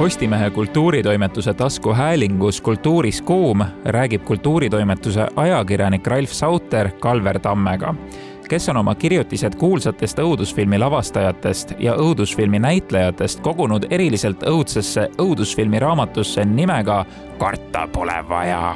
Postimehe 0.00 0.50
kultuuritoimetuse 0.50 1.54
taskuhäälingus 1.54 2.60
Kultuuris 2.60 3.22
kuum 3.22 3.64
räägib 3.84 4.24
kultuuritoimetuse 4.24 5.26
ajakirjanik 5.36 6.06
Ralf 6.06 6.30
Sauter 6.30 6.90
Kalver 7.00 7.38
Tammega, 7.38 7.94
kes 8.48 8.68
on 8.68 8.76
oma 8.76 8.94
kirjutised 8.94 9.54
kuulsatest 9.54 10.18
õudusfilmi 10.18 10.78
lavastajatest 10.78 11.74
ja 11.78 11.94
õudusfilmi 11.94 12.58
näitlejatest 12.58 13.40
kogunud 13.40 13.84
eriliselt 13.90 14.42
õudsesse 14.42 15.10
õudusfilmi 15.20 15.78
raamatusse 15.78 16.44
nimega 16.44 17.04
Karta 17.38 17.88
pole 17.92 18.24
vaja 18.28 18.74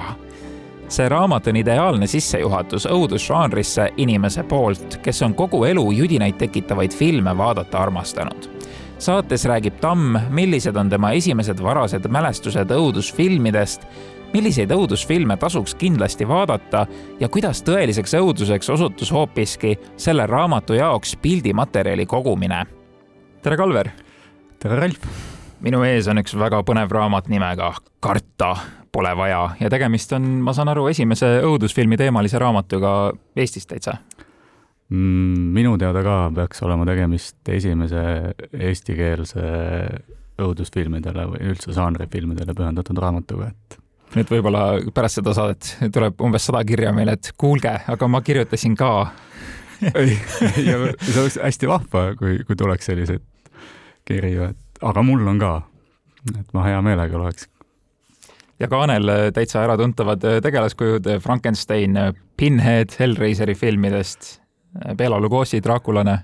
see 0.89 1.09
raamat 1.09 1.47
on 1.47 1.57
ideaalne 1.57 2.07
sissejuhatus 2.07 2.85
õudusžanrisse 2.87 3.95
inimese 3.97 4.43
poolt, 4.43 5.01
kes 5.03 5.23
on 5.23 5.35
kogu 5.35 5.65
elu 5.65 5.91
judinaid 5.93 6.37
tekitavaid 6.37 6.93
filme 6.93 7.39
vaadata 7.39 7.79
armastanud 7.79 8.54
saates 8.99 9.45
räägib 9.45 9.81
Tamm, 9.81 10.17
millised 10.31 10.77
on 10.77 10.91
tema 10.91 11.13
esimesed 11.13 11.63
varased 11.63 12.07
mälestused 12.09 12.71
õudusfilmidest, 12.71 13.87
milliseid 14.33 14.73
õudusfilme 14.75 15.37
tasuks 15.41 15.75
kindlasti 15.79 16.29
vaadata 16.29 16.87
ja 17.21 17.29
kuidas 17.29 17.63
tõeliseks 17.67 18.17
õuduseks 18.19 18.71
osutus 18.75 19.13
hoopiski 19.13 19.77
selle 19.97 20.27
raamatu 20.27 20.79
jaoks 20.79 21.17
pildimaterjali 21.23 22.07
kogumine. 22.07 22.65
tere, 23.43 23.57
Kalver! 23.57 23.91
tere, 24.59 24.77
Ralf! 24.77 25.07
minu 25.61 25.83
ees 25.83 26.09
on 26.09 26.21
üks 26.21 26.35
väga 26.39 26.63
põnev 26.63 26.91
raamat 26.93 27.29
nimega 27.29 27.73
Karta 28.01 28.57
pole 28.93 29.17
vaja 29.17 29.51
ja 29.61 29.71
tegemist 29.71 30.13
on, 30.13 30.23
ma 30.23 30.53
saan 30.53 30.69
aru, 30.69 30.87
esimese 30.89 31.41
õudusfilmi 31.43 31.97
teemalise 31.97 32.39
raamatuga 32.39 33.13
Eestis 33.37 33.67
täitsa 33.67 33.99
minu 34.95 35.77
teada 35.81 36.03
ka 36.05 36.17
peaks 36.35 36.63
olema 36.67 36.87
tegemist 36.89 37.49
esimese 37.53 38.03
eestikeelse 38.53 39.45
õudusfilmidele 40.45 41.29
või 41.31 41.43
üldse 41.53 41.75
žanrifilmidele 41.77 42.55
pühendatud 42.57 42.99
raamatuga, 43.01 43.53
et 43.53 43.79
nüüd 44.19 44.31
võib-olla 44.31 44.65
pärast 44.95 45.21
seda 45.21 45.35
saadet 45.37 45.93
tuleb 45.95 46.21
umbes 46.27 46.47
sada 46.49 46.63
kirja 46.67 46.93
meile, 46.95 47.17
et 47.19 47.33
kuulge, 47.39 47.73
aga 47.91 48.09
ma 48.11 48.21
kirjutasin 48.25 48.77
ka 48.79 48.91
ei, 49.95 50.19
ja 50.69 50.79
see 51.01 51.23
oleks 51.23 51.39
hästi 51.43 51.71
vahva, 51.71 52.05
kui, 52.19 52.39
kui 52.47 52.59
tuleks 52.59 52.91
selliseid 52.91 53.25
kirju, 54.09 54.51
et 54.53 54.85
aga 54.85 55.03
mul 55.07 55.27
on 55.31 55.41
ka. 55.43 55.55
et 56.35 56.55
ma 56.57 56.65
hea 56.69 56.81
meelega 56.85 57.19
loeks. 57.21 57.49
ja 58.61 58.69
Kaanel 58.69 59.11
täitsa 59.35 59.65
äratuntavad 59.65 60.25
tegelaskujud 60.43 61.11
Frankenstein, 61.23 61.99
Pinhead 62.37 62.97
Hellraiseri 62.99 63.55
filmidest 63.55 64.44
Bela 64.97 65.21
Lugosi 65.21 65.61
Draakulane. 65.63 66.19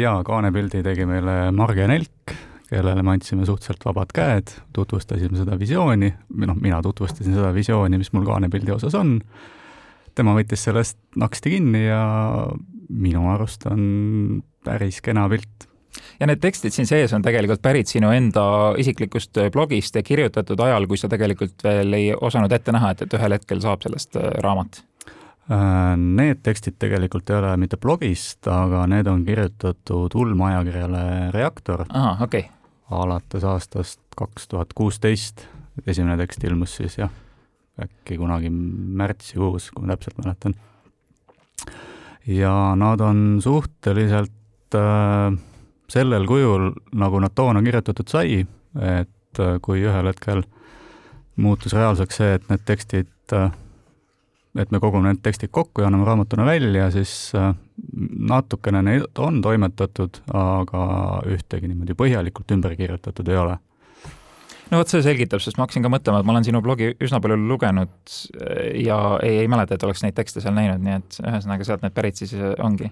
jaa, 0.00 0.22
kaanepildi 0.26 0.82
tegi 0.82 1.06
meile 1.06 1.50
Marge 1.54 1.86
Nelk, 1.86 2.34
kellele 2.70 3.02
me 3.02 3.14
andsime 3.14 3.46
suhteliselt 3.46 3.84
vabad 3.86 4.12
käed, 4.14 4.52
tutvustasime 4.74 5.38
seda 5.38 5.58
visiooni, 5.58 6.10
või 6.34 6.50
noh, 6.50 6.58
mina 6.60 6.82
tutvustasin 6.82 7.34
seda 7.34 7.54
visiooni, 7.54 7.98
mis 7.98 8.12
mul 8.12 8.26
kaanepildi 8.26 8.74
osas 8.74 8.94
on, 8.98 9.18
tema 10.14 10.34
võttis 10.36 10.66
sellest 10.66 10.98
naksti 11.18 11.54
kinni 11.56 11.86
ja 11.86 12.02
minu 12.90 13.26
arust 13.32 13.66
on 13.70 14.42
päris 14.66 15.00
kena 15.04 15.28
pilt. 15.30 15.66
Ja 16.20 16.28
need 16.28 16.42
tekstid 16.42 16.74
siin 16.74 16.86
sees 16.86 17.14
on 17.16 17.22
tegelikult 17.24 17.62
pärit 17.62 17.90
sinu 17.90 18.12
enda 18.14 18.44
isiklikust 18.78 19.38
blogist 19.54 19.96
ja 19.96 20.04
kirjutatud 20.06 20.60
ajal, 20.62 20.86
kui 20.86 21.00
sa 21.00 21.08
tegelikult 21.10 21.64
veel 21.66 21.96
ei 21.96 22.12
osanud 22.14 22.52
ette 22.52 22.74
näha, 22.74 22.92
et, 22.94 23.06
et 23.06 23.18
ühel 23.18 23.34
hetkel 23.38 23.62
saab 23.64 23.82
sellest 23.86 24.18
raamat. 24.44 24.82
Äh, 24.82 24.89
need 25.50 26.42
tekstid 26.42 26.76
tegelikult 26.78 27.30
ei 27.30 27.36
ole 27.40 27.56
mitte 27.58 27.78
blogist, 27.80 28.46
aga 28.46 28.84
need 28.90 29.08
on 29.10 29.24
kirjutatud 29.26 30.14
ulmeajakirjale 30.14 31.30
Reaktor. 31.34 31.84
ahah, 31.88 32.22
okei 32.22 32.44
okay.. 32.46 32.52
alates 32.90 33.44
aastast 33.44 34.00
kaks 34.16 34.48
tuhat 34.48 34.74
kuusteist, 34.74 35.46
esimene 35.86 36.16
tekst 36.20 36.44
ilmus 36.44 36.76
siis 36.76 36.98
jah, 37.00 37.10
äkki 37.82 38.18
kunagi 38.20 38.50
märtsikuus, 38.50 39.70
kui 39.74 39.86
ma 39.86 39.96
täpselt 39.96 40.20
mäletan. 40.22 40.54
ja 42.26 42.74
nad 42.76 43.00
on 43.00 43.40
suhteliselt 43.42 44.78
äh, 44.78 45.38
sellel 45.90 46.26
kujul, 46.26 46.70
nagu 46.94 47.20
nad 47.20 47.34
toona 47.34 47.62
kirjutatud 47.62 48.08
sai, 48.08 48.44
et 48.76 49.42
äh, 49.42 49.58
kui 49.62 49.82
ühel 49.82 50.12
hetkel 50.12 50.44
muutus 51.40 51.74
reaalseks 51.74 52.20
see, 52.20 52.36
et 52.36 52.46
need 52.52 52.62
tekstid 52.68 53.34
äh, 53.34 53.50
et 54.58 54.70
me 54.74 54.80
kogume 54.82 55.10
need 55.12 55.22
tekstid 55.22 55.52
kokku 55.54 55.82
ja 55.82 55.88
anname 55.90 56.06
raamatuna 56.08 56.46
välja, 56.46 56.88
siis 56.90 57.32
äh, 57.38 57.52
natukene 58.30 58.82
neid 58.82 59.18
on 59.18 59.40
toimetatud, 59.42 60.22
aga 60.34 60.84
ühtegi 61.30 61.70
niimoodi 61.70 61.94
põhjalikult 61.98 62.56
ümber 62.56 62.74
kirjutatud 62.78 63.28
ei 63.30 63.38
ole 63.38 63.58
no 64.70 64.80
vot, 64.80 64.90
see 64.90 65.02
selgitab, 65.06 65.42
sest 65.42 65.58
ma 65.58 65.66
hakkasin 65.66 65.86
ka 65.86 65.92
mõtlema, 65.92 66.20
et 66.20 66.26
ma 66.28 66.34
olen 66.34 66.46
sinu 66.46 66.62
blogi 66.64 66.92
üsna 67.02 67.20
palju 67.22 67.38
lugenud 67.38 67.92
äh, 68.42 68.72
ja 68.86 69.00
ei, 69.22 69.44
ei 69.44 69.50
mäleta, 69.50 69.78
et 69.78 69.86
oleks 69.86 70.02
neid 70.06 70.18
tekste 70.18 70.42
seal 70.42 70.56
näinud, 70.56 70.82
nii 70.82 70.98
et 70.98 71.20
ühesõnaga 71.22 71.66
sealt 71.68 71.86
need 71.86 71.94
pärit 71.94 72.22
siis 72.22 72.34
äh, 72.38 72.54
ongi. 72.64 72.90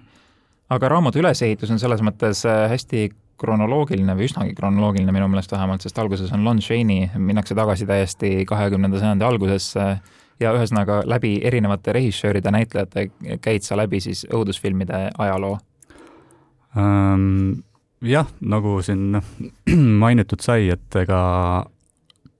aga 0.69 0.93
raamatu 0.95 1.19
ülesehitus 1.19 1.71
on 1.73 1.81
selles 1.81 2.03
mõttes 2.05 2.45
hästi 2.45 3.09
kronoloogiline 3.39 4.15
või 4.15 4.27
üsnagi 4.27 4.55
kronoloogiline 4.55 5.13
minu 5.15 5.27
meelest 5.31 5.51
vähemalt, 5.51 5.83
sest 5.83 5.99
alguses 5.99 6.31
on 6.35 6.43
Lon 6.43 6.59
Chaney, 6.63 7.07
minnakse 7.15 7.55
tagasi 7.55 7.87
täiesti 7.87 8.45
kahekümnenda 8.47 8.99
sajandi 8.99 9.25
algusesse 9.25 9.85
ja 10.39 10.53
ühesõnaga 10.55 11.01
läbi 11.05 11.39
erinevate 11.43 11.93
režissööride, 11.95 12.51
näitlejate 12.51 13.09
käid 13.41 13.65
sa 13.65 13.77
läbi 13.77 13.99
siis 14.03 14.25
õudusfilmide 14.29 15.09
ajaloo 15.17 15.57
ähm,? 16.77 17.65
jah, 18.01 18.29
nagu 18.41 18.79
siin 18.85 19.19
mainitud 20.03 20.41
sai, 20.43 20.69
et 20.73 20.95
ega 21.01 21.19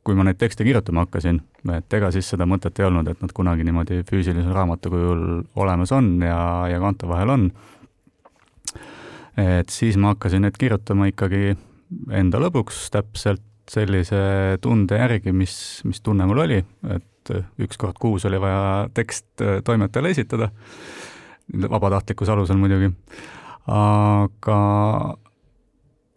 kui 0.08 0.16
ma 0.18 0.26
neid 0.26 0.40
tekste 0.42 0.66
kirjutama 0.66 1.04
hakkasin, 1.06 1.42
et 1.76 1.94
ega 1.94 2.10
siis 2.16 2.30
seda 2.32 2.48
mõtet 2.50 2.80
ei 2.80 2.88
olnud, 2.88 3.10
et 3.12 3.20
nad 3.22 3.34
kunagi 3.36 3.66
niimoodi 3.68 4.02
füüsilise 4.08 4.54
raamatu 4.56 4.92
kujul 4.94 5.26
olemas 5.60 5.92
on 5.96 6.16
ja, 6.24 6.40
ja 6.72 6.80
kaante 6.82 7.10
vahel 7.10 7.36
on. 7.36 7.50
et 9.40 9.70
siis 9.70 9.98
ma 9.98 10.16
hakkasin 10.16 10.48
neid 10.48 10.58
kirjutama 10.60 11.12
ikkagi 11.12 11.54
enda 12.16 12.42
lõbuks 12.42 12.88
täpselt 12.94 13.46
sellise 13.70 14.58
tunde 14.64 14.98
järgi, 14.98 15.34
mis, 15.36 15.54
mis 15.86 16.02
tunne 16.02 16.26
mul 16.26 16.42
oli, 16.48 16.64
et 16.96 17.06
üks 17.62 17.80
kord 17.80 17.98
kuus 18.02 18.26
oli 18.30 18.40
vaja 18.42 18.90
tekst 18.94 19.44
äh, 19.44 19.60
toimetajale 19.66 20.14
esitada, 20.14 20.50
vabatahtlikkuse 21.50 22.34
alusel 22.34 22.60
muidugi, 22.62 22.92
aga 23.74 24.60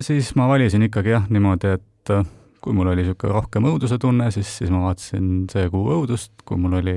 siis 0.03 0.35
ma 0.37 0.49
valisin 0.51 0.89
ikkagi 0.89 1.15
jah, 1.15 1.27
niimoodi, 1.33 1.75
et 1.79 2.15
äh, 2.15 2.25
kui 2.63 2.77
mul 2.77 2.93
oli 2.93 3.03
niisugune 3.03 3.35
rohkem 3.35 3.67
õuduse 3.73 3.99
tunne, 4.03 4.31
siis, 4.35 4.51
siis 4.61 4.71
ma 4.71 4.85
vaatasin 4.85 5.49
see 5.51 5.67
kuu 5.73 5.89
õudust, 5.97 6.35
kui 6.47 6.61
mul 6.63 6.79
oli 6.79 6.97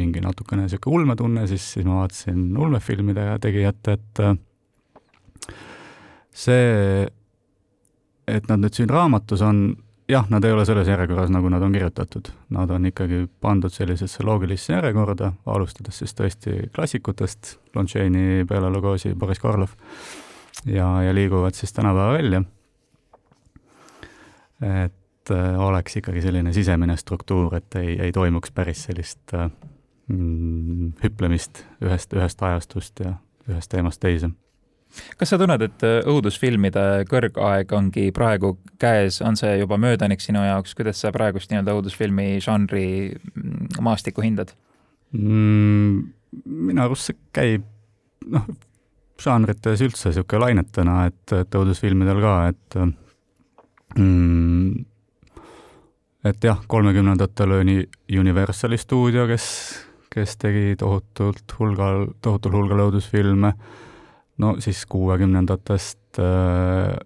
mingi 0.00 0.22
natukene 0.24 0.66
niisugune 0.66 1.00
ulmetunne, 1.00 1.46
siis, 1.50 1.66
siis 1.76 1.86
ma 1.86 2.02
vaatasin 2.02 2.50
ulmefilmide 2.58 3.30
tegijat, 3.42 3.94
et 3.94 4.24
äh, 4.26 4.36
see 6.34 7.08
et 8.30 8.50
nad 8.50 8.62
nüüd 8.62 8.76
siin 8.76 8.90
raamatus 8.90 9.42
on, 9.44 9.62
jah, 10.10 10.26
nad 10.30 10.44
ei 10.44 10.52
ole 10.52 10.64
selles 10.66 10.88
järjekorras, 10.88 11.30
nagu 11.30 11.48
nad 11.48 11.62
on 11.62 11.72
kirjutatud. 11.72 12.30
Nad 12.54 12.70
on 12.70 12.86
ikkagi 12.86 13.24
pandud 13.40 13.72
sellisesse 13.72 14.24
loogilisse 14.26 14.72
järjekorda, 14.72 15.32
alustades 15.46 16.00
siis 16.02 16.14
tõesti 16.18 16.56
klassikutest, 16.74 17.56
Lon 17.74 17.86
Chaney, 17.86 18.44
Bela 18.48 18.70
Lugosi, 18.70 19.14
Boris 19.14 19.40
Karloff, 19.40 19.76
ja, 20.66 20.88
ja 21.02 21.14
liiguvad 21.14 21.54
siis 21.54 21.72
tänapäeva 21.72 22.12
välja. 22.12 22.42
et 24.60 25.30
äh, 25.30 25.60
oleks 25.60 25.96
ikkagi 25.96 26.22
selline 26.22 26.52
sisemine 26.52 26.96
struktuur, 26.96 27.54
et 27.56 27.74
ei, 27.80 27.96
ei 28.00 28.12
toimuks 28.12 28.50
päris 28.52 28.82
sellist 28.84 29.34
äh, 29.34 29.50
mm, 30.08 30.92
hüplemist 31.04 31.64
ühest, 31.80 32.12
ühest 32.12 32.42
ajastust 32.42 33.00
ja 33.00 33.14
ühest 33.48 33.72
teemast 33.72 34.00
teise 34.00 34.30
kas 35.20 35.32
sa 35.32 35.38
tunned, 35.40 35.62
et 35.64 35.84
äh, 35.86 35.98
õudusfilmide 36.10 36.86
kõrgaeg 37.10 37.74
ongi 37.76 38.08
praegu 38.16 38.56
käes, 38.80 39.20
on 39.24 39.38
see 39.38 39.56
juba 39.60 39.78
möödanik 39.80 40.22
sinu 40.24 40.42
jaoks, 40.44 40.74
kuidas 40.78 41.02
sa 41.02 41.12
praegust 41.14 41.52
nii-öelda 41.52 41.76
õudusfilmi 41.78 42.32
žanri 42.44 42.86
mm, 43.14 43.80
maastikku 43.84 44.24
hindad? 44.26 44.54
Mm,? 45.16 46.10
minu 46.46 46.84
arust 46.84 47.10
see 47.10 47.18
käib, 47.34 47.64
noh, 48.30 48.44
žanrites 49.20 49.82
üldse 49.82 50.12
niisugune 50.12 50.44
lainetena, 50.44 51.02
et, 51.10 51.34
et 51.34 51.58
õudusfilmidel 51.58 52.22
ka, 52.22 52.34
et 52.52 52.78
mm, 53.98 54.84
et 56.30 56.44
jah, 56.44 56.58
kolmekümnendatel 56.68 57.54
oli 57.58 57.76
Universali 58.20 58.78
stuudio, 58.78 59.26
kes, 59.30 59.46
kes 60.12 60.36
tegi 60.40 60.74
tohutult 60.78 61.54
hulgal, 61.58 62.10
tohutul 62.22 62.58
hulgal 62.58 62.86
õudusfilme 62.88 63.54
no 64.40 64.54
siis 64.62 64.84
kuuekümnendatest 64.90 66.20
äh, 66.22 66.96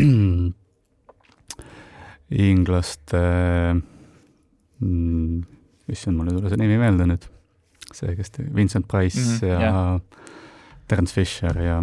inglaste 2.50 3.22
mm,, 4.80 5.42
issand, 5.90 6.16
mul 6.16 6.30
ei 6.30 6.36
tule 6.38 6.52
see 6.52 6.60
nimi 6.60 6.78
meelde 6.80 7.06
nüüd, 7.10 7.26
see, 7.90 8.14
kes 8.18 8.34
Vincent 8.54 8.88
Price 8.90 9.18
mm 9.18 9.32
-hmm, 9.36 9.46
ja 9.46 9.60
yeah. 9.60 10.00
Terence 10.88 11.14
Fisher 11.14 11.62
ja 11.62 11.78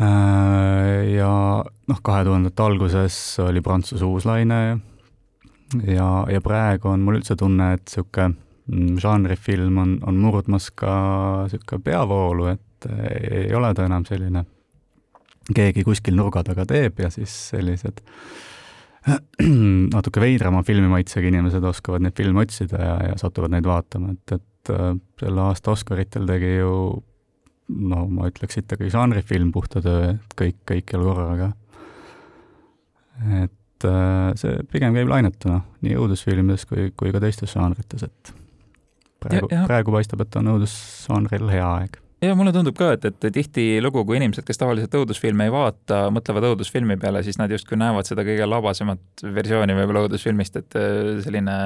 äh, 0.00 1.14
ja 1.14 1.32
noh, 1.88 2.02
kahe 2.02 2.24
tuhandete 2.24 2.62
alguses 2.62 3.38
oli 3.42 3.60
Prantsuse 3.60 4.04
uuslaine 4.04 4.78
ja, 5.86 6.26
ja 6.30 6.40
praegu 6.40 6.88
on 6.88 7.00
mul 7.00 7.20
üldse 7.20 7.36
tunne, 7.36 7.72
et 7.74 7.86
niisugune 7.86 8.45
žanrifilm 9.00 9.78
on, 9.78 9.96
on 10.06 10.18
murdmas 10.18 10.70
ka 10.74 10.92
niisugune 11.46 11.84
peavoolu, 11.86 12.50
et 12.50 12.88
ei 13.30 13.54
ole 13.54 13.72
ta 13.74 13.86
enam 13.86 14.04
selline, 14.06 14.42
keegi 15.54 15.84
kuskil 15.86 16.16
nurga 16.18 16.42
taga 16.46 16.66
teeb 16.66 16.98
ja 17.04 17.10
siis 17.14 17.32
sellised 17.52 18.02
natuke 19.94 20.22
veidrama 20.22 20.64
filmimaitsega 20.66 21.30
inimesed 21.30 21.64
oskavad 21.70 22.02
neid 22.02 22.16
filme 22.18 22.42
otsida 22.42 22.80
ja, 22.82 22.96
ja 23.10 23.18
satuvad 23.20 23.54
neid 23.54 23.68
vaatama, 23.68 24.16
et, 24.16 24.40
et 24.40 24.72
äh, 24.74 24.88
selle 25.22 25.44
aasta 25.46 25.74
Oscaritel 25.76 26.26
tegi 26.26 26.56
ju 26.56 26.72
no 27.90 28.06
ma 28.10 28.30
ütleks 28.30 28.60
ikkagi 28.62 28.90
žanrifilm 28.94 29.52
puhta 29.54 29.82
töö, 29.82 30.14
et 30.14 30.34
kõik, 30.38 30.58
kõikjal 30.70 31.06
korraga. 31.06 31.52
et 33.42 33.86
äh, 33.86 34.32
see 34.38 34.58
pigem 34.72 34.98
käib 34.98 35.10
lainetuna 35.10 35.62
nii 35.86 35.94
õudusfilmides 36.02 36.66
kui, 36.66 36.90
kui 36.98 37.14
ka 37.14 37.22
teistes 37.22 37.54
žanrites, 37.54 38.06
et 38.06 38.34
praegu, 39.22 39.52
praegu 39.68 39.94
paistab, 39.94 40.24
et 40.26 40.40
on 40.40 40.56
õudusžanril 40.56 41.52
hea 41.52 41.68
aeg 41.80 42.02
ja 42.24 42.34
mulle 42.38 42.52
tundub 42.54 42.76
ka, 42.78 42.92
et, 42.96 43.04
et 43.04 43.28
tihtilugu, 43.34 44.04
kui 44.08 44.18
inimesed, 44.18 44.44
kes 44.46 44.60
tavaliselt 44.60 44.94
õudusfilme 44.98 45.46
ei 45.46 45.52
vaata, 45.52 46.06
mõtlevad 46.14 46.50
õudusfilmi 46.50 46.96
peale, 47.00 47.22
siis 47.26 47.38
nad 47.40 47.52
justkui 47.52 47.78
näevad 47.80 48.08
seda 48.08 48.24
kõige 48.26 48.48
labasemat 48.48 49.24
versiooni 49.36 49.76
võib-olla 49.76 50.06
õudusfilmist, 50.06 50.60
et 50.62 50.78
äh, 50.80 51.16
selline 51.26 51.56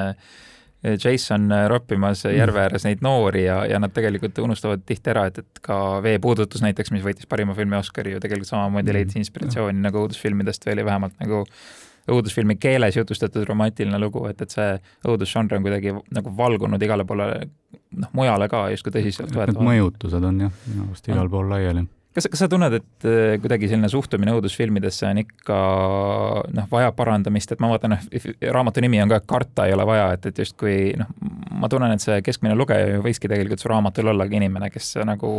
Jason 0.82 1.50
roppimas 1.68 2.24
mm. 2.24 2.36
järve 2.38 2.62
ääres 2.62 2.86
neid 2.86 3.02
noori 3.04 3.44
ja, 3.44 3.60
ja 3.68 3.78
nad 3.82 3.92
tegelikult 3.92 4.38
unustavad 4.40 4.82
tihti 4.88 5.12
ära, 5.12 5.26
et, 5.28 5.42
et 5.42 5.60
ka 5.64 6.00
Veepuudutus 6.04 6.64
näiteks, 6.64 6.92
mis 6.94 7.04
võitis 7.04 7.28
parima 7.28 7.54
filmi 7.56 7.76
Oscari 7.76 8.14
ju 8.14 8.22
tegelikult 8.22 8.48
samamoodi 8.48 8.96
leidis 8.96 9.18
mm. 9.18 9.26
inspiratsiooni 9.26 9.84
nagu 9.84 10.00
õudusfilmidest 10.06 10.64
või 10.66 10.78
oli 10.78 10.86
vähemalt 10.88 11.20
nagu 11.20 11.44
õudusfilmi 12.10 12.56
keeles 12.60 12.98
jutustatud 12.98 13.46
romantiline 13.48 13.98
lugu, 14.02 14.24
et, 14.30 14.42
et 14.42 14.56
see 14.56 14.74
õudusžanr 15.08 15.58
on 15.58 15.64
kuidagi 15.66 15.94
nagu 15.94 16.34
valgunud 16.36 16.82
igale 16.82 17.06
poole 17.08 17.30
noh, 17.44 18.12
mujale 18.16 18.50
ka 18.50 18.66
justkui 18.74 18.94
tõsiselt 18.98 19.30
võetavalt. 19.30 19.56
Need 19.56 19.70
mõjutused 19.70 20.28
on 20.32 20.44
jah, 20.46 20.60
minu 20.68 20.90
arust 20.90 21.10
igal 21.10 21.32
pool 21.32 21.50
laiali 21.52 21.86
kas, 22.14 22.26
kas 22.30 22.42
sa 22.42 22.48
tunned, 22.50 22.74
et 22.74 23.06
äh, 23.08 23.34
kuidagi 23.42 23.68
selline 23.70 23.90
suhtumine 23.90 24.34
õudusfilmidesse 24.36 25.06
on 25.10 25.20
ikka 25.22 25.58
noh, 26.56 26.68
vajab 26.72 26.96
parandamist, 26.98 27.54
et 27.54 27.62
ma 27.62 27.70
vaatan, 27.72 27.94
noh, 27.94 28.30
raamatu 28.56 28.82
nimi 28.84 29.02
on 29.02 29.12
ka 29.12 29.20
Karta 29.30 29.68
ei 29.68 29.76
ole 29.76 29.86
vaja, 29.88 30.10
et, 30.16 30.30
et 30.30 30.40
justkui 30.42 30.94
noh, 30.98 31.10
ma 31.62 31.70
tunnen, 31.70 31.94
et 31.94 32.02
see 32.02 32.18
keskmine 32.26 32.56
lugeja 32.58 32.96
ju 32.96 33.04
võikski 33.06 33.30
tegelikult 33.30 33.62
su 33.62 33.70
raamatul 33.70 34.10
ollagi 34.14 34.40
inimene, 34.40 34.72
kes 34.74 34.96
nagu 35.06 35.30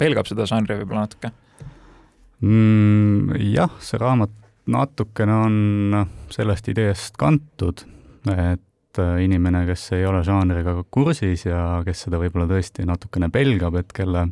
pelgab 0.00 0.28
seda 0.28 0.46
žanri 0.48 0.78
võib-olla 0.80 1.06
natuke 1.06 1.32
mm,. 2.44 3.40
jah, 3.52 3.72
see 3.84 4.00
raamat 4.00 4.36
natukene 4.70 5.36
on 5.46 6.00
sellest 6.32 6.68
ideest 6.72 7.16
kantud, 7.20 7.84
et 8.30 9.00
äh, 9.00 9.16
inimene, 9.24 9.64
kes 9.68 9.88
ei 9.98 10.06
ole 10.08 10.22
žanriga 10.26 10.76
kursis 10.92 11.46
ja 11.48 11.80
kes 11.86 12.06
seda 12.06 12.20
võib-olla 12.22 12.48
tõesti 12.50 12.86
natukene 12.88 13.30
pelgab, 13.32 13.80
et 13.80 13.92
kelle, 13.96 14.28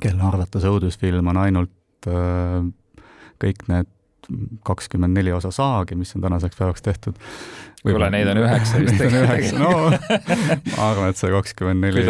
kelle 0.00 0.28
arvates 0.28 0.66
õudusfilm 0.68 1.32
on 1.32 1.40
ainult 1.44 2.10
äh, 2.10 2.60
kõik 3.40 3.66
need 3.70 3.96
kakskümmend 4.64 5.16
neli 5.16 5.32
osa 5.32 5.50
saagi, 5.50 5.96
mis 5.98 6.12
on 6.14 6.22
tänaseks 6.22 6.56
päevaks 6.58 6.82
tehtud. 6.82 7.16
kuule, 7.82 8.10
neid 8.12 8.28
on 8.28 8.38
üheksa 8.42 8.80
vist 8.82 8.98
tegelikult. 9.00 9.58
no 9.58 9.70
ma 10.76 10.90
arvan, 10.90 11.10
et 11.10 11.20
see 11.20 11.32
kakskümmend 11.32 11.86
neli 11.86 12.04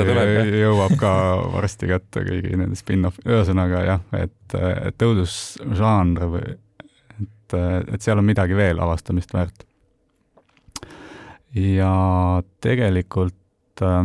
jõuab 0.61 0.97
ka 1.01 1.13
varsti 1.55 1.89
kätte 1.91 2.25
kõigi 2.27 2.59
nende 2.59 2.79
spin-off, 2.79 3.23
ühesõnaga 3.25 3.85
jah, 3.87 4.03
et, 4.19 4.59
et 4.59 5.07
õudusžanr 5.07 6.27
või 6.35 6.59
et, 7.57 7.95
et 7.95 8.05
seal 8.05 8.21
on 8.21 8.27
midagi 8.27 8.57
veel 8.57 8.81
avastamist 8.83 9.35
väärt. 9.35 9.65
ja 11.55 11.93
tegelikult 12.63 13.83
äh, 13.83 14.05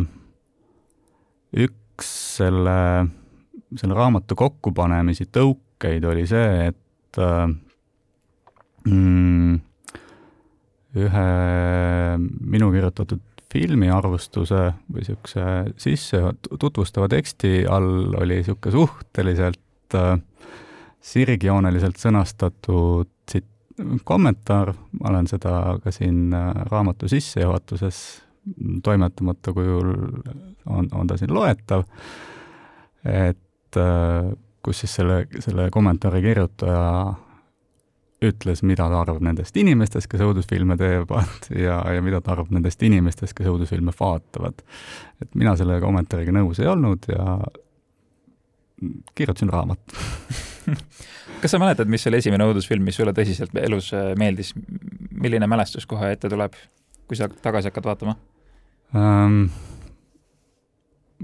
üks 1.66 2.10
selle, 2.40 2.80
selle 3.78 3.98
raamatu 3.98 4.36
kokkupanemisi 4.36 5.30
tõukeid 5.32 6.08
oli 6.10 6.26
see, 6.28 6.72
et 6.72 7.22
äh, 7.22 7.46
mm, 8.90 9.62
ühe 10.96 11.30
minu 12.20 12.72
kirjutatud 12.74 13.24
filmiarvustuse 13.56 14.62
või 14.92 15.04
niisuguse 15.04 15.46
sisse 15.80 16.22
tutvustava 16.60 17.08
teksti 17.12 17.64
all 17.72 18.16
oli 18.20 18.42
niisugune 18.42 18.74
suhteliselt 18.76 19.96
äh, 19.96 20.18
sirgjooneliselt 21.06 22.02
sõnastatud 22.02 23.12
kommentaar, 24.04 24.74
ma 25.00 25.10
olen 25.10 25.28
seda 25.28 25.78
ka 25.84 25.92
siin 25.92 26.34
äh, 26.34 26.54
raamatu 26.72 27.08
sissejuhatuses 27.12 28.02
toimetamata 28.84 29.54
kujul 29.54 29.92
on, 30.66 30.88
on 30.92 31.08
ta 31.08 31.18
siin 31.18 31.34
loetav, 31.34 31.84
et 33.06 33.78
äh, 33.78 34.32
kus 34.66 34.80
siis 34.84 34.96
selle, 34.96 35.26
selle 35.40 35.70
kommentaari 35.72 36.22
kirjutaja 36.22 37.14
ütles, 38.26 38.64
mida 38.64 38.88
ta 38.90 39.02
arvab 39.02 39.22
nendest 39.26 39.58
inimestest, 39.60 40.08
kes 40.10 40.24
õudusfilme 40.26 40.78
teevad 40.80 41.50
ja, 41.66 41.82
ja 41.94 42.06
mida 42.06 42.22
ta 42.24 42.34
arvab 42.36 42.54
nendest 42.56 42.84
inimestest, 42.84 43.36
kes 43.38 43.50
õudusfilme 43.52 43.94
vaatavad. 44.00 44.64
et 45.22 45.36
mina 45.36 45.56
selle 45.60 45.82
kommentaariga 45.84 46.34
nõus 46.36 46.62
ei 46.64 46.72
olnud 46.72 47.10
ja 47.12 47.38
kirjutasin 49.16 49.50
raamat 49.50 49.80
kas 51.42 51.54
sa 51.54 51.60
mäletad, 51.62 51.90
mis 51.92 52.08
oli 52.10 52.20
esimene 52.22 52.48
õudusfilm, 52.48 52.86
mis 52.88 52.98
sulle 53.00 53.14
tõsiselt 53.16 53.56
elus 53.62 53.92
äh, 53.96 54.14
meeldis, 54.20 54.54
milline 55.12 55.48
mälestus 55.50 55.88
kohe 55.90 56.14
ette 56.16 56.32
tuleb, 56.32 56.58
kui 57.08 57.20
sa 57.20 57.30
tagasi 57.30 57.72
hakkad 57.72 57.92
vaatama 57.92 58.18
um,? 58.96 59.48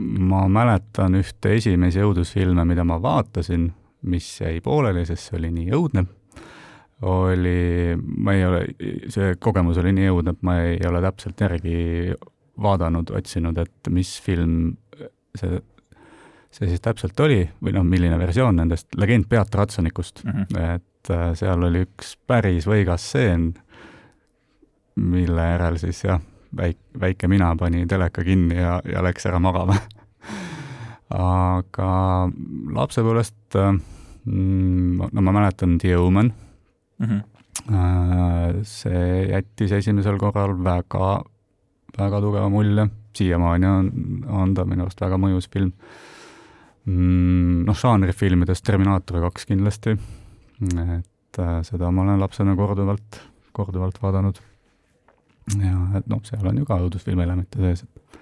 ma 0.01 0.45
mäletan 0.47 1.17
ühte 1.19 1.51
esimesi 1.57 1.99
õudusfilme, 2.01 2.63
mida 2.65 2.83
ma 2.87 2.95
vaatasin, 3.03 3.65
mis 4.07 4.27
jäi 4.39 4.61
pooleli, 4.63 5.03
sest 5.05 5.29
see 5.29 5.37
oli 5.37 5.49
nii 5.51 5.73
õudne, 5.75 6.05
oli, 7.11 7.95
ma 7.99 8.35
ei 8.37 8.45
ole, 8.47 8.61
see 9.11 9.35
kogemus 9.41 9.81
oli 9.81 9.91
nii 9.97 10.13
õudne, 10.13 10.35
et 10.35 10.45
ma 10.47 10.55
ei 10.63 10.79
ole 10.87 11.01
täpselt 11.03 11.43
järgi 11.43 12.15
vaadanud, 12.61 13.11
otsinud, 13.17 13.59
et 13.61 13.91
mis 13.93 14.13
film 14.23 14.77
see 15.37 15.59
see 16.51 16.67
siis 16.67 16.83
täpselt 16.83 17.19
oli 17.23 17.41
või 17.63 17.73
noh, 17.75 17.85
milline 17.87 18.17
versioon 18.19 18.59
nendest, 18.59 18.89
legend 18.99 19.27
Beat 19.31 19.55
Ratsonikust 19.55 20.23
mm, 20.25 20.31
-hmm. 20.31 20.75
et 20.75 21.11
äh, 21.13 21.31
seal 21.39 21.63
oli 21.63 21.85
üks 21.87 22.15
päris 22.27 22.67
võigas 22.67 23.07
stseen, 23.07 23.53
mille 24.95 25.47
järel 25.53 25.79
siis 25.79 26.03
jah, 26.03 26.21
väik-, 26.57 26.83
väike 26.99 27.31
mina 27.31 27.53
pani 27.55 27.85
teleka 27.87 28.23
kinni 28.27 28.59
ja, 28.59 28.81
ja 28.85 29.03
läks 29.03 29.25
ära 29.25 29.39
magama 29.39 29.79
aga 31.47 31.89
lapsepõlvest 32.75 33.59
äh, 33.59 33.73
mm, 34.25 35.09
no 35.11 35.21
ma 35.21 35.35
mäletan 35.39 35.79
The 35.79 35.97
Omen 35.97 36.33
mm. 36.99 37.07
-hmm. 37.07 38.63
see 38.63 39.27
jättis 39.31 39.71
esimesel 39.71 40.17
korral 40.17 40.63
väga, 40.63 41.23
väga 41.97 42.21
tugeva 42.21 42.49
mulje, 42.49 42.87
siiamaani 43.15 43.67
on, 43.67 43.91
on 44.27 44.53
ta 44.53 44.65
minu 44.65 44.83
arust 44.83 45.01
väga 45.01 45.17
mõjus 45.17 45.47
film 45.51 45.71
Mm, 46.89 47.63
noh, 47.67 47.77
žanrifilmidest 47.77 48.65
Terminaator 48.65 49.19
kaks 49.27 49.45
kindlasti, 49.49 49.93
et 50.65 51.41
äh, 51.41 51.57
seda 51.67 51.91
ma 51.93 52.05
olen 52.05 52.21
lapsena 52.21 52.55
korduvalt, 52.57 53.19
korduvalt 53.53 53.99
vaadanud. 54.01 54.41
ja 55.61 55.75
et 55.99 56.07
noh, 56.09 56.21
seal 56.25 56.47
on 56.47 56.57
ju 56.57 56.65
ka 56.65 56.79
õudusfilmi 56.81 57.25
elemente 57.25 57.61
sees, 57.61 57.83
et, 57.85 58.15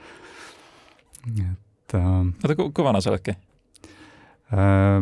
et 1.30 1.96
äh, 2.00 2.10
oota, 2.44 2.58
kui 2.60 2.86
vana 2.86 3.04
sa 3.04 3.14
oledki 3.14 3.38
äh,? 4.52 5.00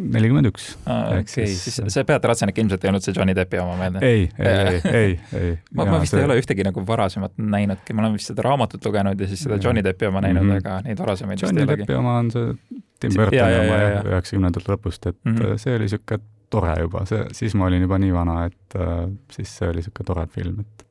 Nelikümmend 0.00 0.50
üks. 0.50 0.66
okei, 0.86 1.46
siis 1.54 1.80
see 1.92 2.04
Beat 2.08 2.24
Ratsenik 2.30 2.58
ilmselt 2.62 2.84
ei 2.84 2.90
olnud 2.92 3.04
see 3.04 3.14
Johnny 3.16 3.34
Deppi 3.36 3.60
oma 3.62 3.76
meelde? 3.78 4.02
ei, 4.06 4.26
ei, 4.38 4.80
ei, 5.00 5.14
ei, 5.40 5.52
ma, 5.74 5.86
ma 5.86 6.00
vist 6.02 6.14
see... 6.14 6.22
ei 6.22 6.28
ole 6.28 6.38
ühtegi 6.40 6.66
nagu 6.66 6.84
varasemat 6.86 7.36
näinudki, 7.38 7.96
ma 7.96 8.04
olen 8.04 8.18
vist 8.18 8.32
seda 8.32 8.44
raamatut 8.46 8.84
lugenud 8.86 9.20
ja 9.20 9.30
siis 9.30 9.44
seda 9.46 9.60
Johnny 9.62 9.84
Deppi 9.84 10.08
oma 10.08 10.24
näinud 10.24 10.44
mm, 10.44 10.50
-hmm. 10.56 10.64
aga 10.64 10.80
neid 10.88 11.02
varasemaid 11.02 11.42
Johnny 11.42 11.66
Deppi 11.68 11.96
oma 11.98 12.18
on 12.18 12.30
see 12.34 12.52
Tim 13.00 13.16
Burtoni 13.16 13.56
oma 13.62 13.80
üheksakümnendate 14.12 14.72
lõpust, 14.72 15.08
et 15.08 15.18
mm 15.24 15.36
-hmm. 15.36 15.58
see 15.58 15.74
oli 15.74 15.88
niisugune 15.88 16.22
tore 16.50 16.74
juba, 16.80 17.04
see, 17.06 17.24
siis 17.32 17.54
ma 17.54 17.68
olin 17.70 17.86
juba 17.86 17.98
nii 17.98 18.12
vana, 18.12 18.44
et 18.44 18.76
äh, 18.76 19.04
siis 19.32 19.52
see 19.58 19.68
oli 19.68 19.80
niisugune 19.80 20.06
tore 20.06 20.26
film, 20.26 20.60
et 20.60 20.86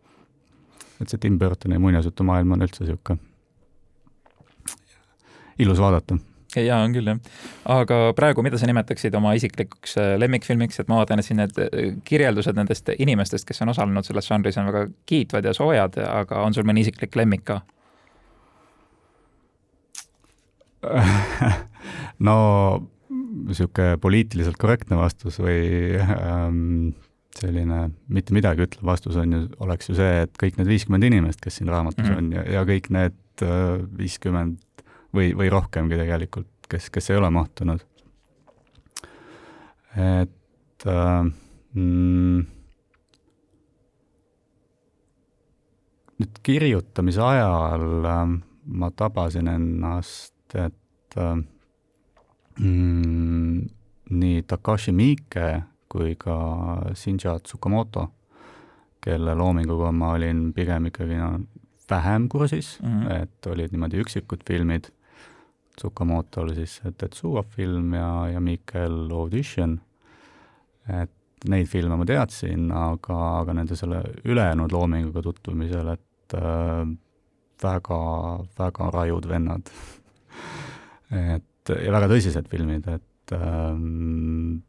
et 1.01 1.09
see 1.09 1.19
Tim 1.19 1.39
Burtoni 1.39 1.77
muinasjutumaailm 1.79 2.51
on 2.51 2.65
üldse 2.65 2.83
niisugune 2.83 3.19
ilus 5.59 5.79
vaadata 5.79 6.17
jaa, 6.55 6.83
on 6.83 6.93
küll 6.95 7.11
jah. 7.11 7.19
aga 7.69 7.99
praegu, 8.17 8.43
mida 8.45 8.57
sa 8.57 8.69
nimetaksid 8.69 9.15
oma 9.15 9.33
isiklikuks 9.37 9.97
äh, 10.01 10.13
lemmikfilmiks, 10.21 10.79
et 10.79 10.91
ma 10.91 11.01
vaatan, 11.01 11.19
et 11.21 11.27
siin 11.27 11.41
need 11.41 11.57
äh, 11.61 11.91
kirjeldused 12.07 12.57
nendest 12.57 12.89
inimestest, 12.97 13.47
kes 13.47 13.61
on 13.65 13.73
osalenud 13.75 14.07
selles 14.07 14.29
žanris, 14.29 14.57
on 14.57 14.69
väga 14.71 14.87
kiitvad 15.09 15.45
ja 15.45 15.53
soojad, 15.53 15.99
aga 16.07 16.45
on 16.45 16.55
sul 16.57 16.67
mõni 16.67 16.85
isiklik 16.85 17.15
lemmik 17.19 17.45
ka 17.49 17.61
no 22.27 22.37
niisugune 23.49 23.97
poliitiliselt 24.01 24.57
korrektne 24.59 24.97
vastus 24.99 25.39
või 25.41 25.99
ähm, 25.99 26.91
selline 27.39 27.89
mitte 28.11 28.35
midagi 28.35 28.65
ütlev 28.65 28.91
vastus 28.91 29.17
on 29.19 29.35
ju, 29.35 29.41
oleks 29.63 29.91
ju 29.91 29.97
see, 29.97 30.23
et 30.25 30.33
kõik 30.39 30.59
need 30.59 30.69
viiskümmend 30.69 31.07
inimest, 31.09 31.41
kes 31.43 31.59
siin 31.59 31.71
raamatus 31.71 32.03
mm 32.03 32.09
-hmm. 32.09 32.17
on 32.17 32.31
ja, 32.37 32.45
ja 32.57 32.65
kõik 32.67 32.89
need 32.95 33.45
äh, 33.45 33.83
viiskümmend 33.97 34.59
või, 35.15 35.33
või 35.37 35.49
rohkemgi 35.49 35.97
tegelikult, 35.99 36.51
kes, 36.69 36.89
kes 36.89 37.09
ei 37.09 37.17
ole 37.17 37.29
mahtunud. 37.33 37.85
et 39.99 40.85
äh, 40.85 41.25
mm, 41.73 42.43
nüüd 46.19 46.41
kirjutamise 46.43 47.23
ajal 47.25 48.05
äh, 48.05 48.21
ma 48.69 48.91
tabasin 48.91 49.49
ennast, 49.49 50.35
et 50.53 51.17
äh, 51.17 51.35
mm, 52.59 53.65
nii 54.09 54.45
Takashi 54.47 54.93
Miike 54.93 55.49
kui 55.89 56.13
ka 56.21 56.37
Shinja 56.93 57.39
Tsukamoto, 57.39 58.05
kelle 59.01 59.33
loominguga 59.35 59.91
ma 59.95 60.13
olin 60.17 60.51
pigem 60.53 60.89
ikkagi 60.91 61.17
no, 61.17 61.31
vähem 61.89 62.29
kursis 62.29 62.79
mm, 62.81 63.01
-hmm. 63.01 63.23
et 63.23 63.45
olid 63.47 63.71
niimoodi 63.71 64.01
üksikud 64.03 64.43
filmid. 64.47 64.91
Tsukamoto 65.79 66.41
oli 66.43 66.57
siis 66.57 66.79
Tetsuo 66.97 67.43
film 67.55 67.93
ja, 67.95 68.09
ja 68.33 68.41
Mikel 68.43 69.07
Audition. 69.15 69.79
et 70.89 71.47
neid 71.47 71.69
filme 71.71 71.95
ma 71.95 72.05
teadsin, 72.07 72.71
aga, 72.75 73.17
aga 73.39 73.53
nende 73.55 73.77
selle 73.79 74.01
ülejäänud 74.27 74.73
loominguga 74.75 75.21
tutvumisel, 75.23 75.93
et 75.93 76.35
äh, 76.35 76.81
väga, 77.63 77.99
väga 78.59 78.89
rajud 78.95 79.27
vennad 79.29 79.69
et 81.35 81.45
ja 81.69 81.93
väga 81.93 82.09
tõsised 82.11 82.49
filmid, 82.49 82.87
et 82.89 83.35
ähm, 83.37 84.59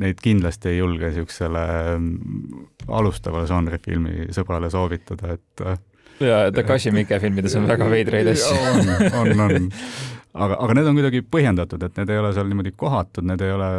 neid 0.00 0.20
kindlasti 0.24 0.70
ei 0.72 0.78
julge 0.78 1.10
niisugusele 1.10 1.64
mm, 1.98 2.68
alustavale 2.88 3.46
žanrifilmi 3.50 4.30
sõbrale 4.32 4.70
soovitada, 4.72 5.36
et 5.36 5.66
äh, 6.20 6.26
jaa, 6.28 6.48
Takashi 6.54 6.92
Miike 6.94 7.20
filmides 7.22 7.56
on 7.58 7.68
väga 7.70 7.90
veidraid 7.90 8.32
asju. 8.32 8.58
on, 9.20 9.32
on, 9.34 9.44
on. 9.46 9.70
aga, 10.34 10.58
aga 10.58 10.78
need 10.78 10.90
on 10.90 10.98
kuidagi 10.98 11.22
põhjendatud, 11.36 11.86
et 11.86 12.02
need 12.02 12.12
ei 12.14 12.20
ole 12.22 12.34
seal 12.36 12.50
niimoodi 12.50 12.74
kohatud, 12.76 13.26
need 13.28 13.46
ei 13.46 13.54
ole, 13.54 13.70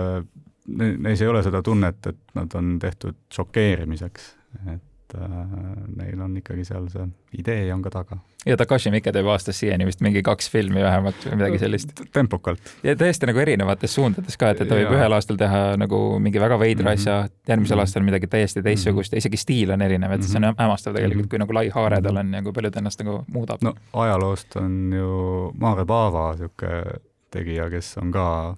neis 1.08 1.22
ei 1.22 1.30
ole 1.32 1.44
seda 1.46 1.64
tunnet, 1.66 2.12
et 2.14 2.40
nad 2.40 2.58
on 2.60 2.76
tehtud 2.82 3.20
šokeerimiseks, 3.34 4.34
et 4.66 4.82
et 5.14 5.22
äh, 5.22 5.56
neil 5.98 6.22
on 6.22 6.38
ikkagi 6.38 6.66
seal 6.68 6.88
see 6.92 7.06
idee 7.38 7.68
on 7.74 7.82
ka 7.86 7.92
taga. 7.94 8.18
ja 8.46 8.58
Takashi 8.58 8.92
Miike 8.94 9.12
teeb 9.16 9.28
aastas 9.32 9.60
siiani 9.62 9.86
vist 9.88 10.02
mingi 10.06 10.24
kaks 10.26 10.50
filmi 10.52 10.82
vähemalt 10.84 11.28
või 11.28 11.40
midagi 11.42 11.60
sellist. 11.62 11.94
tempokalt. 12.14 12.74
ja 12.84 12.96
täiesti 12.96 13.30
nagu 13.30 13.40
erinevates 13.44 13.96
suundades 13.96 14.38
ka, 14.38 14.54
et, 14.54 14.64
et 14.64 14.70
ta 14.70 14.80
võib 14.80 14.90
ja. 14.90 14.98
ühel 14.98 15.18
aastal 15.18 15.40
teha 15.40 15.62
nagu 15.80 16.02
mingi 16.24 16.42
väga 16.42 16.60
veidra 16.60 16.90
mm 16.90 16.96
-hmm. 16.96 17.00
asja, 17.00 17.30
järgmisel 17.48 17.76
mm 17.76 17.80
-hmm. 17.80 17.88
aastal 17.88 18.08
midagi 18.10 18.28
täiesti 18.28 18.64
teistsugust 18.64 19.14
ja 19.14 19.22
isegi 19.22 19.38
stiil 19.38 19.72
on 19.72 19.82
erinev, 19.82 20.12
et 20.12 20.20
mm 20.20 20.26
-hmm. 20.26 20.32
see 20.32 20.38
on 20.38 20.50
mhm. 20.50 20.62
hämmastav 20.62 20.96
tegelikult, 20.96 21.30
kui 21.30 21.40
nagu 21.40 21.54
lai 21.54 21.70
haare 21.70 22.02
tal 22.02 22.18
on 22.18 22.34
ja 22.34 22.42
kui 22.42 22.54
palju 22.54 22.72
ta 22.72 22.80
ennast 22.80 23.04
nagu 23.04 23.24
muudab. 23.28 23.62
no 23.62 23.74
ajaloost 23.94 24.56
on 24.56 24.94
ju 24.94 25.54
Maare 25.60 25.86
Paava 25.86 26.32
niisugune 26.34 27.00
tegija, 27.32 27.70
kes 27.70 27.98
on 27.98 28.12
ka 28.12 28.56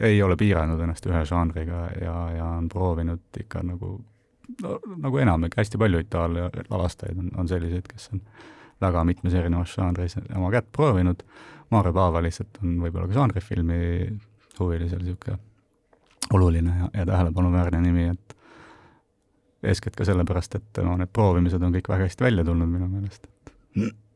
ei 0.00 0.22
ole 0.22 0.36
piiranud 0.36 0.80
ennast 0.80 1.06
ühe 1.06 1.24
žanriga 1.24 1.88
ja, 2.00 2.14
ja 2.36 2.44
on 2.44 2.68
proovinud 2.68 3.20
ikka 3.40 3.62
nagu 3.62 4.00
no 4.62 4.78
nagu 5.00 5.20
enamik, 5.22 5.56
hästi 5.58 5.78
palju 5.80 6.02
Itaalia 6.04 6.50
lavastajaid 6.70 7.18
on, 7.18 7.30
on 7.42 7.48
selliseid, 7.48 7.86
kes 7.88 8.10
on 8.14 8.24
väga 8.80 9.04
mitmes 9.04 9.36
erinevas 9.36 9.74
žanris 9.76 10.16
oma 10.36 10.50
kätt 10.54 10.70
proovinud, 10.72 11.22
Maarja 11.70 11.92
Paava 11.94 12.22
lihtsalt 12.24 12.58
on 12.64 12.80
võib-olla 12.82 13.06
ka 13.10 13.18
žanrifilmi 13.20 13.80
huvilisel 14.58 15.00
niisugune 15.04 15.38
oluline 16.34 16.76
ja, 16.76 16.90
ja 17.00 17.06
tähelepanuväärne 17.06 17.80
nimi, 17.80 18.10
et 18.12 18.36
eeskätt 19.70 19.96
ka 19.96 20.04
sellepärast, 20.08 20.54
et 20.56 20.68
tema 20.76 20.96
need 20.98 21.10
proovimised 21.12 21.62
on 21.62 21.74
kõik 21.74 21.90
väga 21.90 22.06
hästi 22.08 22.26
välja 22.26 22.44
tulnud 22.46 22.70
minu 22.70 22.88
meelest. 22.88 23.26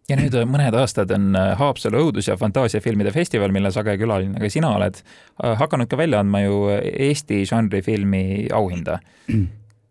ja 0.09 0.17
nüüd 0.19 0.37
mõned 0.51 0.77
aastad 0.79 1.11
on 1.17 1.37
Haapsalu 1.61 2.01
õudus- 2.07 2.29
ja 2.31 2.37
fantaasiafilmide 2.41 3.13
festival, 3.13 3.53
mille 3.53 3.73
sage 3.73 3.97
külaline 4.01 4.41
ka 4.41 4.51
sina 4.53 4.75
oled, 4.77 5.01
hakanud 5.43 5.91
ka 5.91 5.99
välja 6.01 6.21
andma 6.25 6.45
ju 6.45 6.63
Eesti 6.93 7.45
žanrifilmi 7.51 8.49
auhinda 8.53 8.99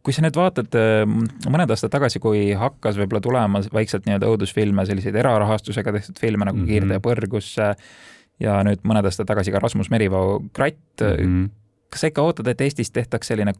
kui 0.03 0.15
sa 0.15 0.23
nüüd 0.25 0.35
vaatad 0.35 0.75
äh, 0.75 1.03
mõned 1.49 1.71
aastad 1.71 1.91
tagasi, 1.93 2.19
kui 2.23 2.49
hakkas 2.59 2.97
võib-olla 2.99 3.23
tulema 3.23 3.61
vaikselt 3.73 4.07
nii-öelda 4.07 4.31
õudusfilme, 4.33 4.85
selliseid 4.87 5.15
erarahastusega 5.15 5.93
tehtud 5.95 6.19
filme 6.19 6.45
nagu 6.45 6.57
mm 6.59 6.65
-hmm. 6.65 6.71
Kiirtee 6.71 6.99
põrgus 7.03 7.53
ja 8.43 8.57
nüüd 8.67 8.83
mõned 8.83 9.05
aastad 9.07 9.29
tagasi 9.29 9.51
ka 9.51 9.61
Rasmus 9.63 9.89
Merivao 9.89 10.41
Kratt 10.53 11.01
mm. 11.01 11.23
-hmm. 11.23 11.49
kas 11.89 12.01
sa 12.01 12.11
ikka 12.11 12.21
ootad, 12.21 12.47
et 12.47 12.61
Eestis 12.61 12.91
tehtaks 12.91 13.27
selline 13.27 13.53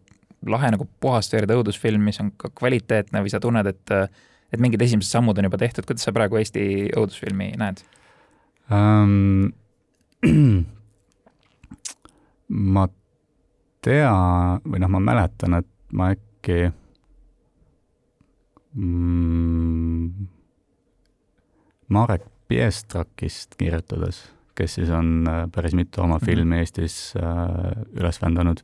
lahe 0.47 0.71
nagu 0.71 0.87
puhast 0.99 1.33
verd 1.33 1.51
õudusfilm, 1.51 2.03
mis 2.03 2.19
on 2.19 2.31
ka 2.37 2.49
kvaliteetne 2.49 3.21
või 3.23 3.31
sa 3.31 3.39
tunned, 3.39 3.67
et, 3.67 3.91
et 4.53 4.59
mingid 4.59 4.81
esimesed 4.81 5.11
sammud 5.11 5.37
on 5.37 5.43
juba 5.43 5.57
tehtud, 5.57 5.85
kuidas 5.85 6.03
sa 6.03 6.11
praegu 6.11 6.35
Eesti 6.35 6.89
õudusfilmi 6.97 7.53
näed 7.57 7.83
um,? 8.71 9.51
ma 12.75 12.87
tean 13.81 14.61
või 14.63 14.79
noh, 14.79 14.89
ma 14.89 14.99
mäletan, 14.99 15.53
et 15.59 15.67
ma 15.91 16.11
äkki 16.13 16.32
äkki 16.43 16.71
mm, 18.75 20.27
Marek 21.87 22.21
Piestrakist 22.47 23.55
kirjutades, 23.57 24.31
kes 24.55 24.75
siis 24.75 24.89
on 24.89 25.25
äh, 25.27 25.47
päris 25.55 25.73
mitu 25.73 26.01
oma 26.01 26.17
mhm. 26.17 26.25
filmi 26.25 26.59
Eestis 26.59 27.13
äh, 27.17 27.71
üles 27.95 28.21
vändanud. 28.21 28.63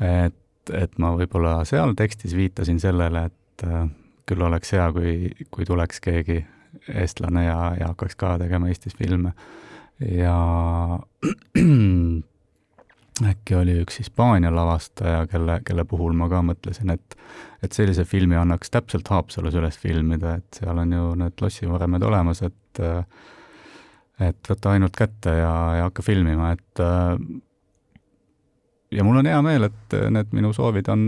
et, 0.00 0.70
et 0.72 0.98
ma 0.98 1.14
võib-olla 1.16 1.64
seal 1.64 1.94
tekstis 1.96 2.36
viitasin 2.36 2.80
sellele, 2.80 3.24
et 3.30 3.64
äh, 3.64 3.88
küll 4.28 4.42
oleks 4.42 4.72
hea, 4.72 4.92
kui, 4.92 5.30
kui 5.50 5.64
tuleks 5.64 6.00
keegi 6.00 6.44
eestlane 6.88 7.44
ja, 7.46 7.74
ja 7.80 7.88
hakkaks 7.92 8.16
ka 8.16 8.36
tegema 8.38 8.68
Eestis 8.68 8.96
filme. 8.98 9.32
ja 10.00 10.36
äkki 13.22 13.54
oli 13.54 13.76
üks 13.84 14.00
Hispaania 14.00 14.50
lavastaja, 14.54 15.26
kelle, 15.30 15.60
kelle 15.66 15.84
puhul 15.86 16.16
ma 16.18 16.28
ka 16.32 16.42
mõtlesin, 16.42 16.90
et 16.94 17.18
et 17.64 17.72
sellise 17.72 18.04
filmi 18.04 18.36
annaks 18.36 18.72
täpselt 18.74 19.08
Haapsalus 19.08 19.54
üles 19.56 19.78
filmida, 19.80 20.34
et 20.36 20.58
seal 20.58 20.78
on 20.82 20.92
ju 20.92 21.14
need 21.16 21.40
lossivaremed 21.40 22.02
olemas, 22.04 22.42
et 22.42 22.82
et 24.20 24.50
võta 24.50 24.74
ainult 24.74 24.94
kätte 24.98 25.32
ja, 25.38 25.54
ja 25.78 25.86
hakka 25.88 26.02
filmima, 26.06 26.52
et 26.54 26.82
ja 28.94 29.06
mul 29.06 29.22
on 29.22 29.30
hea 29.30 29.40
meel, 29.46 29.70
et 29.70 29.96
need 30.10 30.34
minu 30.36 30.52
soovid 30.54 30.90
on 30.92 31.06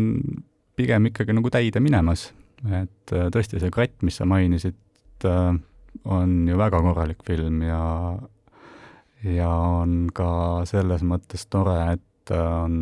pigem 0.76 1.10
ikkagi 1.10 1.36
nagu 1.36 1.50
täide 1.52 1.82
minemas. 1.82 2.30
et 2.72 3.12
tõesti, 3.12 3.60
see 3.60 3.70
Kratt, 3.70 3.98
mis 4.02 4.16
sa 4.16 4.24
mainisid, 4.26 4.78
on 5.26 6.32
ju 6.48 6.56
väga 6.58 6.80
korralik 6.82 7.22
film 7.26 7.62
ja 7.66 7.82
ja 9.24 9.48
on 9.48 10.06
ka 10.14 10.64
selles 10.68 11.04
mõttes 11.06 11.46
tore, 11.50 11.78
et 11.96 12.34
on 12.34 12.76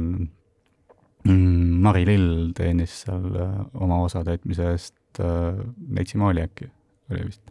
mm, 1.29 1.81
Mari 1.85 2.05
Lill 2.09 2.53
teenis 2.57 3.03
seal 3.05 3.29
äh, 3.39 3.57
oma 3.75 4.03
osa 4.07 4.25
täitmise 4.27 4.71
eest 4.73 5.23
äh, 5.23 5.55
Neitsi 5.89 6.19
Maali 6.21 6.45
äkki 6.45 6.71
oli 7.13 7.27
vist 7.29 7.43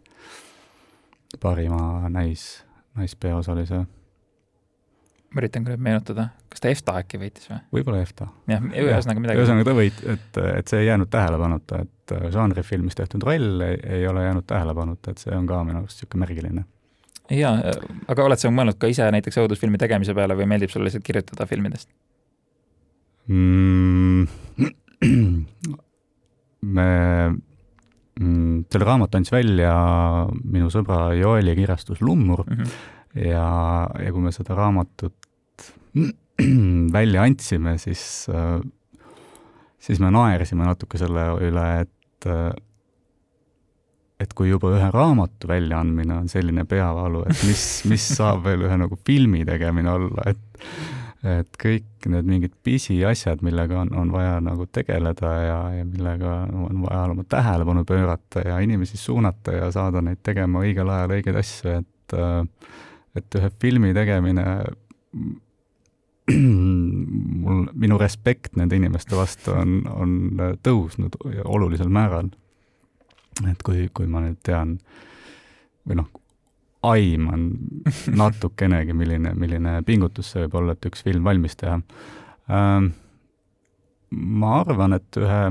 parima 1.40 2.08
näis, 2.12 2.64
naispeaosalise. 2.98 3.84
ma 5.34 5.42
üritan 5.42 5.64
küll 5.66 5.80
meenutada, 5.82 6.28
kas 6.50 6.62
ta 6.62 6.70
EFTA 6.70 6.98
äkki 7.02 7.18
võitis 7.18 7.48
või? 7.50 7.58
võib-olla 7.78 8.02
EFTA. 8.04 8.28
jah, 8.50 8.68
ühesõnaga 8.84 9.24
midagi. 9.24 9.42
ühesõnaga 9.42 9.70
ta 9.70 9.76
võit-, 9.78 10.04
et, 10.14 10.38
et 10.60 10.70
see 10.70 10.84
ei 10.84 10.90
jäänud 10.90 11.10
tähelepanuta, 11.10 11.82
et 11.86 12.14
äh, 12.18 12.28
žanrifilmis 12.34 12.98
tehtud 12.98 13.26
roll 13.26 13.66
ei, 13.66 13.80
ei 13.98 14.06
ole 14.10 14.26
jäänud 14.28 14.46
tähelepanuta, 14.50 15.14
et 15.14 15.24
see 15.24 15.34
on 15.34 15.48
ka 15.50 15.64
minu 15.66 15.82
arust 15.82 16.02
niisugune 16.02 16.26
märgiline 16.26 16.66
jaa, 17.32 17.72
aga 18.10 18.26
oled 18.26 18.40
sa 18.40 18.50
mõelnud 18.52 18.78
ka 18.80 18.90
ise 18.90 19.06
näiteks 19.14 19.38
õudusfilmi 19.44 19.80
tegemise 19.80 20.14
peale 20.16 20.36
või 20.36 20.48
meeldib 20.50 20.72
sulle 20.72 20.88
lihtsalt 20.88 21.06
kirjutada 21.06 21.46
filmidest 21.48 21.88
mm,? 23.28 24.26
me 26.76 26.88
mm,, 28.20 28.64
selle 28.72 28.88
raamatu 28.88 29.18
andis 29.18 29.32
välja 29.32 29.72
minu 30.44 30.70
sõbra 30.72 31.14
Joeli 31.16 31.56
kirjastus 31.56 32.02
Lummur 32.04 32.44
mm 32.46 32.60
-hmm. 32.60 32.76
ja, 33.30 33.48
ja 34.04 34.12
kui 34.12 34.20
me 34.20 34.32
seda 34.32 34.56
raamatut 34.58 35.16
välja 36.98 37.22
andsime, 37.22 37.78
siis, 37.78 38.26
siis 39.78 40.00
me 40.00 40.10
naersime 40.10 40.64
natuke 40.66 40.98
selle 40.98 41.28
üle, 41.46 41.66
et 41.84 42.28
et 44.20 44.34
kui 44.36 44.50
juba 44.50 44.70
ühe 44.76 44.90
raamatu 44.94 45.48
väljaandmine 45.50 46.18
on 46.22 46.28
selline 46.30 46.64
peavalu, 46.70 47.24
et 47.28 47.46
mis, 47.48 47.64
mis 47.90 48.04
saab 48.16 48.44
veel 48.46 48.66
ühe 48.68 48.76
nagu 48.80 48.98
filmi 49.06 49.44
tegemine 49.48 49.90
olla, 49.94 50.28
et 50.34 50.68
et 51.24 51.56
kõik 51.56 52.04
need 52.12 52.26
mingid 52.28 52.52
pisiasjad, 52.66 53.40
millega 53.46 53.78
on, 53.80 53.94
on 53.96 54.10
vaja 54.12 54.34
nagu 54.44 54.66
tegeleda 54.68 55.30
ja, 55.40 55.58
ja 55.78 55.84
millega 55.88 56.34
on 56.52 56.82
vaja 56.82 57.06
oma 57.14 57.24
tähelepanu 57.24 57.84
pöörata 57.88 58.42
ja 58.44 58.58
inimesi 58.60 59.00
suunata 59.00 59.54
ja 59.56 59.70
saada 59.72 60.02
neid 60.04 60.20
tegema 60.22 60.60
õigel 60.60 60.90
ajal 60.92 61.16
õigeid 61.16 61.40
asju, 61.40 61.78
et 61.80 62.18
et 63.14 63.36
ühe 63.38 63.50
filmi 63.62 63.94
tegemine, 63.96 64.44
mul, 66.34 67.64
minu 67.72 67.98
respekt 68.00 68.58
nende 68.60 68.76
inimeste 68.76 69.16
vastu 69.16 69.54
on, 69.54 69.76
on 69.94 70.14
tõusnud 70.64 71.16
olulisel 71.44 71.88
määral. 71.92 72.28
Et 73.50 73.62
kui, 73.66 73.88
kui 73.94 74.06
ma 74.10 74.22
nüüd 74.24 74.40
tean 74.46 74.76
või 75.84 75.98
noh, 76.00 76.10
aiman 76.84 77.48
natukenegi, 78.22 78.96
milline, 78.96 79.34
milline 79.38 79.78
pingutus 79.86 80.32
see 80.32 80.44
võib 80.44 80.58
olla, 80.60 80.76
et 80.76 80.90
üks 80.90 81.04
film 81.06 81.24
valmis 81.26 81.56
teha. 81.60 81.78
Ähm,. 82.52 82.92
ma 84.14 84.60
arvan, 84.60 84.94
et 84.94 85.16
ühe, 85.18 85.42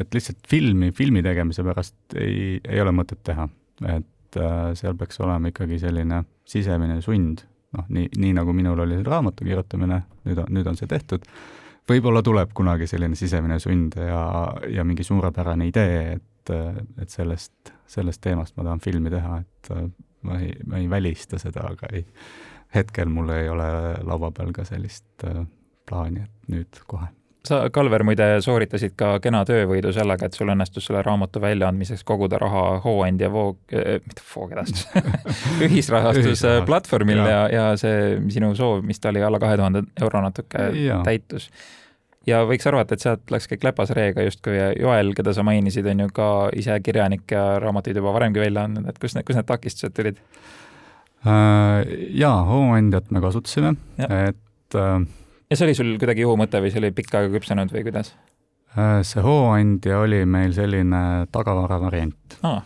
et 0.00 0.14
lihtsalt 0.14 0.46
filmi 0.48 0.92
filmi 0.96 1.20
tegemise 1.24 1.64
pärast 1.66 2.16
ei, 2.16 2.60
ei 2.64 2.80
ole 2.80 2.94
mõtet 2.96 3.20
teha, 3.26 3.48
et 3.90 4.38
äh, 4.40 4.70
seal 4.78 4.96
peaks 4.98 5.20
olema 5.20 5.50
ikkagi 5.50 5.80
selline 5.82 6.22
sisemine 6.48 7.00
sund, 7.04 7.42
noh, 7.76 7.88
nii, 7.92 8.08
nii 8.22 8.36
nagu 8.38 8.54
minul 8.56 8.80
oli 8.86 9.02
raamatu 9.04 9.44
kirjutamine, 9.44 10.00
nüüd 10.24 10.40
on, 10.44 10.48
nüüd 10.54 10.70
on 10.70 10.78
see 10.78 10.88
tehtud, 10.88 11.26
võib-olla 11.88 12.22
tuleb 12.22 12.52
kunagi 12.54 12.86
selline 12.90 13.18
sisemine 13.18 13.58
sund 13.62 13.96
ja, 13.98 14.22
ja 14.70 14.84
mingi 14.84 15.04
suurepärane 15.06 15.68
idee, 15.70 16.18
et, 16.18 16.52
et 17.02 17.10
sellest, 17.10 17.72
sellest 17.86 18.22
teemast 18.24 18.56
ma 18.56 18.66
tahan 18.68 18.82
filmi 18.82 19.12
teha, 19.12 19.38
et 19.42 19.72
äh, 19.74 19.88
ma 20.28 20.38
ei, 20.40 20.52
ma 20.66 20.82
ei 20.82 20.90
välista 20.90 21.40
seda, 21.42 21.66
aga 21.72 21.90
ei, 21.92 22.04
hetkel 22.74 23.10
mul 23.12 23.32
ei 23.34 23.50
ole 23.52 23.72
laua 24.02 24.32
peal 24.34 24.54
ka 24.54 24.66
sellist 24.68 25.26
äh, 25.28 25.42
plaani, 25.88 26.26
et 26.26 26.54
nüüd 26.54 26.84
kohe 26.86 27.10
sa, 27.48 27.58
Kalver, 27.74 28.04
muide 28.06 28.28
sooritasid 28.44 28.94
ka 28.98 29.16
kena 29.22 29.42
töövõidu 29.48 29.92
sellega, 29.94 30.28
et 30.28 30.38
sul 30.38 30.52
õnnestus 30.52 30.86
selle 30.88 31.02
raamatu 31.06 31.42
väljaandmiseks 31.42 32.04
koguda 32.08 32.40
raha 32.42 32.64
Hooandja 32.84 33.30
voog 33.32 33.76
äh,, 33.76 34.00
mitte 34.06 34.24
voogedastus 34.34 34.88
ühisrahastuse 35.66 36.60
platvormil 36.68 37.22
ja, 37.22 37.28
ja, 37.28 37.44
ja 37.56 37.68
see 37.80 38.16
sinu 38.34 38.54
soov, 38.58 38.82
mis 38.86 39.02
ta 39.02 39.12
oli 39.12 39.22
alla 39.22 39.42
kahe 39.42 39.58
tuhande 39.60 39.86
euro 40.00 40.24
natuke 40.24 40.70
ja. 40.78 41.00
täitus 41.06 41.50
ja 42.26 42.42
võiks 42.48 42.66
arvata, 42.68 42.94
et 42.96 43.04
sealt 43.04 43.32
läks 43.34 43.48
kõik 43.50 43.66
läpas 43.66 43.92
reega 43.96 44.24
justkui 44.26 44.54
ja 44.56 44.70
Joel, 44.78 45.12
keda 45.18 45.34
sa 45.34 45.44
mainisid, 45.46 45.86
on 45.90 46.04
ju 46.04 46.12
ka 46.14 46.28
ise 46.58 46.78
kirjanik 46.84 47.34
ja 47.34 47.58
raamatuid 47.62 47.98
juba 47.98 48.14
varemgi 48.14 48.42
välja 48.42 48.66
andnud, 48.68 48.86
et 48.90 49.00
kus 49.02 49.16
need, 49.16 49.26
kus 49.28 49.38
need 49.38 49.48
takistused 49.48 49.96
tulid? 49.96 50.20
Äh, 51.26 51.82
jaa, 52.18 52.38
hooandjat 52.46 53.10
me 53.14 53.22
kasutasime, 53.24 53.74
et 53.98 54.78
äh, 54.78 55.02
ja 55.52 55.58
see 55.58 55.68
oli 55.68 55.76
sul 55.76 55.92
kuidagi 56.00 56.24
juhumõte 56.24 56.62
või 56.64 56.72
see 56.72 56.80
oli 56.80 56.92
pikka 56.96 57.20
aega 57.20 57.36
küpsenud 57.36 57.72
või 57.74 57.84
kuidas? 57.84 58.14
Äh, 58.72 59.02
see 59.04 59.24
hooandja 59.24 60.00
oli 60.00 60.24
meil 60.24 60.56
selline 60.56 61.04
tagavara 61.34 61.78
variant 61.82 62.40
ah.. 62.48 62.64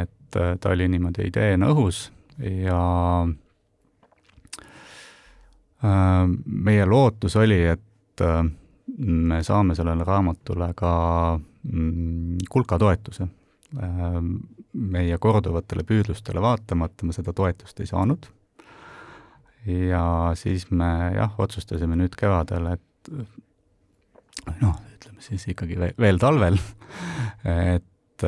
et 0.00 0.18
ta 0.32 0.72
oli 0.72 0.88
niimoodi 0.88 1.28
ideena 1.28 1.68
õhus 1.68 2.06
ja 2.40 2.80
meie 5.82 6.84
lootus 6.86 7.36
oli, 7.36 7.58
et 7.66 8.24
me 8.96 9.42
saame 9.42 9.74
sellele 9.74 10.04
raamatule 10.04 10.70
ka 10.76 10.92
mm, 11.38 12.48
kulka 12.50 12.78
toetuse. 12.78 13.26
Ähm, 13.82 14.36
meie 14.72 15.18
korduvatele 15.18 15.84
püüdlustele 15.88 16.40
vaatamata 16.40 17.06
me 17.06 17.16
seda 17.16 17.32
toetust 17.36 17.80
ei 17.80 17.88
saanud. 17.88 18.28
Ja 19.66 20.04
siis 20.38 20.68
me 20.70 20.90
jah, 21.16 21.32
otsustasime 21.38 21.96
nüüd 21.98 22.16
kevadel, 22.18 22.72
et 22.74 23.12
noh, 24.62 24.78
ütleme 24.96 25.22
siis 25.24 25.46
ikkagi 25.52 25.78
veel, 25.78 25.94
veel 26.00 26.20
talvel, 26.22 26.58
et 27.48 28.26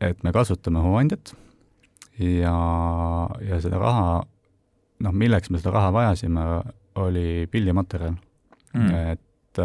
et 0.00 0.22
me 0.24 0.32
kasutame 0.32 0.80
hooandjat 0.82 1.34
ja, 2.18 2.54
ja 3.46 3.60
seda 3.62 3.78
raha, 3.78 4.20
noh, 5.04 5.14
milleks 5.14 5.52
me 5.52 5.60
seda 5.60 5.74
raha 5.76 5.92
vajasime, 5.94 6.46
oli 7.00 7.46
pildimaterjal 7.52 8.16
mm.. 8.16 8.88
et 9.12 9.62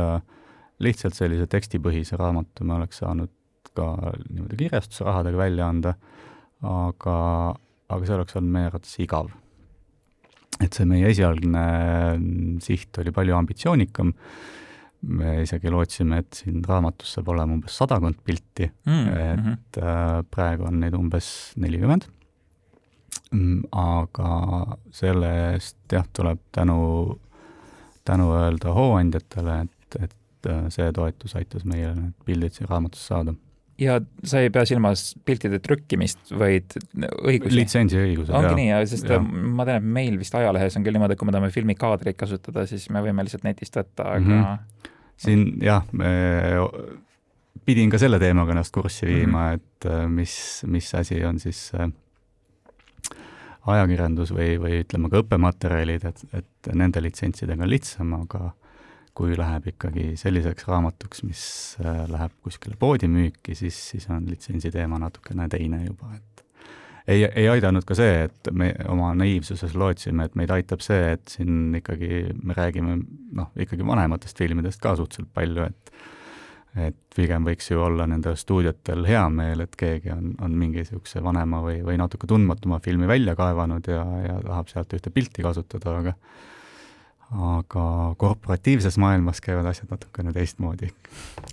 lihtsalt 0.84 1.16
sellise 1.18 1.48
tekstipõhise 1.50 2.20
raamatu 2.20 2.68
me 2.68 2.76
oleks 2.78 3.02
saanud 3.02 3.32
ka 3.76 3.88
niimoodi 4.30 4.58
kirjastusrahadega 4.60 5.38
välja 5.40 5.68
anda, 5.68 5.96
aga, 6.64 7.18
aga 7.90 8.06
see 8.06 8.18
oleks 8.18 8.38
olnud 8.40 8.56
meie 8.56 8.70
arvates 8.70 9.00
igav. 9.04 9.32
et 10.62 10.74
see 10.74 10.88
meie 10.88 11.10
esialgne 11.12 11.64
mm, 12.18 12.60
siht 12.64 12.98
oli 13.02 13.12
palju 13.16 13.36
ambitsioonikam, 13.36 14.14
me 15.06 15.42
isegi 15.44 15.70
lootsime, 15.70 16.22
et 16.24 16.40
siin 16.40 16.64
raamatus 16.66 17.18
saab 17.18 17.34
olema 17.34 17.58
umbes 17.58 17.76
sadakond 17.78 18.22
pilti 18.24 18.70
mm, 18.72 19.08
-hmm. 19.08 19.54
et 19.54 19.82
äh, 19.84 20.22
praegu 20.32 20.70
on 20.70 20.80
neid 20.80 20.96
umbes 20.98 21.54
nelikümmend 21.62 22.08
Mm, 23.34 23.64
aga 23.74 24.30
selle 24.94 25.30
eest 25.54 25.78
jah, 25.92 26.06
tuleb 26.14 26.42
tänu, 26.56 26.78
tänu 28.06 28.28
öelda 28.38 28.74
hooandjatele, 28.76 29.56
et, 29.66 29.98
et 30.04 30.50
äh, 30.52 30.68
see 30.74 30.92
toetus 30.94 31.34
aitas 31.40 31.66
meile 31.66 31.94
need 31.98 32.14
pildid 32.28 32.56
siia 32.56 32.70
raamatusse 32.70 33.10
saada. 33.10 33.34
Ja 33.82 33.98
sa 34.24 34.40
ei 34.44 34.52
pea 34.54 34.64
silmas 34.68 35.08
piltide 35.28 35.60
trükkimist, 35.64 36.32
vaid 36.40 36.78
õigusi? 36.96 37.56
litsentsiõigused, 37.58 38.32
jah. 38.32 38.38
ongi 38.40 38.62
nii, 38.62 38.76
sest 38.92 39.10
ja. 39.12 39.20
ma 39.20 39.66
tean, 39.68 39.82
et 39.82 39.90
meil 39.98 40.20
vist 40.22 40.36
ajalehes 40.38 40.78
on 40.80 40.86
küll 40.86 40.96
niimoodi, 40.96 41.18
et 41.18 41.22
kui 41.22 41.28
me 41.28 41.36
tahame 41.36 41.52
filmikaadreid 41.54 42.18
kasutada, 42.20 42.64
siis 42.70 42.88
me 42.94 43.04
võime 43.04 43.26
lihtsalt 43.26 43.44
netist 43.48 43.76
võtta, 43.76 44.08
aga 44.16 44.24
mm 44.24 44.40
-hmm. 44.40 44.94
siin 45.26 45.46
jah, 45.64 45.84
me 45.92 46.14
pidin 47.66 47.92
ka 47.92 48.00
selle 48.02 48.20
teemaga 48.22 48.56
ennast 48.56 48.74
kurssi 48.74 49.08
viima 49.10 49.50
mm, 49.50 49.52
-hmm. 49.52 49.54
et 49.56 49.86
äh, 49.92 50.08
mis, 50.10 50.64
mis 50.68 50.96
asi 50.96 51.24
on 51.26 51.40
siis 51.40 51.72
äh, 51.76 51.90
ajakirjandus 53.66 54.32
või, 54.32 54.56
või 54.62 54.84
ütleme 54.84 55.10
ka 55.10 55.24
õppematerjalid, 55.24 56.06
et, 56.06 56.22
et 56.34 56.70
nende 56.74 57.02
litsentsidega 57.02 57.66
on 57.66 57.70
lihtsam, 57.70 58.14
aga 58.22 58.54
kui 59.16 59.36
läheb 59.38 59.70
ikkagi 59.72 60.14
selliseks 60.20 60.68
raamatuks, 60.68 61.24
mis 61.28 61.44
äh, 61.82 62.04
läheb 62.12 62.34
kuskile 62.44 62.76
poodi 62.80 63.08
müüki, 63.12 63.56
siis, 63.56 63.78
siis 63.94 64.10
on 64.12 64.28
litsentsi 64.30 64.72
teema 64.74 65.00
natukene 65.02 65.48
teine 65.52 65.86
juba, 65.86 66.12
et 66.18 66.44
ei, 67.08 67.24
ei 67.24 67.48
aidanud 67.50 67.86
ka 67.88 67.96
see, 67.98 68.26
et 68.28 68.50
me 68.52 68.72
oma 68.92 69.14
naiivsuses 69.18 69.76
lootsime, 69.78 70.26
et 70.26 70.36
meid 70.40 70.52
aitab 70.52 70.84
see, 70.84 71.14
et 71.16 71.38
siin 71.38 71.78
ikkagi 71.80 72.26
me 72.44 72.58
räägime 72.58 72.98
noh, 73.38 73.52
ikkagi 73.62 73.86
vanematest 73.88 74.42
filmidest 74.42 74.84
ka 74.84 74.96
suhteliselt 75.00 75.32
palju, 75.36 75.70
et 75.70 75.96
et 76.76 76.98
pigem 77.16 77.46
võiks 77.48 77.70
ju 77.72 77.80
olla 77.80 78.04
nendel 78.10 78.36
stuudiotel 78.36 79.06
hea 79.08 79.22
meel, 79.32 79.62
et 79.64 79.78
keegi 79.80 80.12
on, 80.12 80.34
on 80.44 80.58
mingi 80.60 80.82
niisuguse 80.82 81.22
vanema 81.24 81.62
või, 81.64 81.78
või 81.88 81.96
natuke 82.02 82.28
tundmatuma 82.28 82.82
filmi 82.84 83.08
välja 83.08 83.32
kaevanud 83.40 83.88
ja, 83.88 84.02
ja 84.26 84.36
tahab 84.44 84.68
sealt 84.68 84.92
ühte 84.98 85.14
pilti 85.16 85.46
kasutada, 85.46 85.94
aga 86.02 86.16
aga 87.32 87.86
korporatiivses 88.18 88.98
maailmas 89.02 89.42
käivad 89.42 89.66
asjad 89.66 89.90
natukene 89.92 90.34
teistmoodi. 90.34 90.92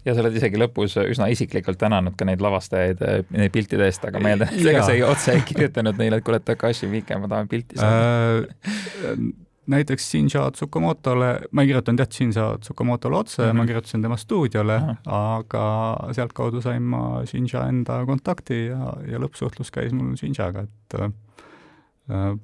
ja 0.04 0.14
sa 0.14 0.20
oled 0.20 0.36
isegi 0.36 0.60
lõpus 0.60 0.98
üsna 1.00 1.30
isiklikult 1.32 1.80
tänanud 1.80 2.16
ka 2.18 2.28
neid 2.28 2.42
lavastajaid 2.44 3.00
neid 3.30 3.54
piltide 3.54 3.88
eest, 3.88 4.04
aga 4.04 4.20
et 4.34 4.44
ega 4.60 4.82
sa 4.84 4.92
ei 4.92 5.02
otse 5.06 5.32
ei 5.32 5.40
kirjutanud 5.48 5.96
neile, 5.98 6.20
et 6.20 6.26
kuule, 6.26 6.42
Takashi 6.44 6.90
Miike, 6.92 7.16
ma 7.18 7.30
tahan 7.30 7.48
pilti 7.48 7.80
saada 7.80 8.44
äh, 8.44 9.24
näiteks 9.72 10.10
Shinja 10.10 10.50
Tsukamotole, 10.50 11.32
ma 11.50 11.62
ei 11.62 11.70
kirjutanud 11.70 12.02
jah, 12.02 12.08
Shinja 12.10 12.46
Tsukamotole 12.60 13.16
otse 13.16 13.42
mm, 13.42 13.50
-hmm. 13.50 13.56
ma 13.56 13.66
kirjutasin 13.66 14.02
tema 14.02 14.16
stuudiole 14.16 14.78
mm, 14.78 14.86
-hmm. 14.86 14.96
aga 15.06 15.96
sealtkaudu 16.12 16.60
sain 16.60 16.82
ma 16.82 17.26
Shinja 17.26 17.66
enda 17.68 18.06
kontakti 18.06 18.66
ja, 18.66 18.92
ja 19.08 19.18
lõppsuhtlus 19.18 19.70
käis 19.72 19.92
mul 19.92 20.16
Shinjaga, 20.16 20.60
et 20.60 21.00
äh, 21.00 22.38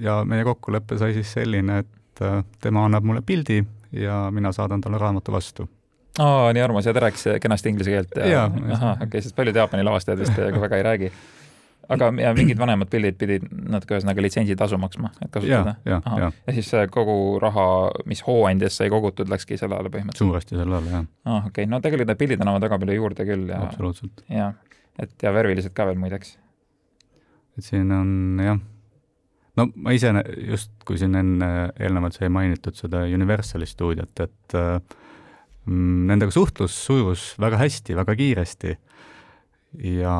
ja 0.00 0.24
meie 0.24 0.44
kokkulepe 0.44 0.98
sai 0.98 1.14
siis 1.14 1.32
selline, 1.32 1.78
et 1.78 1.99
äh, 2.22 2.40
tema 2.60 2.84
annab 2.84 3.04
mulle 3.04 3.22
pildi 3.26 3.64
ja 3.92 4.22
mina 4.30 4.52
saadan 4.52 4.80
talle 4.80 4.98
raamatu 4.98 5.32
vastu 5.32 5.68
aa, 6.18 6.52
nii 6.52 6.62
armas 6.62 6.86
ja 6.86 6.94
ta 6.94 7.00
rääkis 7.06 7.28
kenasti 7.42 7.68
inglise 7.68 7.90
keelt 7.90 8.16
ja, 8.16 8.26
ja 8.28 8.44
ahah, 8.46 8.96
okei 8.96 9.06
okay,, 9.06 9.26
sest 9.26 9.36
paljud 9.36 9.56
Jaapani 9.56 9.86
lavastajad 9.86 10.24
vist 10.24 10.38
väga 10.38 10.76
ei 10.76 10.82
räägi 10.82 11.12
aga 11.90 12.10
ja 12.22 12.30
mingid 12.36 12.58
vanemad 12.60 12.90
pildid 12.90 13.16
pidid 13.18 13.46
natuke 13.50 13.96
ühesõnaga 13.96 14.22
litsentsi 14.22 14.56
maksma, 14.78 15.10
et 15.24 15.30
kasutada? 15.34 15.74
ja, 15.88 16.00
ja, 16.04 16.18
ja. 16.26 16.54
siis 16.54 16.70
kogu 16.94 17.38
raha, 17.42 17.66
mis 18.10 18.22
hooandjas 18.26 18.78
sai 18.80 18.90
kogutud, 18.92 19.30
läkski 19.30 19.58
selle 19.60 19.78
alla 19.78 19.90
põhimõtteliselt? 19.90 20.24
suuresti 20.24 20.58
selle 20.58 20.76
alla, 20.76 20.90
jah. 20.90 21.06
aa 21.24 21.36
ah,, 21.36 21.48
okei 21.50 21.64
okay., 21.64 21.70
no 21.70 21.80
tegelikult 21.84 22.12
need 22.12 22.20
pildid 22.22 22.44
annavad 22.44 22.66
väga 22.68 22.78
palju 22.82 22.98
juurde 22.98 23.26
küll 23.28 23.50
ja 23.50 23.62
absoluutselt. 23.66 24.24
jah, 24.30 24.54
et 25.02 25.26
ja 25.26 25.34
värvilised 25.34 25.74
ka 25.74 25.88
veel 25.90 25.98
muideks. 26.00 26.36
et 27.58 27.66
siin 27.66 27.90
on 27.96 28.12
jah, 28.44 28.62
no 29.60 29.68
ma 29.76 29.94
ise 29.96 30.12
just, 30.48 30.72
kui 30.88 30.98
siin 31.00 31.14
enne, 31.20 31.50
eelnevalt 31.78 32.16
sai 32.16 32.32
mainitud 32.32 32.78
seda 32.78 33.04
Universali 33.06 33.68
stuudiot, 33.68 34.24
et 34.24 34.56
äh, 34.58 34.78
nendega 35.70 36.32
suhtlus 36.34 36.74
sujus 36.86 37.34
väga 37.40 37.60
hästi, 37.60 37.98
väga 37.98 38.16
kiiresti 38.18 38.78
ja 40.00 40.16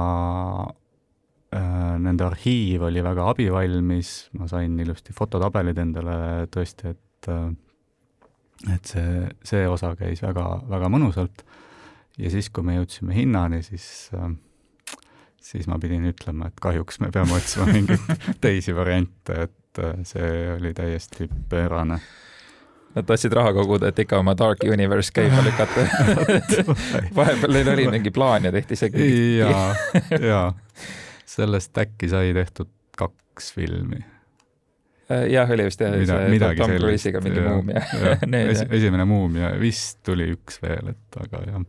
Äh, 1.51 1.95
nende 1.99 2.29
arhiiv 2.29 2.85
oli 2.87 3.03
väga 3.03 3.25
abivalmis, 3.33 4.29
ma 4.39 4.47
sain 4.47 4.77
ilusti 4.79 5.11
fototabelid 5.11 5.81
endale 5.83 6.47
tõesti, 6.55 6.93
et 6.95 7.29
äh, 7.33 7.49
et 8.71 8.87
see, 8.87 9.25
see 9.43 9.65
osa 9.67 9.91
käis 9.99 10.23
väga, 10.23 10.45
väga 10.71 10.91
mõnusalt. 10.93 11.43
ja 12.21 12.31
siis, 12.31 12.51
kui 12.55 12.63
me 12.63 12.77
jõudsime 12.77 13.17
hinnani, 13.17 13.65
siis 13.67 14.13
äh, 14.15 14.31
siis 15.41 15.69
ma 15.71 15.79
pidin 15.81 16.05
ütlema, 16.11 16.51
et 16.51 16.61
kahjuks 16.63 17.01
me 17.01 17.11
peame 17.15 17.37
otsima 17.37 17.69
mingeid 17.71 18.25
teisi 18.45 18.75
variante, 18.77 19.47
et 19.49 19.85
äh, 19.85 20.03
see 20.09 20.33
oli 20.57 20.75
täiesti 20.77 21.31
pöörane 21.49 22.01
Nad 22.95 23.07
tahtsid 23.07 23.33
raha 23.33 23.53
koguda, 23.55 23.93
et 23.93 23.99
ikka 24.03 24.19
oma 24.19 24.35
Dark 24.39 24.65
Universe 24.67 25.13
käima 25.15 25.45
lükata 25.47 25.85
vahepeal 27.19 27.55
neil 27.55 27.69
oli 27.75 27.87
mingi 27.91 28.11
plaan 28.11 28.49
ja 28.49 28.53
tehti 28.55 28.79
see 28.79 28.91
kõik. 28.91 29.19
ja, 29.39 29.61
ja 30.19 30.41
sellest 31.31 31.79
äkki 31.79 32.11
sai 32.11 32.33
tehtud 32.35 32.71
kaks 32.99 33.53
filmi. 33.55 34.03
Äh, 35.11 35.29
jah, 35.31 35.51
oli 35.55 35.69
vist 35.69 35.83
jah, 35.83 35.95
see 35.95 36.41
Tom 36.59 36.75
Cruise'iga 36.75 37.23
mingi 37.23 37.45
muumia. 37.47 37.85
Esi, 38.43 38.67
esimene 38.81 39.07
muumia, 39.07 39.53
vist 39.61 40.01
tuli 40.07 40.27
üks 40.35 40.59
veel, 40.63 40.91
et 40.97 41.21
aga 41.23 41.45
jah. 41.47 41.63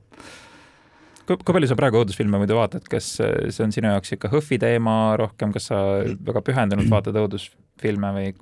Kui, 1.40 1.56
palju 1.56 1.70
sa 1.72 1.78
praegu 1.80 2.02
õudusfilme 2.02 2.42
muidu 2.42 2.58
vaatad, 2.58 2.86
kas 2.90 3.14
see 3.20 3.64
on 3.66 3.74
sinu 3.76 3.92
jaoks 3.92 4.16
ikka 4.18 4.32
HÖFFi 4.32 4.60
teema 4.62 4.96
rohkem, 5.20 5.54
kas 5.56 5.70
sa 5.72 5.80
väga 6.04 6.44
pühendunult 6.46 6.92
vaatad 6.92 7.20
õudusfilme 7.22 8.12
või 8.18 8.34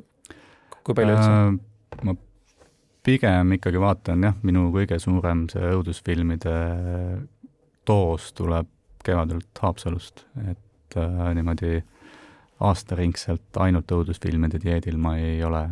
kui 0.83 0.97
palju 0.97 1.15
üldse 1.15 1.29
äh,? 1.29 1.53
ma 2.05 2.15
pigem 3.05 3.55
ikkagi 3.57 3.81
vaatan 3.81 4.27
jah, 4.27 4.35
minu 4.45 4.69
kõige 4.73 4.99
suurem 5.01 5.47
see 5.51 5.71
õudusfilmide 5.75 6.55
doos 7.89 8.31
tuleb 8.37 8.69
kevadelt 9.05 9.61
Haapsalust, 9.63 10.25
et 10.49 10.97
äh, 10.99 11.29
niimoodi 11.35 11.79
aastaringselt 12.59 13.59
ainult 13.63 13.91
õudusfilmide 13.95 14.59
dieedil 14.61 14.99
ma 14.99 15.15
ei 15.17 15.39
ole. 15.43 15.63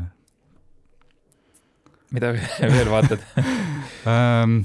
mida 2.16 2.32
veel 2.76 2.88
vaatad 2.88 3.24
ähm, 4.08 4.62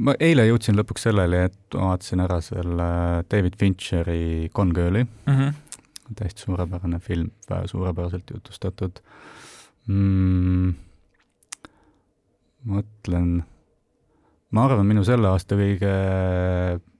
ma 0.00 0.14
eile 0.20 0.46
jõudsin 0.48 0.78
lõpuks 0.78 1.08
selleni, 1.08 1.44
et 1.50 1.76
vaatasin 1.76 2.22
ära 2.24 2.40
selle 2.44 2.90
David 3.30 3.58
Fincheri 3.60 4.48
Gone 4.54 4.76
Girl'i 4.76 5.04
mm. 5.04 5.34
-hmm 5.34 5.58
täiesti 6.16 6.42
suurepärane 6.42 6.98
film, 6.98 7.30
suurepäraselt 7.66 8.30
jutustatud 8.34 9.00
mm,. 9.86 10.72
mõtlen, 12.70 13.28
ma 14.50 14.64
arvan, 14.66 14.88
minu 14.88 15.04
selle 15.06 15.30
aasta 15.30 15.58
kõige 15.58 15.92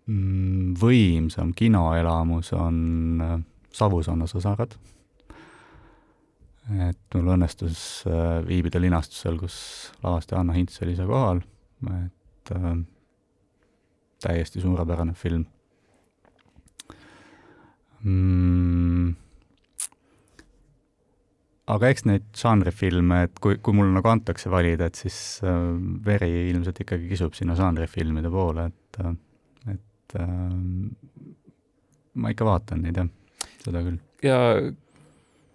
mm, 0.06 0.76
võimsam 0.80 1.54
kinoelamus 1.56 2.52
on 2.56 2.78
äh, 3.24 3.36
Savusauna 3.74 4.26
sõsarad. 4.30 4.72
et 6.70 7.14
mul 7.14 7.34
õnnestus 7.36 8.06
äh, 8.06 8.40
viibida 8.46 8.80
linastusel, 8.82 9.38
kus 9.38 9.56
lavastaja 10.02 10.40
Anna 10.40 10.56
Hints 10.56 10.82
oli 10.82 10.94
ise 10.94 11.06
kohal, 11.06 11.42
et 11.90 12.14
äh, 12.56 12.74
täiesti 14.20 14.60
suurepärane 14.60 15.14
film 15.16 15.46
mm,. 18.04 19.14
aga 21.70 21.90
eks 21.92 22.06
neid 22.08 22.28
žanrifilme, 22.36 23.22
et 23.28 23.40
kui, 23.42 23.58
kui 23.62 23.76
mul 23.76 23.92
nagu 23.94 24.10
antakse 24.12 24.52
valida, 24.52 24.90
et 24.90 25.00
siis 25.00 25.18
äh, 25.46 25.56
veri 26.06 26.48
ilmselt 26.50 26.82
ikkagi 26.84 27.10
kisub 27.12 27.36
sinna 27.38 27.56
žanrifilmide 27.58 28.32
poole, 28.32 28.68
et, 28.72 29.00
äh, 29.04 29.74
et 29.76 30.18
äh, 30.20 30.54
ma 32.20 32.32
ikka 32.34 32.48
vaatan 32.48 32.86
neid 32.86 33.02
jah, 33.02 33.10
seda 33.64 33.84
küll. 33.86 34.00
ja 34.26 34.40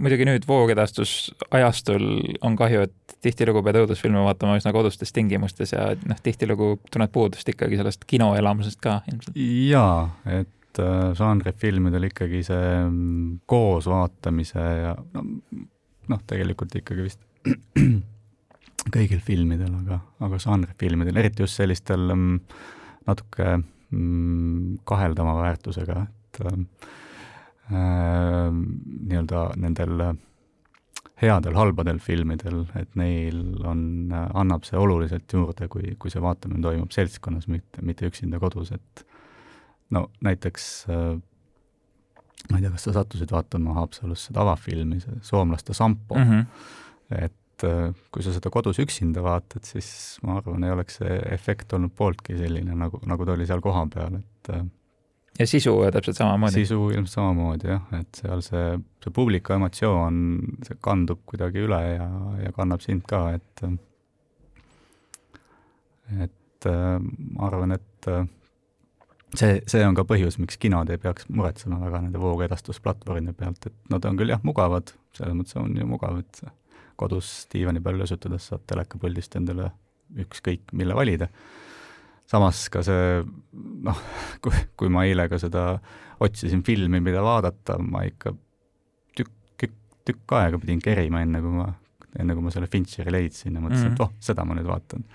muidugi 0.02 0.28
nüüd 0.28 0.46
voogedastusajastul 0.48 2.06
on 2.46 2.58
kahju, 2.60 2.86
et 2.88 3.16
tihtilugu 3.24 3.62
pead 3.66 3.80
õudusfilme 3.82 4.24
vaatama 4.26 4.58
üsna 4.60 4.74
kodustes 4.76 5.14
tingimustes 5.16 5.74
ja 5.76 5.88
noh, 6.08 6.20
tihtilugu 6.24 6.76
tunned 6.92 7.14
puudust 7.14 7.50
ikkagi 7.52 7.80
sellest 7.80 8.04
kinoelamusest 8.10 8.82
ka 8.84 9.00
ilmselt. 9.12 9.38
jaa, 9.70 10.10
et 10.42 10.82
äh, 10.84 11.06
žanrifilmidel 11.18 12.10
ikkagi 12.10 12.44
see 12.48 12.74
mm, 12.82 13.46
koosvaatamise 13.50 14.66
ja 14.82 14.96
noh, 16.12 16.26
tegelikult 16.28 16.76
ikkagi 16.82 17.08
vist 17.08 17.24
kõigil 18.96 19.22
filmidel, 19.24 19.72
aga, 19.80 20.02
aga 20.28 20.42
žanrifilmidel, 20.42 21.18
eriti 21.24 21.46
just 21.46 21.62
sellistel 21.62 22.12
mm, 22.12 22.60
natuke 23.08 23.56
mm, 23.56 24.84
kaheldama 24.88 25.40
väärtusega, 25.40 26.04
et 26.06 26.44
äh, 26.46 26.62
nii-öelda 27.72 29.40
nendel 29.58 30.02
headel 31.22 31.56
halbadel 31.56 32.00
filmidel, 32.04 32.66
et 32.78 32.92
neil 33.00 33.40
on, 33.66 34.12
annab 34.12 34.66
see 34.68 34.78
oluliselt 34.80 35.32
juurde, 35.32 35.70
kui, 35.72 35.96
kui 36.00 36.12
see 36.12 36.22
vaatamine 36.24 36.62
toimub 36.64 36.92
seltskonnas, 36.94 37.48
mitte, 37.52 37.82
mitte 37.88 38.10
üksinda 38.10 38.40
kodus, 38.42 38.74
et 38.76 39.06
no 39.96 40.10
näiteks 40.26 40.68
äh, 40.92 41.16
ma 42.52 42.60
ei 42.60 42.66
tea, 42.66 42.74
kas 42.76 42.88
sa 42.88 42.96
sattusid 43.00 43.32
vaatama 43.34 43.78
Haapsalus 43.80 44.28
seda 44.30 44.44
avafilmi, 44.44 45.00
see 45.04 45.18
soomlaste 45.26 45.76
Sampo 45.78 46.18
mm, 46.18 46.32
-hmm. 46.32 46.46
et 47.24 47.64
äh, 47.64 47.94
kui 48.12 48.24
sa 48.24 48.34
seda 48.36 48.52
kodus 48.54 48.80
üksinda 48.84 49.24
vaatad, 49.24 49.64
siis 49.64 50.20
ma 50.24 50.40
arvan, 50.40 50.64
ei 50.64 50.76
oleks 50.76 51.00
see 51.02 51.20
efekt 51.32 51.74
olnud 51.74 51.96
pooltki 51.96 52.38
selline, 52.38 52.76
nagu, 52.76 53.00
nagu 53.06 53.26
ta 53.26 53.38
oli 53.38 53.48
seal 53.48 53.64
kohapeal, 53.64 54.20
et 54.20 54.52
äh, 54.54 54.66
ja 55.40 55.48
sisu 55.48 55.74
täpselt 55.94 56.18
samamoodi? 56.18 56.62
sisu 56.62 56.90
ilmselt 56.94 57.16
samamoodi 57.18 57.72
jah, 57.72 57.84
et 58.00 58.22
seal 58.22 58.44
see, 58.46 58.78
see 59.04 59.16
publiku 59.16 59.56
emotsioon, 59.58 60.22
see 60.68 60.80
kandub 60.84 61.24
kuidagi 61.30 61.66
üle 61.66 61.82
ja, 61.96 62.08
ja 62.44 62.54
kannab 62.56 62.84
sind 62.86 63.06
ka, 63.10 63.28
et 63.36 63.66
et 66.24 66.70
ma 66.70 67.48
arvan, 67.50 67.76
et 67.76 68.10
see, 69.36 69.62
see 69.70 69.86
on 69.86 69.98
ka 69.98 70.06
põhjus, 70.08 70.38
miks 70.42 70.60
kinod 70.62 70.90
ei 70.94 71.02
peaks 71.02 71.28
muretsema 71.30 71.80
väga 71.82 72.04
nende 72.06 72.22
voogedastusplatvormide 72.22 73.36
pealt, 73.38 73.68
et 73.70 73.92
nad 73.94 74.06
on 74.08 74.20
küll 74.20 74.34
jah, 74.34 74.42
mugavad, 74.46 74.94
selles 75.18 75.36
mõttes 75.38 75.58
on 75.60 75.76
ju 75.78 75.88
mugav, 75.90 76.22
et 76.24 76.44
kodus 77.00 77.48
diivani 77.52 77.82
peal 77.84 78.00
lösutades 78.00 78.50
saad 78.52 78.64
telekapuldist 78.70 79.36
endale 79.40 79.72
ükskõik 80.22 80.72
mille 80.78 80.96
valida. 80.96 81.28
Samas 82.30 82.66
ka 82.74 82.82
see 82.86 83.22
noh, 83.86 84.02
kui, 84.44 84.66
kui 84.78 84.92
ma 84.92 85.06
eile 85.06 85.28
ka 85.32 85.40
seda 85.42 85.76
otsisin 86.26 86.64
filmi, 86.66 87.02
mida 87.04 87.24
vaadata, 87.26 87.78
ma 87.82 88.06
ikka 88.08 88.34
tükk, 89.18 89.66
tükk, 90.08 90.38
aega 90.40 90.60
pidin 90.62 90.82
kerima, 90.84 91.22
enne 91.26 91.42
kui 91.44 91.58
ma, 91.58 91.70
enne 92.20 92.38
kui 92.38 92.46
ma 92.46 92.54
selle 92.54 92.72
Fincheri 92.72 93.14
leidsin 93.14 93.58
ja 93.58 93.64
mõtlesin 93.64 93.92
mm, 93.92 93.98
-hmm. 93.98 94.00
et 94.00 94.08
oh, 94.08 94.16
seda 94.24 94.46
ma 94.48 94.58
nüüd 94.58 94.70
vaatan 94.70 95.06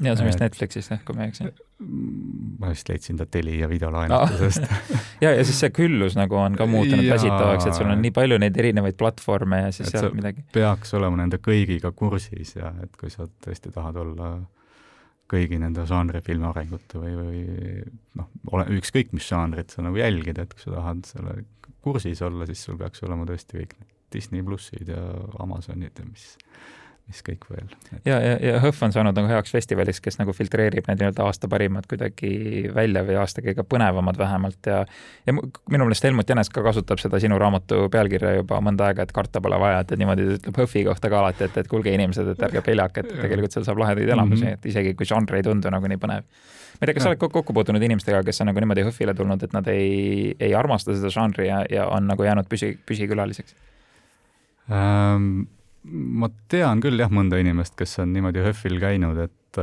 ja 0.00 0.14
see 0.14 0.24
on 0.24 0.30
vist 0.30 0.42
Netflixis 0.42 0.90
jah, 0.92 1.00
kui 1.06 1.16
ma 1.16 1.24
ei 1.26 1.32
eksi. 1.32 1.48
ma 2.60 2.70
vist 2.72 2.90
leidsin 2.90 3.18
ta 3.18 3.26
Telia 3.26 3.68
videolaenutusest 3.74 4.66
ja, 5.24 5.32
ja 5.32 5.44
siis 5.46 5.60
see 5.64 5.72
küllus 5.74 6.18
nagu 6.18 6.38
on 6.38 6.58
ka 6.58 6.66
muutunud 6.70 7.06
väsitavaks, 7.08 7.68
et 7.70 7.78
sul 7.78 7.90
on 7.90 8.02
nii 8.02 8.14
palju 8.14 8.38
neid 8.42 8.58
erinevaid 8.58 8.98
platvorme 9.00 9.62
ja 9.64 9.72
siis 9.74 9.90
sealt 9.94 10.14
midagi. 10.16 10.44
peaks 10.54 10.94
olema 10.98 11.22
nende 11.22 11.40
kõigiga 11.42 11.92
kursis 11.96 12.56
ja 12.56 12.72
et 12.84 12.94
kui 13.00 13.10
sa 13.14 13.28
tõesti 13.44 13.74
tahad 13.74 13.98
olla 14.04 14.36
kõigi 15.28 15.60
nende 15.60 15.84
žanrifilmi 15.88 16.48
arengute 16.48 17.00
või, 17.02 17.14
või 17.18 17.42
noh, 18.18 18.30
ole, 18.52 18.66
ükskõik 18.78 19.12
mis 19.16 19.28
žanrit 19.28 19.74
sa 19.74 19.84
nagu 19.84 20.00
jälgid, 20.00 20.40
et 20.40 20.54
kui 20.54 20.64
sa 20.64 20.78
tahad 20.78 21.04
selle 21.08 21.36
kursis 21.84 22.22
olla, 22.24 22.48
siis 22.48 22.64
sul 22.64 22.78
peaks 22.80 23.04
olema 23.06 23.28
tõesti 23.28 23.60
kõik 23.60 23.76
need 23.78 23.94
Disney 24.12 24.44
plussid 24.44 24.88
ja 24.88 25.02
Amazonid 25.42 26.00
ja 26.00 26.06
mis 26.08 26.30
mis 27.08 27.22
kõik 27.24 27.46
veel 27.48 27.68
et.... 27.72 27.88
ja, 28.04 28.18
ja, 28.20 28.34
ja 28.42 28.58
HÖFF 28.60 28.84
on 28.84 28.92
saanud 28.92 29.16
nagu 29.16 29.30
heaks 29.30 29.52
festivaliks, 29.54 30.00
kes 30.04 30.18
nagu 30.20 30.32
filtreerib 30.36 30.88
need 30.90 31.00
nii-öelda 31.00 31.24
aasta 31.24 31.48
parimad 31.50 31.88
kuidagi 31.88 32.68
välja 32.74 33.02
või 33.06 33.16
aasta 33.22 33.44
kõige 33.44 33.64
põnevamad 33.68 34.18
vähemalt 34.20 34.68
ja 34.68 34.82
ja 35.26 35.34
minu 35.34 35.86
meelest 35.86 36.04
Helmut 36.04 36.28
Jänes 36.28 36.52
ka 36.52 36.62
kasutab 36.66 37.00
seda 37.02 37.20
sinu 37.22 37.38
raamatu 37.40 37.86
pealkirja 37.92 38.34
juba 38.40 38.60
mõnda 38.64 38.90
aega, 38.90 39.06
et 39.08 39.14
karta 39.16 39.42
pole 39.44 39.58
vaja, 39.60 39.80
et, 39.84 39.96
niimoodi 40.00 40.28
ütleb 40.36 40.62
HÖFFi 40.62 40.84
kohta 40.90 41.10
ka 41.12 41.22
alati, 41.22 41.48
et, 41.48 41.58
et 41.62 41.70
kuulge 41.70 41.94
inimesed, 41.94 42.34
et 42.34 42.46
ärge 42.50 42.64
peljake, 42.68 43.04
et 43.04 43.12
tegelikult 43.24 43.56
seal 43.56 43.66
saab 43.68 43.82
lahedaid 43.82 44.12
elamusi 44.12 44.44
mm, 44.44 44.48
-hmm. 44.48 44.60
et 44.60 44.72
isegi 44.72 44.94
kui 44.98 45.08
žanr 45.08 45.40
ei 45.40 45.46
tundu 45.46 45.72
nagu 45.72 45.88
nii 45.88 46.00
põnev. 46.04 46.28
ma 46.78 46.82
ei 46.82 46.86
tea, 46.86 46.94
kas 46.94 47.08
sa 47.08 47.12
oled 47.14 47.24
kokku 47.24 47.56
puutunud 47.56 47.82
inimestega, 47.82 48.22
kes 48.22 48.40
on 48.44 48.52
nagu 48.52 48.60
niimoodi 48.60 48.84
HÖFFile 48.84 49.14
tulnud, 49.14 49.42
et 49.42 49.56
nad 49.56 49.68
ei, 49.72 50.34
ei 50.40 50.54
armasta 50.54 50.94
seda 50.94 51.10
žanri 51.10 51.48
ja, 51.48 51.64
ja 51.70 51.88
on 51.88 52.06
nagu 52.06 52.22
jäänud 52.22 52.48
püsi, 52.52 52.76
püsikülaliseks 52.86 53.56
ähm,? 54.70 55.48
Ma 55.90 56.28
tean 56.48 56.80
küll 56.84 57.00
jah 57.00 57.12
mõnda 57.12 57.38
inimest, 57.40 57.76
kes 57.78 57.98
on 58.02 58.12
niimoodi 58.12 58.42
HÖFFil 58.44 58.80
käinud, 58.82 59.18
et 59.24 59.62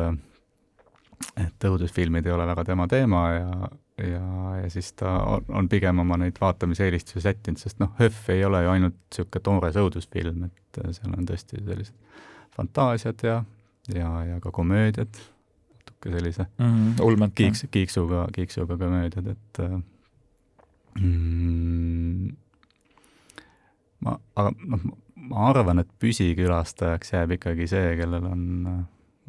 et 1.40 1.68
õudusfilmid 1.68 2.26
ei 2.28 2.34
ole 2.36 2.46
väga 2.48 2.64
tema 2.68 2.88
teema 2.92 3.22
ja, 3.32 3.70
ja, 4.04 4.24
ja 4.62 4.70
siis 4.72 4.92
ta 5.00 5.12
on, 5.36 5.46
on 5.62 5.70
pigem 5.72 6.00
oma 6.04 6.18
neid 6.20 6.38
vaatamiseelistusi 6.42 7.24
sättinud, 7.24 7.62
sest 7.62 7.80
noh, 7.80 7.94
HÖFF 8.00 8.34
ei 8.36 8.44
ole 8.48 8.64
ju 8.66 8.74
ainult 8.74 8.98
niisugune 9.00 9.46
toores 9.48 9.80
õudusfilm, 9.80 10.48
et 10.50 10.82
seal 10.98 11.16
on 11.16 11.30
tõesti 11.30 11.62
sellised 11.62 11.96
fantaasiad 12.56 13.26
ja, 13.28 13.40
ja, 13.94 14.12
ja 14.30 14.40
ka 14.44 14.52
komöödiad, 14.56 15.22
natuke 15.76 16.14
sellise 16.18 16.48
mm 16.58 16.96
-hmm, 17.00 17.32
kiiks, 17.36 17.66
kiiksuga, 17.72 18.28
kiiksuga 18.36 18.78
komöödiad, 18.78 19.28
et 19.28 19.64
mm, 21.00 22.36
ma, 24.00 24.20
aga 24.36 24.52
noh, 24.68 24.88
ma 25.30 25.48
arvan, 25.50 25.82
et 25.84 25.92
püsikülastajaks 26.02 27.14
jääb 27.16 27.38
ikkagi 27.38 27.68
see, 27.72 27.96
kellel 28.00 28.28
on, 28.30 28.44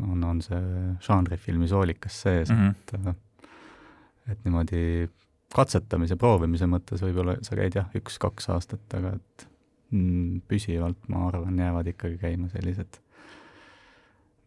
on, 0.03 0.25
on 0.31 0.43
see 0.45 0.63
žanrifilmi 1.07 1.69
soolikas 1.71 2.23
sees 2.27 2.53
mm, 2.53 2.75
-hmm. 2.75 3.11
et 3.11 3.25
et 4.33 4.45
niimoodi 4.45 5.09
katsetamise, 5.55 6.17
proovimise 6.19 6.67
mõttes 6.67 7.03
võib-olla 7.05 7.37
sa 7.47 7.57
käid 7.59 7.77
jah, 7.79 7.91
üks-kaks 7.97 8.51
aastat, 8.51 8.83
aga 8.99 9.15
et 9.17 9.47
mm, 9.95 10.43
püsivalt, 10.51 10.99
ma 11.13 11.27
arvan, 11.29 11.59
jäävad 11.59 11.93
ikkagi 11.93 12.19
käima 12.21 12.51
sellised 12.53 12.99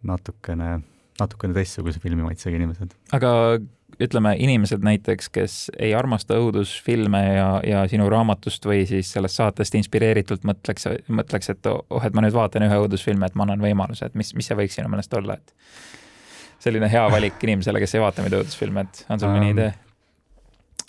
natukene, 0.09 0.79
natukene 1.19 1.55
teistsuguse 1.55 2.01
filmimaitsega 2.03 2.59
inimesed. 2.59 2.95
aga 3.15 3.31
ütleme, 3.99 4.35
inimesed 4.39 4.83
näiteks, 4.85 5.29
kes 5.33 5.55
ei 5.79 5.93
armasta 5.95 6.37
õudusfilme 6.39 7.21
ja, 7.25 7.49
ja 7.67 7.83
sinu 7.91 8.09
raamatust 8.11 8.65
või 8.65 8.85
siis 8.89 9.11
sellest 9.15 9.39
saatest 9.39 9.75
inspireeritult 9.79 10.45
mõtleks, 10.47 10.87
mõtleks, 11.07 11.51
et 11.53 11.69
oh, 11.71 12.05
et 12.05 12.15
ma 12.15 12.23
nüüd 12.23 12.35
vaatan 12.35 12.67
ühe 12.67 12.79
õudusfilmi, 12.85 13.27
et 13.27 13.35
ma 13.39 13.47
annan 13.47 13.63
võimaluse, 13.63 14.09
et 14.09 14.15
mis, 14.19 14.31
mis 14.37 14.47
see 14.49 14.57
võiks 14.59 14.79
sinu 14.79 14.91
meelest 14.91 15.13
olla, 15.19 15.35
et 15.39 15.53
selline 16.63 16.89
hea 16.91 17.05
valik 17.11 17.43
inimesele, 17.47 17.83
kes 17.83 17.97
ei 17.97 18.03
vaata 18.05 18.25
muidu 18.25 18.41
õudusfilme, 18.43 18.87
et 18.87 19.05
on 19.09 19.21
sul 19.21 19.35
mõni 19.35 19.53
idee? 19.55 19.71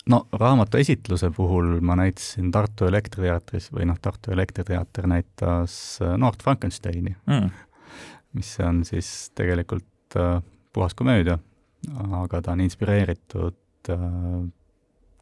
no 0.09 0.23
raamatu 0.33 0.79
esitluse 0.81 1.29
puhul 1.35 1.75
ma 1.85 1.95
näitasin 1.99 2.49
Tartu 2.51 2.87
Elektriteatris 2.89 3.69
või 3.73 3.85
noh, 3.89 3.99
Tartu 4.01 4.33
Elektriteater 4.33 5.05
näitas 5.07 5.75
äh, 6.01 6.15
Noort 6.17 6.43
Frankensteini 6.43 7.13
mm., 7.27 7.51
mis 8.39 8.55
on 8.63 8.85
siis 8.87 9.31
tegelikult 9.35 10.17
äh, 10.17 10.39
puhas 10.73 10.95
komöödia 10.97 11.37
aga 11.89 12.41
ta 12.41 12.53
on 12.55 12.61
inspireeritud 12.61 13.89
äh, 13.89 14.05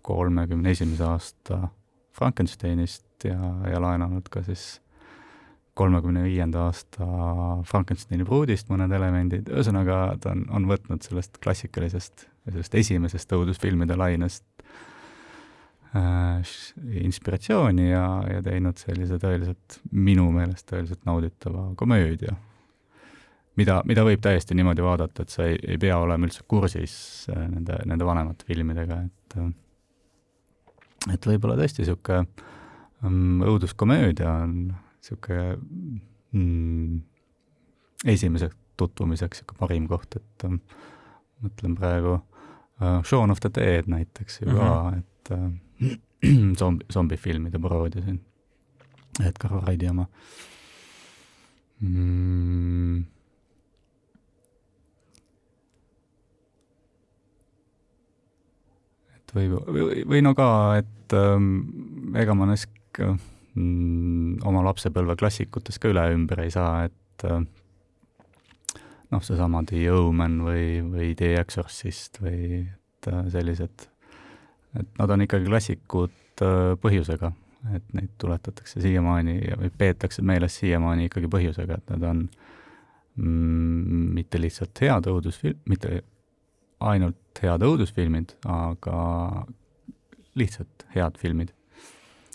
kolmekümne 0.01 0.71
esimese 0.75 1.05
aasta 1.07 1.67
Frankensteinist 2.17 3.23
ja, 3.23 3.39
ja 3.71 3.81
laenanud 3.81 4.27
ka 4.31 4.43
siis 4.43 4.81
kolmekümne 5.79 6.25
viienda 6.25 6.65
aasta 6.67 7.05
Frankensteini 7.69 8.25
pruudist 8.27 8.71
mõned 8.71 8.91
elemendid, 8.95 9.47
ühesõnaga 9.53 10.01
ta 10.19 10.33
on, 10.35 10.43
on 10.51 10.67
võtnud 10.67 11.05
sellest 11.05 11.39
klassikalisest, 11.43 12.27
sellest 12.49 12.75
esimesest 12.81 13.31
õudusfilmide 13.37 13.95
lainest 13.99 14.43
äh, 15.95 16.43
inspiratsiooni 17.05 17.87
ja, 17.93 18.05
ja 18.33 18.43
teinud 18.43 18.81
sellise 18.81 19.21
tõeliselt, 19.21 19.79
minu 19.91 20.27
meelest 20.35 20.67
tõeliselt 20.73 21.07
nauditava 21.07 21.69
komöödia 21.79 22.35
mida, 23.59 23.79
mida 23.89 24.03
võib 24.07 24.21
täiesti 24.23 24.55
niimoodi 24.57 24.83
vaadata, 24.85 25.25
et 25.25 25.33
sa 25.33 25.47
ei, 25.47 25.57
ei 25.75 25.79
pea 25.81 25.97
olema 25.99 26.27
üldse 26.27 26.45
kursis 26.47 26.93
äh, 27.33 27.43
nende, 27.51 27.79
nende 27.89 28.07
vanemate 28.07 28.47
filmidega, 28.47 29.01
et 29.07 29.39
äh, 29.39 29.49
et 31.13 31.27
võib-olla 31.29 31.55
tõesti 31.59 31.83
niisugune 31.83 32.25
um, 33.07 33.43
õuduskomöödia 33.47 34.31
on 34.43 34.55
niisugune 34.69 35.45
mm, 36.35 36.97
esimeseks 38.15 38.57
tutvumiseks 38.79 39.41
niisugune 39.41 39.59
parim 39.59 39.87
koht, 39.91 40.19
et 40.19 40.47
um, 40.47 40.59
mõtlen 41.43 41.75
praegu 41.79 42.17
uh, 42.17 42.99
Shaun 43.07 43.31
of 43.31 43.41
the 43.43 43.51
Dead 43.55 43.89
näiteks 43.91 44.41
ju 44.41 44.49
mm 44.51 44.59
ka, 44.59 44.73
mhm. 44.89 44.99
et 44.99 45.33
uh, 45.35 46.55
zombi, 46.59 46.85
zombifilmide 46.91 47.61
paroodia 47.63 48.03
siin, 48.03 48.19
Edgar 49.23 49.55
Wrighti 49.55 49.87
oma 49.91 50.05
mm, 51.79 53.05
et 59.29 59.35
või, 59.37 59.49
või, 59.53 60.03
või 60.09 60.23
no 60.25 60.33
ka, 60.37 60.49
et 60.81 61.15
ähm, 61.17 62.15
ega 62.17 62.35
ma 62.37 62.49
neist 62.49 62.69
mm, 62.99 64.41
oma 64.47 64.63
lapsepõlve 64.67 65.17
klassikutest 65.19 65.81
ka 65.81 65.91
üle 65.93 66.05
ümber 66.15 66.43
ei 66.43 66.53
saa, 66.53 66.87
et 66.89 67.25
äh, 67.29 67.41
noh, 69.09 69.23
seesama 69.25 69.63
The 69.67 69.85
Omen 69.93 70.39
või, 70.45 70.65
või 70.85 71.13
The 71.17 71.35
Exorcist 71.41 72.21
või 72.23 72.65
et 72.65 73.11
äh, 73.11 73.25
sellised, 73.33 73.87
et 74.79 74.99
nad 74.99 75.15
on 75.15 75.25
ikkagi 75.25 75.49
klassikud 75.49 76.45
äh, 76.45 76.75
põhjusega, 76.81 77.31
et 77.75 77.95
neid 77.95 78.13
tuletatakse 78.21 78.81
siiamaani 78.81 79.41
või 79.59 79.73
peetakse 79.77 80.23
meeles 80.25 80.55
siiamaani 80.61 81.09
ikkagi 81.09 81.31
põhjusega, 81.31 81.79
et 81.79 81.91
nad 81.95 82.05
on 82.11 82.23
mm, 83.19 84.07
mitte 84.15 84.41
lihtsalt 84.41 84.85
head 84.85 85.09
õudusfilm, 85.11 85.59
mitte 85.69 86.01
ainult 86.79 87.41
head 87.43 87.63
õudusfilmid, 87.63 88.35
aga 88.47 88.99
lihtsalt 90.39 90.85
head 90.95 91.17
filmid. 91.19 91.51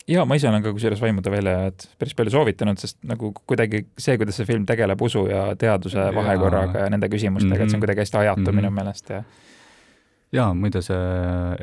ja 0.09 0.25
ma 0.29 0.37
ise 0.37 0.49
olen 0.51 0.63
ka 0.65 0.73
kusjuures 0.77 1.01
Vaimude 1.01 1.33
väljaajad 1.33 1.87
päris 1.99 2.17
palju 2.19 2.35
soovitanud, 2.35 2.81
sest 2.81 2.99
nagu 3.09 3.33
kuidagi 3.47 3.87
see, 3.97 4.19
kuidas 4.21 4.37
see 4.41 4.49
film 4.49 4.67
tegeleb 4.69 5.01
usu 5.03 5.27
ja 5.31 5.47
teaduse 5.57 6.11
vahekorraga 6.15 6.85
ja 6.85 6.93
nende 6.93 7.09
küsimustega 7.09 7.55
mm, 7.55 7.61
-hmm. 7.61 7.65
et 7.65 7.71
see 7.71 7.77
on 7.77 7.81
mhm. 7.81 7.87
kuidagi 7.87 8.05
hästi 8.05 8.23
ajatu 8.23 8.41
mm 8.41 8.47
-hmm. 8.47 8.61
minu 8.63 8.71
meelest 8.71 9.11
ja 9.11 9.23
jaa, 10.35 10.55
muide 10.55 10.83
see 10.83 10.97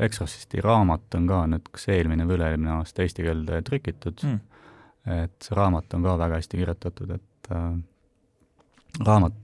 Exorcisti 0.06 0.60
raamat 0.64 1.14
on 1.18 1.28
ka 1.30 1.44
nüüd 1.50 1.68
kas 1.74 1.88
eelmine 1.92 2.26
või 2.28 2.38
üle-eelmine 2.38 2.74
aasta 2.78 3.04
eesti 3.04 3.26
keelde 3.26 3.62
trükitud 3.68 4.24
mm., 4.26 4.40
et 5.22 5.34
see 5.42 5.56
raamat 5.58 5.94
on 5.96 6.04
ka 6.06 6.18
väga 6.18 6.38
hästi 6.38 6.60
kirjutatud, 6.60 7.10
et 7.16 7.48
äh, 7.50 7.72
raamat 9.02 9.41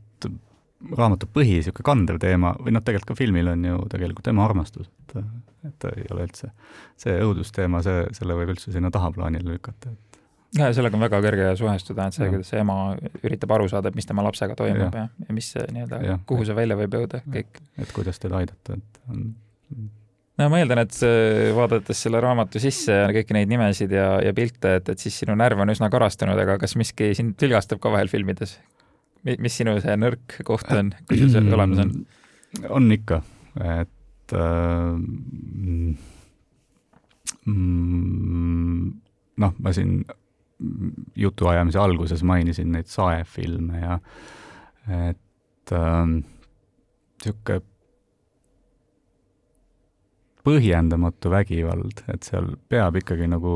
raamatu 0.98 1.28
põhi, 1.34 1.58
niisugune 1.58 1.86
kandev 1.86 2.18
teema, 2.22 2.54
või 2.62 2.74
noh, 2.76 2.84
tegelikult 2.84 3.12
ka 3.12 3.18
filmil 3.18 3.50
on 3.52 3.64
ju 3.66 3.78
tegelikult 3.92 4.30
ema 4.32 4.44
armastus, 4.46 4.90
et 5.04 5.18
et 5.66 5.74
ta 5.82 5.90
ei 5.98 6.06
ole 6.14 6.22
üldse, 6.28 6.52
see 7.00 7.16
õudusteema, 7.18 7.80
see, 7.82 8.04
selle 8.14 8.36
võib 8.38 8.52
üldse 8.54 8.70
sinna 8.72 8.92
tahaplaanile 8.94 9.56
lükata, 9.56 9.90
et 9.90 10.08
ja 10.56 10.70
sellega 10.72 10.96
on 10.96 11.02
väga 11.02 11.20
kerge 11.24 11.50
suhestuda, 11.58 12.06
et 12.08 12.16
see, 12.16 12.30
kuidas 12.30 12.52
ema 12.56 12.78
üritab 13.26 13.52
aru 13.56 13.66
saada, 13.70 13.90
et 13.90 13.98
mis 13.98 14.06
tema 14.08 14.24
lapsega 14.24 14.56
toimub 14.58 14.94
ja, 14.94 15.04
ja, 15.04 15.26
ja 15.26 15.36
mis 15.36 15.50
nii-öelda, 15.58 16.18
kuhu 16.30 16.46
see 16.48 16.56
välja 16.56 16.78
võib 16.78 16.94
jõuda, 17.00 17.20
kõik. 17.26 17.60
et 17.82 17.92
kuidas 17.96 18.22
teda 18.22 18.40
aidata, 18.40 18.78
et 18.78 19.02
on 19.10 19.26
no 20.38 20.48
ma 20.52 20.62
eeldan, 20.62 20.84
et 20.86 20.96
vaadates 21.58 22.06
selle 22.06 22.22
raamatu 22.22 22.62
sisse 22.62 22.94
ja 22.94 23.10
kõiki 23.14 23.34
neid 23.36 23.50
nimesid 23.50 23.92
ja, 23.92 24.08
ja 24.24 24.32
pilte, 24.36 24.78
et, 24.78 24.94
et 24.94 25.02
siis 25.02 25.18
sinu 25.24 25.34
närv 25.38 25.60
on 25.64 25.74
üsna 25.74 25.90
karastunud, 25.92 26.38
aga 26.38 26.58
kas 26.62 26.78
miski 26.78 27.10
sind 27.18 27.36
tülgastab 27.40 27.82
ka 27.82 27.92
vahel 27.92 28.10
filmides? 28.12 28.56
Mis 29.26 29.58
sinu 29.60 29.76
see 29.82 29.96
nõrk 29.98 30.38
koht 30.46 30.70
on, 30.74 30.92
kui 31.08 31.20
sul 31.20 31.32
see 31.32 31.54
olemas 31.54 31.82
on? 31.84 31.94
on 32.72 32.92
ikka, 32.94 33.20
et 33.60 34.34
äh, 34.36 34.92
mm, 37.44 38.86
noh, 39.44 39.56
ma 39.58 39.74
siin 39.76 40.00
jutuajamise 41.18 41.78
alguses 41.78 42.24
mainisin 42.26 42.72
neid 42.74 42.88
saefilme 42.90 43.82
ja 43.82 43.98
et 44.88 45.74
niisugune 45.74 47.58
äh, 47.58 47.66
põhjendamatu 50.48 51.30
vägivald, 51.32 52.02
et 52.08 52.24
seal 52.24 52.54
peab 52.72 52.96
ikkagi 53.00 53.28
nagu 53.28 53.54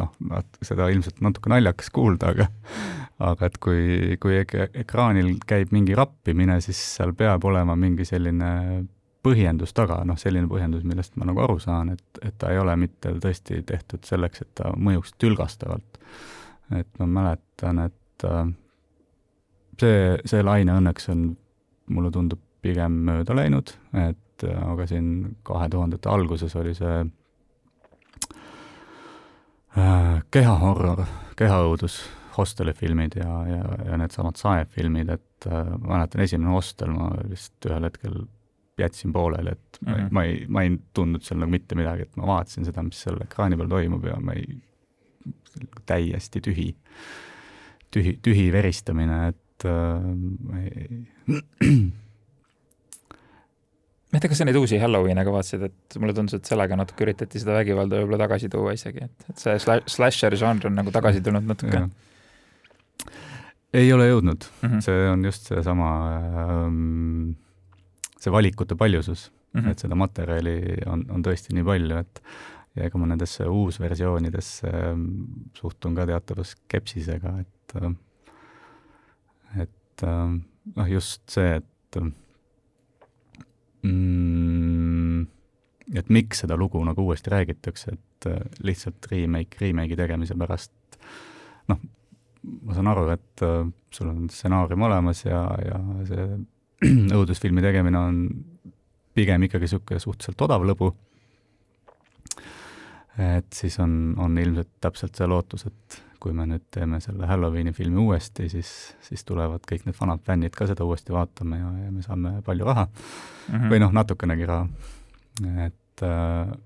noh, 0.00 0.12
seda 0.64 0.88
ilmselt 0.92 1.22
natuke 1.24 1.50
naljakas 1.52 1.90
kuulda, 1.94 2.32
aga 2.34 2.48
aga 3.26 3.48
et 3.48 3.56
kui, 3.62 4.16
kui 4.20 4.36
ek 4.42 4.52
ekraanil 4.82 5.36
käib 5.48 5.72
mingi 5.72 5.96
rappimine, 5.96 6.58
siis 6.64 6.80
seal 6.98 7.14
peab 7.16 7.46
olema 7.48 7.76
mingi 7.78 8.04
selline 8.04 8.50
põhjendus 9.26 9.72
taga, 9.74 10.02
noh, 10.06 10.18
selline 10.20 10.48
põhjendus, 10.50 10.84
millest 10.86 11.16
ma 11.18 11.26
nagu 11.28 11.42
aru 11.42 11.56
saan, 11.62 11.94
et, 11.96 12.20
et 12.22 12.36
ta 12.38 12.52
ei 12.52 12.60
ole 12.62 12.76
mitte 12.78 13.14
tõesti 13.22 13.62
tehtud 13.66 14.06
selleks, 14.06 14.44
et 14.44 14.52
ta 14.60 14.70
mõjuks 14.76 15.16
tülgastavalt. 15.18 15.98
et 16.76 16.88
ma 16.98 17.06
mäletan, 17.06 17.80
et 17.86 18.26
äh, 18.26 18.46
see, 19.80 19.98
see 20.26 20.42
laine 20.42 20.78
õnneks 20.80 21.10
on, 21.14 21.28
mulle 21.94 22.10
tundub, 22.14 22.42
pigem 22.62 23.02
mööda 23.06 23.34
läinud, 23.38 23.70
et 23.94 24.46
äh, 24.46 24.62
aga 24.72 24.86
siin 24.90 25.36
kahe 25.46 25.68
tuhandete 25.70 26.10
alguses 26.10 26.56
oli 26.58 26.74
see 26.74 27.04
kehahorror, 30.30 31.04
kehaõudus 31.36 32.00
hostelifilmid 32.36 33.16
ja, 33.16 33.32
ja, 33.48 33.62
ja 33.90 33.98
needsamad 34.00 34.38
saefilmid, 34.40 35.10
et 35.16 35.48
äh, 35.48 35.68
ma 35.76 35.96
mäletan, 35.96 36.22
esimene 36.24 36.52
hostel 36.52 36.92
ma 36.92 37.10
vist 37.30 37.68
ühel 37.68 37.88
hetkel 37.88 38.24
jätsin 38.80 39.12
pooleli, 39.12 39.54
et 39.56 39.78
mm 39.80 39.92
-hmm. 39.92 40.08
ma 40.10 40.24
ei, 40.24 40.46
ma 40.48 40.62
ei 40.62 40.78
tundnud 40.94 41.24
seal 41.24 41.40
nagu 41.40 41.50
mitte 41.50 41.74
midagi, 41.74 42.02
et 42.02 42.16
ma 42.16 42.26
vaatasin 42.26 42.64
seda, 42.68 42.82
mis 42.84 43.00
seal 43.02 43.20
ekraani 43.24 43.56
peal 43.56 43.68
toimub 43.72 44.04
ja 44.04 44.18
ma 44.20 44.36
ei, 44.36 44.58
täiesti 45.86 46.40
tühi, 46.44 46.68
tühi, 47.90 48.18
tühi 48.22 48.50
veristamine, 48.52 49.28
et 49.28 49.64
äh, 49.64 50.04
ma 50.48 50.60
ei 50.60 51.06
ma 54.12 54.18
ei 54.18 54.22
tea, 54.22 54.30
kas 54.30 54.40
sa 54.42 54.46
neid 54.48 54.58
uusi 54.58 54.78
Halloweene 54.80 55.24
ka 55.26 55.34
vaatasid, 55.34 55.66
et 55.66 55.96
mulle 56.00 56.14
tundus, 56.16 56.38
et 56.38 56.48
sellega 56.48 56.78
natuke 56.78 57.06
üritati 57.06 57.42
seda 57.42 57.56
vägivalda 57.58 58.00
võib-olla 58.00 58.20
tagasi 58.24 58.50
tuua 58.52 58.74
isegi, 58.76 59.08
et, 59.08 59.30
et 59.32 59.42
see 59.42 59.78
slasher 59.90 60.36
žanr 60.38 60.68
on 60.70 60.78
nagu 60.78 60.94
tagasi 60.94 61.24
tulnud 61.24 61.48
natuke 61.48 61.86
ei 63.76 63.92
ole 63.92 64.08
jõudnud 64.08 64.46
mm, 64.46 64.68
-hmm. 64.68 64.84
see 64.84 65.08
on 65.10 65.24
just 65.24 65.48
seesama 65.50 65.90
ähm, 66.42 67.30
see 68.20 68.32
valikute 68.32 68.76
paljusus 68.76 69.32
mm, 69.52 69.60
-hmm. 69.60 69.70
et 69.70 69.78
seda 69.78 69.94
materjali 69.94 70.58
on, 70.86 71.04
on 71.10 71.24
tõesti 71.24 71.54
nii 71.56 71.64
palju, 71.64 71.96
et 71.98 72.22
ja 72.76 72.88
ega 72.88 72.98
ma 72.98 73.08
nendesse 73.10 73.46
uusversioonidesse 73.48 74.68
ähm, 74.68 75.06
suhtun 75.54 75.94
ka 75.94 76.06
teatava 76.06 76.44
skepsisega, 76.44 77.38
et 77.40 77.76
äh, 77.82 77.90
et 79.62 80.02
äh, 80.04 80.40
noh, 80.76 80.90
just 80.90 81.22
see, 81.30 81.56
et 81.56 82.02
mm, 83.82 85.26
et 85.94 86.08
miks 86.12 86.42
seda 86.44 86.56
lugu 86.58 86.82
nagu 86.84 87.04
uuesti 87.06 87.32
räägitakse, 87.32 87.94
et 87.94 88.28
äh, 88.30 88.42
lihtsalt 88.66 89.08
remake 89.10 89.60
remake'i 89.60 89.98
tegemise 89.98 90.36
pärast, 90.38 90.72
noh, 91.70 91.80
ma 92.62 92.76
saan 92.76 92.90
aru, 92.92 93.08
et 93.14 93.44
äh, 93.46 93.64
sul 93.94 94.12
on 94.12 94.28
stsenaarium 94.32 94.86
olemas 94.88 95.24
ja, 95.26 95.42
ja 95.64 95.80
see 96.08 96.28
õudusfilmi 97.18 97.64
tegemine 97.64 98.00
on 98.00 98.22
pigem 99.16 99.46
ikkagi 99.46 99.68
niisugune 99.68 100.02
suhteliselt 100.02 100.42
odav 100.48 100.66
lõbu, 100.68 100.90
et 103.16 103.48
siis 103.56 103.78
on, 103.80 104.14
on 104.20 104.36
ilmselt 104.38 104.74
täpselt 104.84 105.16
see 105.16 105.28
lootus, 105.30 105.64
et 105.70 106.02
kui 106.20 106.34
me 106.36 106.46
nüüd 106.48 106.64
teeme 106.74 107.00
selle 107.04 107.26
Halloweeni 107.28 107.72
filmi 107.76 108.00
uuesti, 108.02 108.48
siis, 108.52 108.70
siis 109.04 109.24
tulevad 109.24 109.64
kõik 109.68 109.86
need 109.86 109.96
vanad 110.00 110.22
fännid 110.26 110.54
ka 110.56 110.68
seda 110.70 110.86
uuesti 110.86 111.14
vaatama 111.14 111.58
ja, 111.60 111.72
ja 111.86 111.90
me 111.92 112.04
saame 112.04 112.36
palju 112.46 112.68
raha 112.68 112.86
mm 112.86 113.54
-hmm. 113.54 113.70
või 113.72 113.82
noh, 113.82 113.92
natukenegi 113.92 114.46
raha. 114.46 114.68
et 115.66 116.02
äh, 116.02 116.56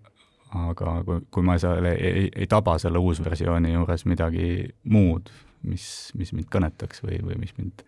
aga 0.55 0.97
kui, 1.05 1.21
kui 1.31 1.43
ma 1.43 1.59
seal 1.59 1.85
ei, 1.85 1.99
ei, 2.07 2.31
ei 2.37 2.47
taba 2.47 2.79
selle 2.79 2.99
uusversiooni 2.99 3.73
juures 3.73 4.05
midagi 4.05 4.69
muud, 4.85 5.31
mis, 5.63 6.13
mis 6.19 6.33
mind 6.33 6.51
kõnetaks 6.51 7.05
või, 7.05 7.21
või 7.23 7.39
mis 7.39 7.55
mind 7.59 7.85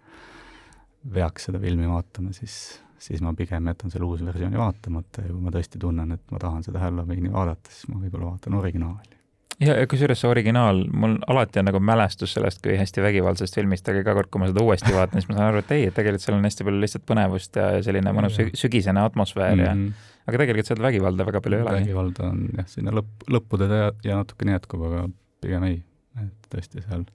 veaks 1.14 1.48
seda 1.48 1.59
filmi 1.59 1.88
vaatama, 1.88 2.33
siis, 2.33 2.81
siis 2.98 3.20
ma 3.20 3.35
pigem 3.35 3.66
jätan 3.66 3.90
selle 3.90 4.07
uusversiooni 4.07 4.59
vaatamata 4.59 5.22
ja 5.27 5.33
kui 5.33 5.40
ma 5.40 5.51
tõesti 5.51 5.79
tunnen, 5.79 6.12
et 6.12 6.31
ma 6.31 6.38
tahan 6.38 6.62
seda 6.62 6.79
Halloweeni 6.79 7.33
vaadata, 7.33 7.70
siis 7.70 7.90
ma 7.90 7.98
võib-olla 7.98 8.35
vaatan 8.35 8.55
originaali 8.55 9.21
ja, 9.60 9.74
ja 9.76 9.88
kusjuures 9.90 10.22
see 10.22 10.30
originaal, 10.30 10.84
mul 10.92 11.16
alati 11.30 11.60
on 11.60 11.68
nagu 11.68 11.80
mälestus 11.84 12.34
sellest 12.36 12.62
kui 12.64 12.76
hästi 12.78 13.04
vägivaldsest 13.04 13.56
filmist, 13.58 13.88
aga 13.88 14.02
iga 14.04 14.14
kord, 14.16 14.30
kui 14.32 14.42
ma 14.42 14.48
seda 14.50 14.64
uuesti 14.64 14.94
vaatan, 14.94 15.20
siis 15.20 15.30
ma 15.30 15.38
saan 15.38 15.50
aru, 15.50 15.62
et 15.62 15.74
ei, 15.76 15.86
et 15.90 15.96
tegelikult 15.96 16.24
seal 16.24 16.38
on 16.38 16.48
hästi 16.48 16.66
palju 16.68 16.82
lihtsalt 16.84 17.06
põnevust 17.08 17.60
ja 17.60 17.68
selline 17.86 18.14
mõnus 18.16 18.38
sügisene 18.58 19.04
atmosfäär 19.04 19.56
ja 19.58 19.74
mm 19.74 19.86
-hmm. 19.86 20.12
aga 20.30 20.42
tegelikult 20.44 20.72
seda 20.72 20.86
vägivalda 20.88 21.26
väga 21.28 21.40
palju 21.40 21.58
ei 21.58 21.66
ole. 21.66 21.74
vägivalda 21.80 22.28
on 22.30 22.46
jah, 22.58 22.68
sinna 22.76 22.94
lõpp, 22.98 23.28
lõppudele 23.36 23.82
ja, 23.84 23.90
ja 24.04 24.22
natukene 24.22 24.56
jätkub, 24.56 24.86
aga 24.90 25.08
pigem 25.40 25.68
ei, 25.68 25.82
et 26.22 26.50
tõesti 26.54 26.82
seal 26.88 27.06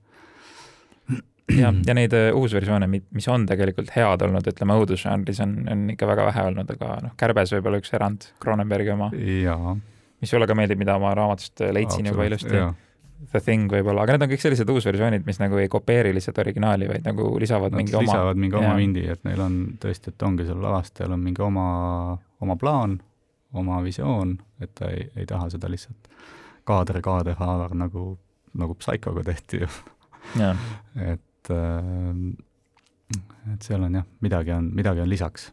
ja, 1.58 1.74
ja 1.88 1.94
neid 1.94 2.14
uh, 2.14 2.30
uusversioone, 2.36 2.88
mis 2.88 3.28
on 3.28 3.46
tegelikult 3.46 3.92
head 3.96 4.22
olnud, 4.22 4.48
ütleme 4.48 4.80
õudusžanris 4.82 5.44
on, 5.44 5.60
on 5.72 5.90
ikka 5.94 6.08
väga 6.08 6.26
vähe 6.32 6.48
olnud, 6.52 6.74
aga 6.78 6.98
noh, 7.04 7.14
Kärbes 7.18 7.54
võib 7.56 7.70
olla 7.70 7.80
üks 7.84 7.94
erand, 7.94 8.32
Cronenbergi 8.44 8.92
oma. 8.92 9.12
jaa 9.16 9.78
mis 10.22 10.34
sulle 10.34 10.48
ka 10.50 10.56
meeldib, 10.58 10.80
mida 10.82 10.98
ma 11.02 11.14
raamatust 11.18 11.64
leidsin 11.74 12.12
juba 12.12 12.28
ilusti. 12.28 12.68
The 13.32 13.40
Thing 13.42 13.72
võib-olla, 13.74 14.04
aga 14.06 14.14
need 14.14 14.24
on 14.28 14.30
kõik 14.30 14.44
sellised 14.44 14.70
uusversioonid, 14.70 15.24
mis 15.26 15.40
nagu 15.42 15.58
ei 15.58 15.70
kopeeri 15.74 16.12
lihtsalt 16.14 16.38
originaali, 16.44 16.86
vaid 16.86 17.08
nagu 17.08 17.32
lisavad 17.42 17.74
Nad 17.74 17.82
mingi 17.82 17.96
lisavad 17.96 18.06
oma. 18.06 18.14
lisavad 18.14 18.42
mingi 18.44 18.58
oma 18.60 18.76
vindi, 18.78 19.06
et 19.10 19.24
neil 19.26 19.42
on 19.42 19.56
tõesti, 19.82 20.14
et 20.14 20.26
ongi 20.28 20.46
seal 20.46 20.62
lavastajal 20.62 21.16
on 21.16 21.24
mingi 21.24 21.42
oma, 21.42 21.66
oma 22.46 22.56
plaan, 22.62 23.00
oma 23.58 23.80
visioon, 23.82 24.36
et 24.62 24.76
ta 24.78 24.92
ei, 24.94 25.08
ei 25.18 25.26
taha 25.26 25.50
seda 25.50 25.72
lihtsalt 25.74 26.12
kaader 26.68 27.02
kaader 27.02 27.38
haavar 27.40 27.74
nagu, 27.78 28.06
nagu 28.58 28.76
Psychoga 28.78 29.24
tehti 29.28 29.64
ju. 29.64 29.70
et, 31.14 31.52
äh, 31.54 32.22
et 33.54 33.66
seal 33.66 33.86
on 33.88 34.02
jah, 34.02 34.08
midagi 34.22 34.54
on, 34.54 34.70
midagi 34.76 35.02
on 35.02 35.10
lisaks 35.10 35.52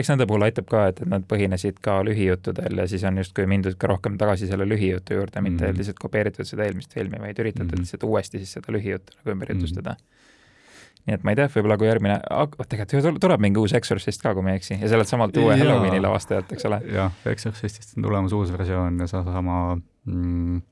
eks 0.00 0.10
nende 0.12 0.26
puhul 0.28 0.44
aitab 0.46 0.68
ka, 0.70 0.84
et, 0.90 1.02
et 1.04 1.10
nad 1.10 1.24
põhinesid 1.28 1.80
ka 1.84 2.00
lühijuttudel 2.06 2.82
ja 2.82 2.86
siis 2.90 3.04
on 3.08 3.20
justkui 3.20 3.46
mindud 3.50 3.76
ka 3.80 3.90
rohkem 3.90 4.16
tagasi 4.20 4.48
selle 4.50 4.66
lühijutu 4.68 5.18
juurde, 5.18 5.42
mitte 5.44 5.64
mm 5.64 5.70
-hmm. 5.70 5.78
lihtsalt 5.78 6.00
kopeeritud 6.02 6.48
seda 6.48 6.66
eelmist 6.66 6.94
filmi, 6.94 7.20
vaid 7.20 7.38
üritatud 7.38 7.66
mm 7.66 7.74
-hmm. 7.74 7.84
lihtsalt 7.86 8.08
uuesti 8.08 8.38
siis 8.38 8.52
seda 8.58 8.72
lühijuttu 8.72 9.16
nagu 9.18 9.36
ümber 9.36 9.52
jutustada 9.52 9.90
mm. 9.90 9.96
-hmm. 9.96 11.06
nii 11.06 11.14
et 11.14 11.24
ma 11.24 11.30
ei 11.30 11.36
tea, 11.36 11.46
võib-olla 11.54 11.78
kui 11.78 11.86
järgmine, 11.86 12.20
tegelikult 12.68 13.20
tuleb 13.20 13.40
mingi 13.40 13.60
uus 13.60 13.72
Exorcist 13.72 14.22
ka, 14.22 14.34
kui 14.34 14.42
ma 14.42 14.50
ei 14.50 14.56
eksi, 14.56 14.78
ja 14.80 14.88
sellelt 14.88 15.08
samalt 15.08 15.36
uue 15.36 15.56
Halloweeni 15.56 16.00
lavastajalt, 16.00 16.52
eks 16.52 16.64
ole? 16.64 16.82
jah, 16.94 17.12
Exorcistist 17.26 17.96
on 17.96 18.02
tulemas 18.02 18.32
uus 18.32 18.52
versioon 18.52 19.00
ja 19.00 19.06
seesama 19.06 19.78
mm, 20.04 20.62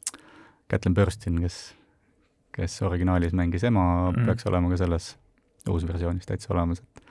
Kätlin 0.69 0.95
Börstin, 0.95 1.41
kes, 1.41 1.75
kes 2.53 2.83
originaalis 2.83 3.33
mängis 3.33 3.65
ema 3.65 4.13
mm, 4.13 4.27
peaks 4.27 4.47
olema 4.47 4.69
ka 4.69 4.77
selles 4.77 5.17
uusversioonis 5.69 6.27
täitsa 6.27 6.55
olemas, 6.55 6.79
et 6.79 7.03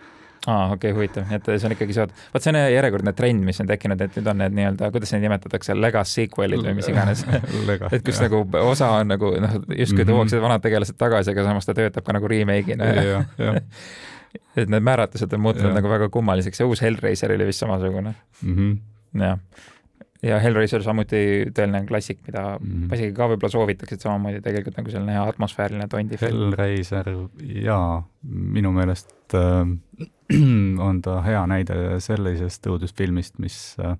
aa, 0.46 0.72
okei 0.74 0.92
okay,, 0.92 0.96
huvitav, 0.96 1.32
et 1.36 1.50
see 1.50 1.68
on 1.70 1.76
ikkagi 1.76 1.96
seotud, 1.98 2.26
vot 2.34 2.44
see 2.44 2.54
on 2.54 2.60
järjekordne 2.62 3.14
trend, 3.18 3.46
mis 3.48 3.62
on 3.64 3.70
tekkinud, 3.70 4.02
et 4.06 4.20
nüüd 4.20 4.32
on 4.32 4.42
need 4.44 4.58
nii-öelda, 4.58 4.92
kuidas 4.96 5.14
neid 5.16 5.26
nimetatakse, 5.26 5.76
legas 5.78 6.14
sequel'id 6.18 6.66
või 6.68 6.76
mis 6.80 6.92
iganes 6.92 7.24
et 7.96 8.04
kus 8.06 8.20
jah. 8.20 8.28
nagu 8.28 8.44
osa 8.64 8.92
on 9.00 9.14
nagu 9.14 9.32
noh, 9.44 9.58
justkui 9.76 10.06
tuuakse 10.06 10.36
mm 10.36 10.40
-hmm. 10.40 10.50
vanad 10.50 10.66
tegelased 10.66 11.00
tagasi, 11.00 11.34
aga 11.34 11.48
samas 11.50 11.70
ta 11.70 11.78
töötab 11.78 12.06
ka 12.06 12.18
nagu 12.18 12.30
remake'ina 12.32 12.92
et 14.60 14.70
need 14.70 14.84
määratlused 14.84 15.34
on 15.34 15.42
muutunud 15.42 15.72
ja. 15.72 15.80
nagu 15.80 15.90
väga 15.90 16.10
kummaliseks 16.14 16.60
ja 16.60 16.68
uus 16.68 16.82
Hellraiser 16.82 17.32
oli 17.34 17.46
vist 17.46 17.64
samasugune 17.64 18.16
mm. 18.42 18.56
-hmm. 18.56 18.78
jah 19.24 19.40
ja 20.26 20.40
Hellraiser 20.42 20.84
samuti 20.86 21.20
tõeline 21.56 21.84
klassik, 21.88 22.20
mida 22.28 22.44
mm 22.58 22.68
-hmm. 22.68 22.96
isegi 22.96 23.14
ka 23.18 23.28
võib-olla 23.32 23.52
soovitaksid 23.54 24.02
samamoodi 24.02 24.42
tegelikult 24.42 24.78
nagu 24.80 24.92
selline 24.92 25.18
atmosfääriline 25.22 25.88
tondifilm. 25.88 26.34
Hellraiser 26.34 27.12
jaa, 27.64 28.04
minu 28.58 28.72
meelest 28.72 29.36
äh, 29.38 29.68
on 30.90 31.02
ta 31.02 31.22
hea 31.22 31.46
näide 31.48 32.00
sellisest 32.04 32.68
õudusfilmist, 32.68 33.38
mis 33.40 33.78
äh, 33.80 33.98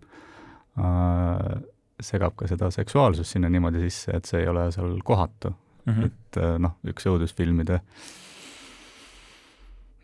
segab 2.02 2.36
ka 2.36 2.48
seda 2.48 2.72
seksuaalsust 2.72 3.38
sinna 3.38 3.50
niimoodi 3.50 3.82
sisse, 3.90 4.18
et 4.18 4.26
see 4.26 4.42
ei 4.42 4.48
ole 4.48 4.72
seal 4.72 5.00
kohatu 5.04 5.50
mm. 5.86 5.94
-hmm. 5.94 6.06
et 6.06 6.38
äh, 6.38 6.60
noh, 6.60 6.78
üks 6.88 7.06
õudusfilmide 7.10 7.80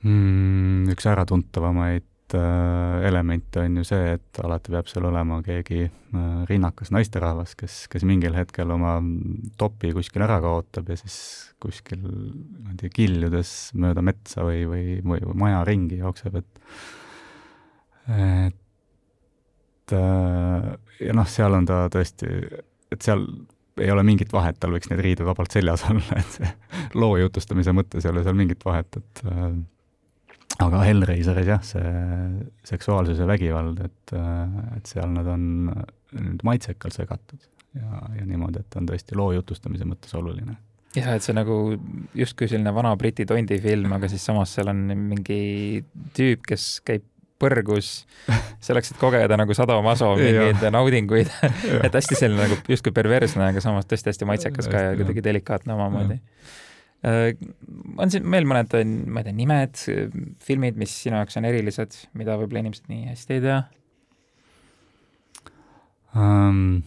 mm, 0.03 0.89
üks 0.93 1.05
äratuntavamaid 1.05 2.03
Äh, 2.03 2.12
element 2.33 3.57
on 3.61 3.77
ju 3.79 3.85
see, 3.87 4.15
et 4.17 4.39
alati 4.43 4.73
peab 4.73 4.89
seal 4.89 5.05
olema 5.09 5.39
keegi 5.45 5.83
äh, 5.85 6.43
rinnakas 6.49 6.91
naisterahvas, 6.95 7.55
kes, 7.59 7.77
kes 7.91 8.05
mingil 8.07 8.35
hetkel 8.37 8.71
oma 8.73 8.97
topi 9.59 9.93
kuskil 9.95 10.25
ära 10.25 10.39
kaotab 10.43 10.91
ja 10.91 10.97
siis 10.99 11.17
kuskil 11.63 12.01
niimoodi 12.03 12.91
kiljudes 12.93 13.53
mööda 13.79 14.03
metsa 14.05 14.45
või, 14.47 14.63
või, 14.69 14.99
või, 15.05 15.23
maja 15.45 15.63
ringi 15.67 16.01
jookseb, 16.01 16.41
et 16.41 16.51
et 18.13 19.95
äh, 19.95 20.69
ja 21.07 21.15
noh, 21.15 21.27
seal 21.29 21.55
on 21.55 21.67
ta 21.67 21.85
tõesti, 21.93 22.29
et 22.91 23.01
seal 23.03 23.27
ei 23.81 23.91
ole 23.91 24.03
mingit 24.05 24.33
vahet, 24.33 24.59
tal 24.61 24.73
võiks 24.75 24.89
need 24.91 25.01
riided 25.01 25.25
vabalt 25.25 25.53
seljas 25.55 25.85
olla, 25.89 26.19
et 26.19 26.35
see 26.37 26.49
loo 27.01 27.15
jutustamise 27.21 27.73
mõttes 27.75 28.05
ei 28.05 28.11
ole 28.13 28.25
seal 28.25 28.37
mingit 28.37 28.65
vahet, 28.65 28.99
et 28.99 29.23
aga 30.61 30.83
Hellraiseris 30.85 31.49
jah, 31.49 31.63
see 31.65 31.93
seksuaalsus 32.67 33.21
ja 33.21 33.27
vägivald, 33.29 33.79
et, 33.85 34.13
et 34.77 34.89
seal 34.91 35.09
nad 35.13 35.27
on 35.33 35.47
nüüd 36.13 36.43
maitsekalt 36.45 36.95
segatud 36.95 37.41
ja, 37.79 38.03
ja 38.19 38.27
niimoodi, 38.27 38.61
et 38.61 38.77
on 38.77 38.89
tõesti 38.89 39.17
loo 39.17 39.31
jutustamise 39.33 39.87
mõttes 39.89 40.13
oluline. 40.17 40.57
jah, 40.93 41.15
et 41.15 41.25
see 41.25 41.35
nagu 41.35 41.57
justkui 42.17 42.49
selline 42.51 42.73
vana 42.75 42.93
Briti 42.99 43.25
tondi 43.29 43.57
film, 43.63 43.95
aga 43.97 44.09
siis 44.11 44.25
samas 44.25 44.53
seal 44.53 44.69
on 44.73 44.85
mingi 45.09 45.81
tüüp, 46.13 46.45
kes 46.53 46.67
käib 46.85 47.09
põrgus 47.43 48.03
selleks, 48.67 48.93
et 48.93 48.99
kogeda 49.01 49.37
nagu 49.39 49.55
sadomaso 49.57 50.13
mingeid 50.19 50.61
naudinguid. 50.71 51.31
Et 51.85 51.91
hästi 51.91 52.15
selline 52.15 52.45
nagu 52.45 52.59
justkui 52.71 52.93
perversne, 52.95 53.49
aga 53.49 53.63
samas 53.63 53.89
tõesti 53.89 54.13
hästi 54.13 54.29
maitsekas 54.29 54.69
ka 54.71 54.83
ja 54.85 54.93
kuidagi 54.99 55.25
delikaatne 55.25 55.75
omamoodi. 55.75 56.21
Äh, 56.21 56.61
on 57.03 58.11
siin 58.13 58.27
veel 58.31 58.47
mõned, 58.47 58.73
ma 59.11 59.21
ei 59.21 59.27
tea, 59.27 59.35
nimed, 59.35 59.79
filmid, 60.43 60.79
mis 60.79 60.93
sinu 61.03 61.19
jaoks 61.19 61.39
on 61.39 61.47
erilised, 61.49 61.97
mida 62.19 62.37
võib-olla 62.39 62.63
inimesed 62.63 62.87
nii 62.91 63.09
hästi 63.11 63.37
ei 63.37 63.43
tea 63.43 63.61
um,? 66.15 66.83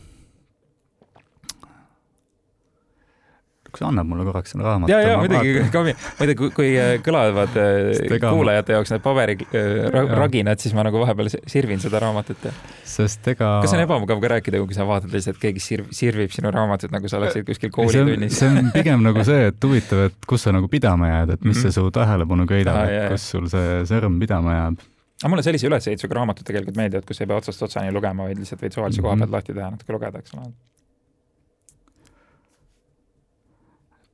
Kas 3.76 3.84
sa 3.84 3.90
annad 3.90 4.08
mulle 4.08 4.24
korraks 4.24 4.54
selle 4.54 4.64
raamatu? 4.64 4.90
ja, 4.90 5.00
ja 5.04 5.16
muidugi, 5.20 5.94
muidu 6.20 6.36
kui, 6.40 6.50
kui 6.56 6.70
äh, 6.80 6.94
kõlavad 7.04 7.58
äh, 7.60 8.16
kuulajate 8.24 8.76
jaoks 8.76 8.94
need 8.94 9.04
paberitraginad, 9.04 10.56
äh, 10.56 10.62
siis 10.62 10.74
ma 10.76 10.86
nagu 10.86 11.00
vahepeal 11.02 11.28
sirvin 11.36 11.82
seda 11.82 12.00
raamatut. 12.02 12.48
sest 12.88 13.28
ega. 13.34 13.52
kas 13.62 13.72
see 13.72 13.80
on 13.80 13.84
ebamugav 13.84 14.22
ka 14.22 14.32
rääkida, 14.36 14.62
kui 14.64 14.76
sa 14.76 14.88
vaatad 14.88 15.12
lihtsalt, 15.12 15.40
keegi 15.42 15.62
sirv, 15.62 15.92
sirvib 15.96 16.32
sinu 16.34 16.52
raamatut, 16.54 16.92
nagu 16.94 17.10
sa 17.12 17.20
oleksid 17.20 17.46
kuskil 17.48 17.72
koolitunnis? 17.74 18.40
see 18.40 18.50
on 18.50 18.72
pigem 18.74 19.04
nagu 19.04 19.24
see, 19.28 19.50
et 19.52 19.68
huvitav, 19.68 20.06
et 20.08 20.28
kus 20.28 20.48
sa 20.48 20.54
nagu 20.56 20.70
pidama 20.72 21.12
jääd, 21.12 21.36
et 21.36 21.44
mis 21.44 21.56
mm 21.56 21.60
-hmm. 21.60 21.76
see 21.76 21.80
su 21.82 21.90
tähelepanu 22.00 22.48
köidab 22.48 22.80
ah,, 22.80 22.92
et 22.92 23.10
kus 23.12 23.30
sul 23.34 23.50
see 23.52 23.82
sõrm 23.92 24.20
pidama 24.22 24.60
jääb 24.60 24.86
aga 25.22 25.32
mulle 25.32 25.42
sellise 25.42 25.68
ülesehitusega 25.68 26.14
raamatud 26.18 26.44
tegelikult 26.44 26.76
meeldivad, 26.76 27.04
kus 27.08 27.20
ei 27.20 27.28
pea 27.28 27.36
otsast 27.40 27.62
otsani 27.62 27.92
lugema, 27.92 28.28
vaid 28.28 28.40
lihtsalt 28.40 28.60
võid 28.62 28.74
suvalise 28.76 29.00
mm 29.00 29.04
-hmm. 29.04 29.08
koha 29.08 29.20
pealt 29.22 29.36
lahti 29.36 29.54
teha, 29.54 29.70
natuke 29.70 29.92
lugeda, 29.96 30.18
eks 30.20 30.34
ole 30.36 30.50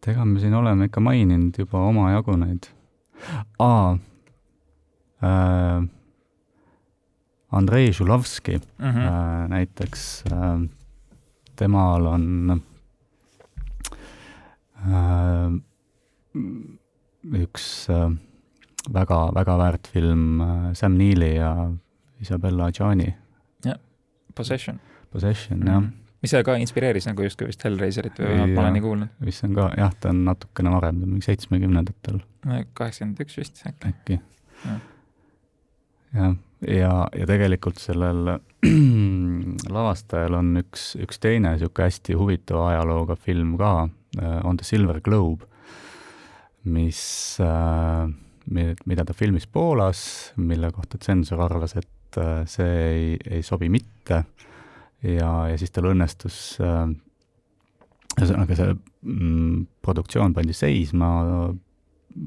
et 0.02 0.08
ega 0.10 0.24
me 0.26 0.40
siin 0.42 0.54
oleme 0.58 0.88
ikka 0.88 1.00
maininud 1.00 1.58
juba 1.62 1.78
omajagu 1.86 2.34
neid. 2.40 2.66
aa 3.62 3.92
äh,, 5.22 5.88
Andrei 7.52 7.92
Žulovski 7.92 8.56
mm 8.58 8.84
-hmm. 8.84 8.98
äh, 8.98 9.48
näiteks 9.48 10.24
äh,, 10.32 10.68
temal 11.56 12.06
on 12.06 12.62
äh, 14.90 15.60
üks 17.22 17.88
äh, 17.90 18.10
väga, 18.92 19.30
väga 19.34 19.58
väärt 19.58 19.86
film 19.86 20.40
äh, 20.40 20.74
Sam 20.74 20.96
Neili 20.98 21.36
ja 21.36 21.70
Isabella 22.20 22.64
Adjani. 22.64 23.14
jah, 23.64 23.78
Possession. 24.34 24.80
Possession 25.10 25.58
mm, 25.58 25.68
-hmm. 25.68 26.01
Mis 26.22 26.34
ka 26.46 26.54
inspireeris 26.62 27.08
nagu 27.08 27.24
justkui 27.26 27.48
vist 27.50 27.64
Hellraiserit 27.66 28.20
või 28.20 28.30
vähemalt 28.30 28.54
ma 28.54 28.64
olen 28.64 28.76
nii 28.76 28.84
kuulnud. 28.84 29.12
vist 29.26 29.44
on 29.46 29.56
ka, 29.58 29.66
jah, 29.78 29.94
ta 30.00 30.12
on 30.12 30.22
natukene 30.28 30.72
varem, 30.76 31.00
ta 31.00 31.08
on 31.08 31.14
mingi 31.16 31.26
seitsmekümnendatel. 31.26 32.22
kaheksakümmend 32.78 33.22
üks 33.26 33.38
vist 33.40 33.62
äkki. 33.68 33.92
äkki. 33.92 34.18
jah, 36.14 36.34
ja, 36.68 36.92
ja 37.18 37.28
tegelikult 37.30 37.82
sellel 37.82 38.36
lavastajal 39.76 40.38
on 40.38 40.54
üks, 40.62 40.92
üks 41.02 41.22
teine 41.22 41.56
niisugune 41.56 41.90
hästi 41.90 42.18
huvitava 42.18 42.68
ajalooga 42.74 43.18
film 43.18 43.56
ka, 43.60 43.72
uh, 44.20 44.38
On 44.46 44.58
the 44.60 44.66
Silver 44.66 45.00
Globe, 45.02 45.48
mis 46.70 47.02
uh, 47.42 48.06
mida 48.46 49.04
ta 49.06 49.14
filmis 49.14 49.46
Poolas, 49.46 50.32
mille 50.36 50.70
kohta 50.74 50.98
tsensor 50.98 51.42
arvas, 51.44 51.76
et 51.78 52.18
äh, 52.18 52.42
see 52.50 52.72
ei, 52.86 53.04
ei 53.38 53.42
sobi 53.46 53.68
mitte 53.70 54.24
ja, 55.02 55.30
ja 55.50 55.58
siis 55.60 55.74
tal 55.74 55.90
õnnestus 55.92 56.38
äh, 56.62 56.86
ühesõnaga 58.18 58.56
see 58.58 58.72
mm, 58.74 59.66
produktsioon 59.84 60.34
pandi 60.36 60.56
seisma, 60.56 61.12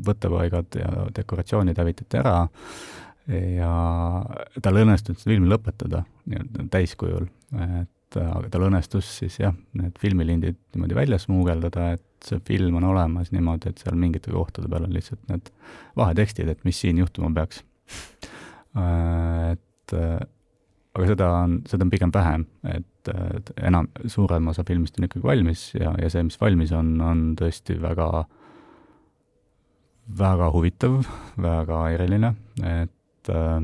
võttepaigad 0.05 0.79
ja 0.79 1.09
dekoratsioonid 1.13 1.77
hävitati 1.77 2.17
ära 2.17 2.37
ja 3.29 3.73
tal 4.61 4.79
õnnestus 4.81 5.25
film 5.25 5.47
lõpetada 5.49 6.03
nii-öelda 6.29 6.65
täiskujul, 6.73 7.27
et 7.57 8.17
aga 8.21 8.49
tal 8.53 8.67
õnnestus 8.67 9.09
siis 9.19 9.37
jah, 9.41 9.55
need 9.77 9.97
filmilindid 10.01 10.57
niimoodi 10.75 10.97
välja 10.97 11.19
smuugeldada, 11.21 11.91
et 11.97 12.25
see 12.25 12.41
film 12.47 12.77
on 12.79 12.87
olemas 12.91 13.31
niimoodi, 13.33 13.71
et 13.71 13.81
seal 13.81 13.97
mingite 13.99 14.33
kohtade 14.33 14.69
peal 14.71 14.87
on 14.87 14.93
lihtsalt 14.93 15.21
need 15.31 15.51
vahetekstid, 15.97 16.49
et 16.51 16.63
mis 16.67 16.79
siin 16.81 17.01
juhtuma 17.01 17.31
peaks. 17.35 17.63
Äh, 18.75 19.55
et 19.55 19.93
äh, 19.97 20.17
aga 20.95 21.07
seda 21.11 21.29
on, 21.43 21.59
seda 21.67 21.85
on 21.85 21.91
pigem 21.91 22.11
vähem, 22.15 22.45
et, 22.71 23.11
enam, 23.61 23.89
suurem 24.09 24.47
osa 24.49 24.63
filmist 24.65 24.97
on 24.97 25.07
ikkagi 25.09 25.25
valmis 25.27 25.67
ja, 25.75 25.91
ja 26.01 26.09
see, 26.11 26.23
mis 26.25 26.39
valmis 26.41 26.71
on, 26.75 26.95
on 27.03 27.25
tõesti 27.39 27.75
väga, 27.81 28.09
väga 30.21 30.49
huvitav, 30.55 31.01
väga 31.41 31.81
eriline, 31.97 32.31
et 32.63 33.33
äh, 33.33 33.59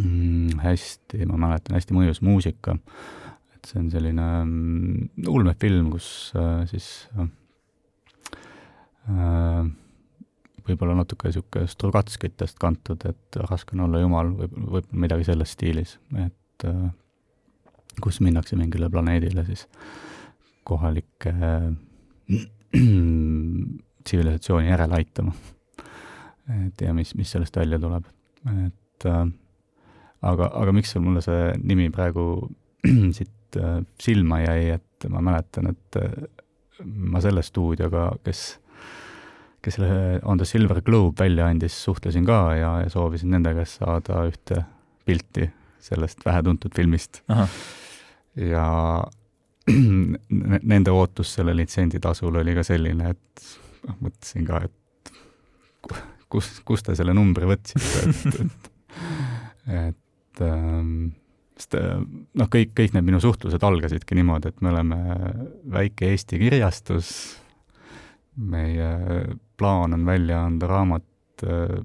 mm, 0.00 0.58
hästi, 0.64 1.24
ma 1.30 1.38
mäletan, 1.46 1.76
hästi 1.78 1.96
mõjus 1.96 2.22
muusika. 2.24 2.78
Et 3.54 3.70
see 3.70 3.80
on 3.82 3.92
selline 3.92 4.26
mm, 4.44 5.28
ulmefilm, 5.30 5.92
kus 5.94 6.08
äh, 6.40 6.64
siis 6.72 6.90
äh, 7.14 7.28
äh, 9.12 9.72
võib-olla 10.68 10.94
natuke 10.96 11.28
niisugune 11.28 11.68
Strugatskitest 11.68 12.58
kantud, 12.60 13.04
et 13.08 13.38
raske 13.50 13.76
on 13.76 13.84
olla 13.86 14.00
jumal, 14.00 14.32
võib, 14.38 14.54
võib 14.76 14.92
midagi 15.04 15.28
selles 15.28 15.54
stiilis, 15.56 15.98
et 16.24 16.66
äh, 16.68 16.88
kus 18.02 18.20
minnakse 18.24 18.56
mingile 18.58 18.88
planeedile 18.90 19.44
siis 19.46 19.66
kohalikke 20.64 21.34
tsivilisatsiooni 24.04 24.68
järele 24.68 24.94
aitama. 24.98 25.32
et 26.66 26.80
ja 26.80 26.94
mis, 26.94 27.14
mis 27.14 27.30
sellest 27.30 27.56
välja 27.56 27.78
tuleb, 27.80 28.04
et 28.66 29.06
äh, 29.08 29.24
aga, 30.22 30.50
aga 30.60 30.74
miks 30.76 30.94
mulle 31.00 31.22
see 31.24 31.52
nimi 31.62 31.90
praegu 31.94 32.26
siit 33.16 33.58
äh, 33.60 33.78
silma 34.00 34.40
jäi, 34.44 34.74
et 34.78 35.08
ma 35.12 35.22
mäletan, 35.24 35.72
et 35.72 36.00
äh, 36.00 36.10
ma 36.84 37.22
selle 37.24 37.42
stuudioga, 37.44 38.10
kes, 38.26 38.44
kes 39.64 39.78
selle 39.78 40.20
On 40.28 40.38
the 40.40 40.46
Silver 40.48 40.80
Globe 40.84 41.24
välja 41.24 41.48
andis, 41.48 41.76
suhtlesin 41.86 42.26
ka 42.28 42.38
ja, 42.58 42.70
ja 42.84 42.90
soovisin 42.92 43.32
nende 43.34 43.54
käest 43.56 43.80
saada 43.80 44.24
ühte 44.28 44.62
pilti 45.04 45.48
sellest 45.84 46.24
vähetuntud 46.24 46.72
filmist. 46.76 47.22
ja 48.36 48.66
nende 50.72 50.92
ootus 50.92 51.34
selle 51.38 51.56
litsentsitasul 51.56 52.40
oli 52.42 52.54
ka 52.56 52.64
selline, 52.66 53.14
et 53.14 53.44
noh, 53.88 53.98
mõtlesin 54.04 54.48
ka, 54.48 54.62
et 54.68 55.12
kus, 56.32 56.50
kust 56.64 56.88
te 56.88 56.96
selle 56.98 57.14
numbri 57.16 57.48
võtsite, 57.48 58.02
et, 58.08 58.40
et, 58.40 58.72
et 59.78 60.44
ähm, 60.44 61.12
sest 61.56 61.76
äh, 61.78 61.96
noh, 62.40 62.50
kõik, 62.50 62.74
kõik 62.76 62.96
need 62.96 63.06
minu 63.06 63.20
suhtlused 63.22 63.64
algasidki 63.64 64.18
niimoodi, 64.18 64.52
et 64.52 64.60
me 64.64 64.72
oleme 64.72 65.00
väike 65.76 66.10
Eesti 66.12 66.40
kirjastus, 66.42 67.14
meie 68.36 68.90
plaan 69.58 69.94
on 69.96 70.06
välja 70.06 70.44
anda 70.44 70.66
raamat 70.70 71.44
äh, 71.46 71.76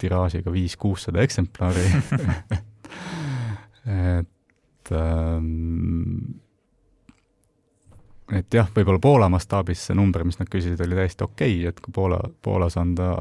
tiraažiga 0.00 0.52
viis-kuussada 0.52 1.22
eksemplari 1.22 1.84
et 4.10 4.92
ähm, 4.92 6.40
et 8.32 8.54
jah, 8.54 8.68
võib-olla 8.74 9.00
Poola 9.02 9.28
mastaabis 9.32 9.86
see 9.88 9.96
number, 9.96 10.24
mis 10.24 10.38
nad 10.40 10.48
küsisid, 10.50 10.80
oli 10.84 10.96
täiesti 10.98 11.26
okei 11.26 11.58
okay,, 11.58 11.68
et 11.70 11.80
kui 11.84 11.92
Poola, 11.94 12.20
Poolas 12.42 12.78
anda 12.80 13.14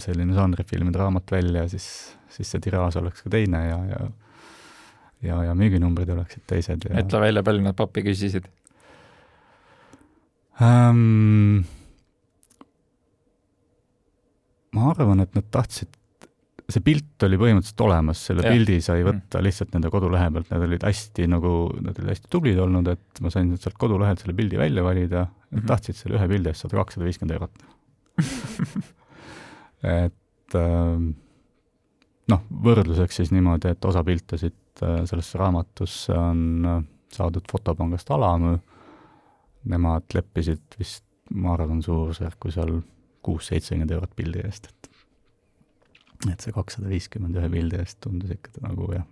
selline 0.00 0.34
žanrifilmide 0.34 0.98
raamat 0.98 1.32
välja, 1.34 1.66
siis, 1.68 1.86
siis 2.32 2.50
see 2.50 2.62
tiraaž 2.64 2.96
oleks 3.00 3.24
ka 3.26 3.32
teine 3.32 3.66
ja, 3.66 3.78
ja 3.90 4.08
ja, 5.20 5.42
ja 5.44 5.56
müüginumbrid 5.56 6.08
oleksid 6.14 6.46
teised 6.48 6.86
ja 6.88 7.02
ütle 7.02 7.20
välja, 7.20 7.42
palju 7.44 7.64
nad 7.64 7.76
pappi 7.76 8.04
küsisid 8.06 8.48
ähm,? 10.64 11.66
Ma 14.76 14.90
arvan, 14.92 15.24
et 15.24 15.34
nad 15.34 15.48
tahtsid, 15.50 15.96
see 16.70 16.84
pilt 16.86 17.24
oli 17.26 17.38
põhimõtteliselt 17.40 17.82
olemas, 17.82 18.20
selle 18.28 18.44
ja. 18.46 18.52
pildi 18.54 18.78
sai 18.84 19.00
mm. 19.00 19.08
võtta 19.08 19.42
lihtsalt 19.42 19.72
nende 19.74 19.90
kodulehe 19.90 20.28
pealt, 20.36 20.50
nad 20.52 20.66
olid 20.68 20.86
hästi 20.86 21.26
nagu, 21.30 21.54
nad 21.80 21.98
olid 21.98 22.12
hästi 22.12 22.30
tublid 22.30 22.60
olnud, 22.62 22.92
et 22.92 23.22
ma 23.24 23.32
sain 23.34 23.50
sealt 23.56 23.78
kodulehelt 23.80 24.22
selle 24.22 24.36
pildi 24.38 24.60
välja 24.60 24.84
valida, 24.86 25.26
nad 25.26 25.32
mm 25.32 25.58
-hmm. 25.58 25.66
tahtsid 25.72 25.98
selle 25.98 26.18
ühe 26.20 26.28
pildi 26.30 26.52
eest 26.52 26.66
saada 26.66 26.78
kakssada 26.78 27.08
viiskümmend 27.08 27.34
eurot 27.38 27.66
et 30.04 30.54
ähm, 30.60 31.10
noh, 32.30 32.46
võrdluseks 32.64 33.20
siis 33.22 33.34
niimoodi, 33.34 33.72
et 33.74 33.84
osa 33.84 34.04
pilte 34.06 34.38
siit 34.40 34.84
äh, 34.84 35.02
sellesse 35.08 35.38
raamatusse 35.40 36.14
on 36.14 36.66
äh, 36.66 36.82
saadud 37.14 37.46
fotopangast 37.50 38.10
Alamõõ, 38.14 38.58
nemad 39.70 40.14
leppisid 40.14 40.78
vist, 40.78 41.04
ma 41.34 41.54
arvan, 41.54 41.82
suurusjärku 41.82 42.52
seal 42.54 42.78
kuus-seitsekümmend 43.26 43.94
eurot 43.96 44.12
pildi 44.16 44.44
eest, 44.44 44.70
et 44.70 44.90
et 46.28 46.44
see 46.44 46.52
kakssada 46.52 46.90
viiskümmend 46.90 47.38
ühe 47.40 47.48
pildi 47.52 47.80
eest 47.80 48.00
tundus 48.04 48.32
ikka 48.34 48.60
nagu 48.66 48.90
jah, 48.92 49.06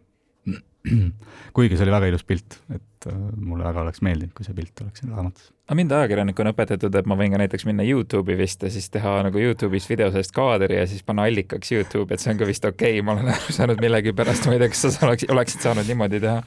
kuigi 1.57 1.77
see 1.77 1.87
oli 1.87 1.93
väga 1.93 2.09
ilus 2.11 2.25
pilt, 2.29 2.59
et 2.73 3.07
äh, 3.11 3.17
mulle 3.37 3.65
väga 3.67 3.83
oleks 3.85 4.03
meeldinud, 4.05 4.33
kui 4.37 4.47
see 4.47 4.57
pilt 4.57 4.83
oleks 4.85 5.03
siin 5.03 5.13
raamatus. 5.15 5.51
aga 5.67 5.77
mind 5.81 5.95
ajakirjanikuna 5.99 6.53
õpetatud, 6.55 6.99
et 7.01 7.09
ma 7.11 7.17
võin 7.19 7.35
ka 7.35 7.41
näiteks 7.43 7.67
minna 7.69 7.87
Youtube'i 7.87 8.37
vist 8.39 8.63
ja 8.65 8.71
siis 8.73 8.89
teha 8.95 9.19
nagu 9.27 9.43
Youtube'is 9.43 9.89
video 9.91 10.11
sellest 10.15 10.35
kaadri 10.37 10.79
ja 10.79 10.87
siis 10.91 11.05
panna 11.07 11.27
allikaks 11.29 11.73
Youtube, 11.75 12.15
et 12.15 12.25
see 12.25 12.33
on 12.35 12.41
ka 12.41 12.49
vist 12.49 12.69
okei 12.69 12.99
okay., 12.99 13.07
ma 13.07 13.17
olen 13.17 13.33
aru 13.35 13.57
saanud 13.57 13.83
millegipärast, 13.85 14.49
ma 14.49 14.57
ei 14.57 14.63
tea, 14.65 14.73
kas 14.75 14.87
sa 14.87 15.09
oleks, 15.09 15.29
oleksid 15.33 15.67
saanud 15.67 15.91
niimoodi 15.91 16.23
teha 16.25 16.39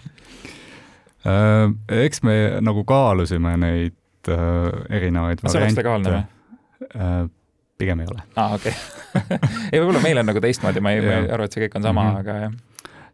äh,? 1.25 1.75
eks 2.05 2.23
me 2.27 2.37
nagu 2.63 2.85
kaalusime 2.89 3.57
neid 3.61 4.31
äh, 4.31 4.71
erinevaid 4.89 5.43
variante. 5.43 5.57
see 5.57 5.65
oleks 5.67 5.81
legaalne 5.83 6.17
või? 6.17 7.29
Pigem 7.81 8.03
ei 8.03 8.11
ole. 8.13 8.25
aa 8.39 8.57
okei 8.57 8.73
ei, 9.71 9.79
võib-olla 9.79 10.03
meil 10.03 10.21
on 10.21 10.29
nagu 10.31 10.43
teistmoodi, 10.43 10.83
ma 10.83 10.93
ei, 10.95 11.05
ma 11.05 11.21
ei 11.21 11.31
arva, 11.31 11.49
et 11.49 11.55
see 11.57 11.65
kõik 11.65 11.79
on 11.79 11.89
sama 11.89 12.03
mm, 12.03 12.11
-hmm. 12.11 12.21
aga 12.25 12.43
jah 12.45 12.59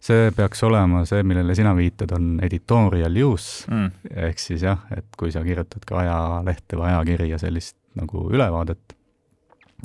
see 0.08 0.32
peaks 0.36 0.62
olema 0.64 1.04
see, 1.10 1.24
millele 1.26 1.56
sina 1.58 1.74
viitad, 1.76 2.12
on 2.16 2.38
editorial 2.46 3.18
use 3.26 3.66
mm. 3.72 4.12
ehk 4.28 4.42
siis 4.42 4.66
jah, 4.68 4.84
et 4.96 5.08
kui 5.18 5.32
sa 5.34 5.44
kirjutad 5.46 5.86
ka 5.88 6.02
ajalehte 6.04 6.78
või 6.78 6.92
ajakirja 6.92 7.42
sellist 7.42 7.78
nagu 7.98 8.28
ülevaadet, 8.30 8.94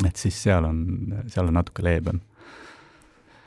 et 0.05 0.21
siis 0.21 0.37
seal 0.45 0.69
on, 0.69 0.85
seal 1.33 1.49
on 1.49 1.57
natuke 1.57 1.85
leebem. 1.85 2.21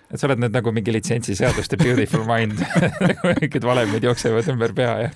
et 0.09 0.19
sa 0.19 0.27
oled 0.29 0.41
nüüd 0.41 0.57
nagu 0.57 0.73
mingi 0.73 0.93
litsentsiseaduste 0.95 1.77
beautiful 1.81 2.25
mind 2.29 2.61
mingid 3.29 3.63
valemid 3.65 4.03
jooksevad 4.09 4.49
ümber 4.55 4.73
pea 4.77 4.97
ja 5.05 5.09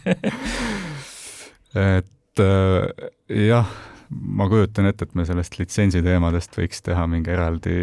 et 1.97 2.45
äh, 2.45 3.09
jah 3.49 3.70
ma 4.10 4.47
kujutan 4.49 4.89
ette, 4.89 5.05
et 5.05 5.16
me 5.18 5.26
sellest 5.28 5.60
litsentsi 5.60 6.01
teemadest 6.05 6.55
võiks 6.57 6.82
teha 6.86 7.05
mingi 7.10 7.30
eraldi, 7.34 7.76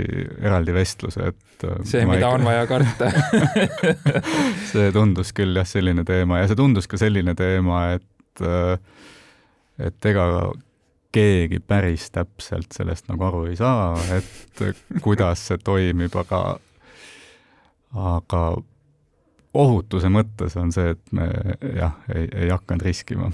eraldi 0.43 0.74
vestluse, 0.74 1.31
et 1.31 1.66
äh, 1.68 1.79
see, 1.87 2.03
mida 2.09 2.27
ei... 2.27 2.35
on 2.35 2.47
vaja 2.47 2.66
karta 2.70 3.11
see 4.72 4.91
tundus 4.95 5.33
küll 5.37 5.57
jah, 5.57 5.68
selline 5.68 6.05
teema 6.09 6.43
ja 6.43 6.51
see 6.51 6.59
tundus 6.59 6.91
ka 6.91 6.99
selline 7.01 7.37
teema, 7.39 7.83
et 7.99 8.43
äh, 8.43 8.79
et 9.87 10.09
ega 10.11 10.27
keegi 11.16 11.61
päris 11.64 12.11
täpselt 12.12 12.74
sellest 12.77 13.07
nagu 13.09 13.24
aru 13.29 13.45
ei 13.51 13.57
saa, 13.57 13.95
et 14.16 14.62
kuidas 15.05 15.47
see 15.49 15.61
toimib, 15.64 16.16
aga 16.18 16.41
aga 17.97 18.43
ohutuse 19.57 20.11
mõttes 20.12 20.57
on 20.61 20.72
see, 20.74 20.93
et 20.97 21.12
me 21.16 21.29
jah, 21.77 21.97
ei, 22.12 22.29
ei 22.45 22.51
hakanud 22.53 22.85
riskima. 22.85 23.31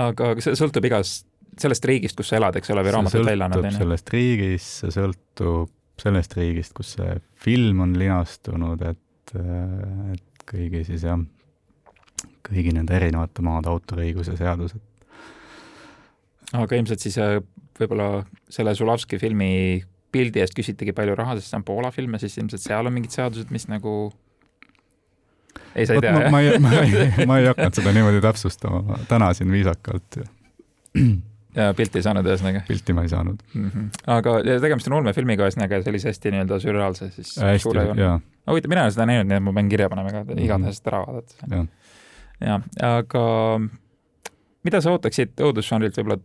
aga 0.00 0.32
see 0.42 0.56
sõltub 0.58 0.88
igast 0.88 1.29
sellest 1.62 1.84
riigist, 1.88 2.16
kus 2.18 2.32
sa 2.32 2.38
elad, 2.40 2.56
eks 2.60 2.72
ole, 2.74 2.84
või 2.86 2.94
raamatut 2.96 3.26
välja 3.26 3.48
annad? 3.48 3.68
sellest 3.76 4.12
riigist, 4.14 4.80
see 4.82 4.94
sõltub 4.94 5.70
sellest 6.00 6.36
riigist, 6.38 6.74
kus 6.76 6.94
see 6.96 7.18
film 7.44 7.84
on 7.84 7.94
linastunud, 8.00 8.82
et, 8.88 9.34
et 9.36 10.46
kõigi 10.50 10.84
siis 10.88 11.04
jah, 11.06 11.20
kõigi 12.46 12.74
nende 12.76 12.96
erinevate 12.96 13.44
maade 13.44 13.70
autoriõiguse 13.72 14.36
seadused. 14.38 14.80
aga 16.56 16.80
ilmselt 16.80 17.04
siis 17.04 17.18
äh, 17.20 17.38
võib-olla 17.78 18.24
selle 18.50 18.74
Zulavski 18.74 19.20
filmi 19.20 19.52
pildi 20.10 20.42
eest 20.42 20.56
küsitigi 20.56 20.94
palju 20.96 21.14
raha, 21.18 21.36
sest 21.38 21.52
see 21.52 21.60
on 21.60 21.66
Poola 21.66 21.92
film 21.94 22.16
ja 22.16 22.24
siis 22.24 22.36
ilmselt 22.40 22.64
seal 22.64 22.88
on 22.88 22.96
mingid 22.96 23.14
seadused, 23.14 23.52
mis 23.54 23.68
nagu 23.70 24.10
ei, 25.74 25.86
sa 25.86 25.94
ei 25.94 26.02
tea, 26.02 26.10
jah? 26.10 26.30
ma 26.32 26.42
ei, 26.42 26.58
ma 26.58 26.74
ei, 26.80 27.26
ma 27.30 27.38
ei 27.38 27.50
hakanud 27.50 27.78
seda 27.78 27.94
niimoodi 27.94 28.22
täpsustama, 28.24 28.82
ma 28.88 28.98
tänasin 29.10 29.52
viisakalt 29.52 30.22
ja 31.54 31.70
pilti 31.76 32.00
ei 32.00 32.06
saanud 32.06 32.26
ühesõnaga? 32.26 32.62
pilti 32.68 32.96
ma 32.96 33.04
ei 33.06 33.12
saanud 33.12 33.42
mm. 33.54 33.68
-hmm. 33.68 34.00
aga 34.16 34.36
tegemist 34.62 34.90
on 34.90 34.98
ulmefilmiga 35.00 35.46
ühesõnaga 35.48 35.82
sellise 35.86 36.10
hästi 36.12 36.34
nii-öelda 36.34 36.60
sürreaalse 36.62 37.10
siis 37.16 37.36
hästi, 37.42 37.76
jaa. 38.00 38.16
huvitav, 38.50 38.72
mina 38.72 38.84
ei 38.84 38.90
ole 38.90 38.96
seda 38.96 39.06
näinud, 39.10 39.30
nii 39.30 39.40
et 39.40 39.46
ma 39.48 39.54
pean 39.58 39.70
kirja 39.72 39.90
panema 39.92 40.14
ka, 40.14 40.24
igatahes 40.36 40.82
ära 40.86 41.04
vaadata. 41.06 41.62
jah, 42.40 42.66
aga 42.90 43.24
mida 44.66 44.82
sa 44.84 44.94
ootaksid 44.94 45.40
õudusžanrilt 45.40 45.98
võib-olla 45.98 46.20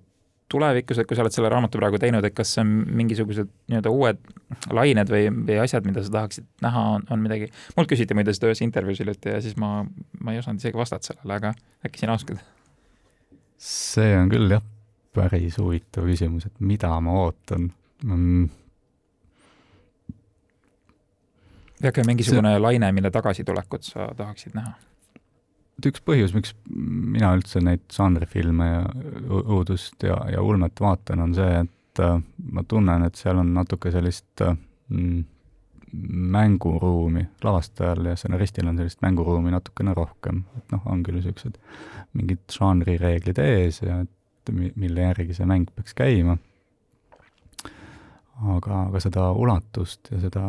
tulevikus, 0.51 0.99
et 1.01 1.07
kui 1.09 1.17
sa 1.17 1.23
oled 1.23 1.33
selle 1.33 1.49
raamatu 1.49 1.79
praegu 1.79 1.97
teinud, 2.01 2.25
et 2.27 2.35
kas 2.37 2.51
see 2.53 2.61
on 2.61 2.73
mingisugused 2.99 3.49
nii-öelda 3.71 3.93
uued 3.93 4.19
lained 4.77 5.09
või, 5.09 5.29
või 5.47 5.57
asjad, 5.63 5.87
mida 5.87 6.03
sa 6.05 6.13
tahaksid 6.19 6.45
näha, 6.61 6.83
on, 6.97 7.07
on 7.11 7.23
midagi, 7.23 7.49
mult 7.77 7.89
küsiti 7.89 8.17
muide 8.17 8.35
seda 8.35 8.51
ühes 8.51 8.61
intervjuus 8.65 9.01
hiljuti 9.01 9.33
ja 9.33 9.41
siis 9.41 9.57
ma, 9.61 9.79
ma 10.21 10.35
ei 10.35 10.41
osanud 10.43 10.61
isegi 10.61 10.77
vastata 10.77 11.09
sellele, 11.09 11.39
aga 11.39 11.55
äkki 11.87 12.03
sina 12.03 12.17
oskad? 12.17 12.43
see 13.65 14.13
on 14.19 14.29
küll 14.29 14.53
jah, 14.53 14.61
päris 15.15 15.59
huvitav 15.61 16.07
küsimus, 16.09 16.47
et 16.49 16.59
mida 16.59 16.91
ma 17.01 17.19
ootan. 17.23 17.69
Mm.. 18.03 18.49
on 21.85 22.09
mingisugune 22.09 22.55
see... 22.55 22.65
laine, 22.67 22.91
mille 22.95 23.11
tagasitulekut 23.11 23.87
sa 23.87 24.09
tahaksid 24.17 24.57
näha? 24.57 24.75
et 25.75 25.87
üks 25.89 26.03
põhjus, 26.07 26.33
miks 26.35 26.53
mina 26.71 27.33
üldse 27.35 27.61
neid 27.63 27.83
žanrifilme 27.91 28.67
ja 28.67 28.83
õudust 29.27 30.05
ja, 30.07 30.17
ja 30.31 30.43
ulmet 30.43 30.79
vaatan, 30.81 31.23
on 31.25 31.35
see, 31.35 31.63
et 31.65 32.03
äh, 32.03 32.19
ma 32.51 32.63
tunnen, 32.67 33.03
et 33.07 33.19
seal 33.19 33.41
on 33.41 33.51
natuke 33.57 33.91
sellist 33.91 34.43
äh, 34.45 34.55
mm, 34.89 35.25
mänguruumi 36.35 37.25
lavastajal 37.43 38.11
ja 38.11 38.15
stsenaristil 38.19 38.67
on 38.67 38.79
sellist 38.79 39.01
mänguruumi 39.03 39.53
natukene 39.53 39.93
rohkem, 39.95 40.43
et 40.57 40.75
noh, 40.75 40.83
on 40.91 41.03
küll 41.05 41.19
niisugused 41.19 41.59
mingid 42.15 42.43
žanrireeglid 42.51 43.39
ees 43.43 43.81
ja 43.83 44.01
et 44.03 44.11
mille 44.53 45.07
järgi 45.07 45.37
see 45.37 45.47
mäng 45.49 45.69
peaks 45.75 45.95
käima. 45.97 46.37
aga, 48.55 48.81
aga 48.89 48.99
seda 49.03 49.29
ulatust 49.31 50.11
ja 50.11 50.19
seda 50.23 50.43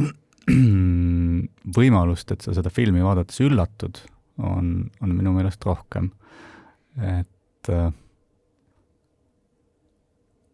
võimalust, 1.78 2.32
et 2.32 2.46
sa 2.46 2.54
seda 2.56 2.70
filmi 2.72 3.02
vaadates 3.04 3.40
üllatud, 3.44 3.98
on, 4.38 4.90
on 5.02 5.16
minu 5.16 5.34
meelest 5.34 5.64
rohkem. 5.66 6.10
et 7.00 7.72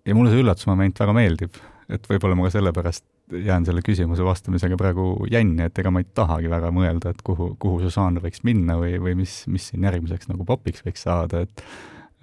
ja 0.06 0.14
mulle 0.14 0.32
see 0.32 0.42
üllatusmoment 0.42 0.98
väga 1.02 1.14
meeldib, 1.16 1.60
et 1.92 2.08
võib-olla 2.10 2.38
ma 2.38 2.48
ka 2.48 2.56
sellepärast 2.56 3.06
jään 3.32 3.64
selle 3.66 3.82
küsimuse 3.82 4.24
vastamisega 4.24 4.78
praegu 4.78 5.26
jänni, 5.30 5.66
et 5.66 5.78
ega 5.78 5.90
ma 5.90 6.02
ei 6.02 6.06
tahagi 6.14 6.50
väga 6.50 6.70
mõelda, 6.74 7.10
et 7.10 7.22
kuhu, 7.26 7.54
kuhu 7.62 7.80
see 7.82 7.94
žanr 7.94 8.22
võiks 8.22 8.44
minna 8.46 8.78
või, 8.78 8.96
või 9.02 9.16
mis, 9.18 9.40
mis 9.50 9.70
siin 9.72 9.86
järgmiseks 9.86 10.30
nagu 10.30 10.46
popiks 10.46 10.84
võiks 10.86 11.02
saada, 11.06 11.42
et 11.46 11.64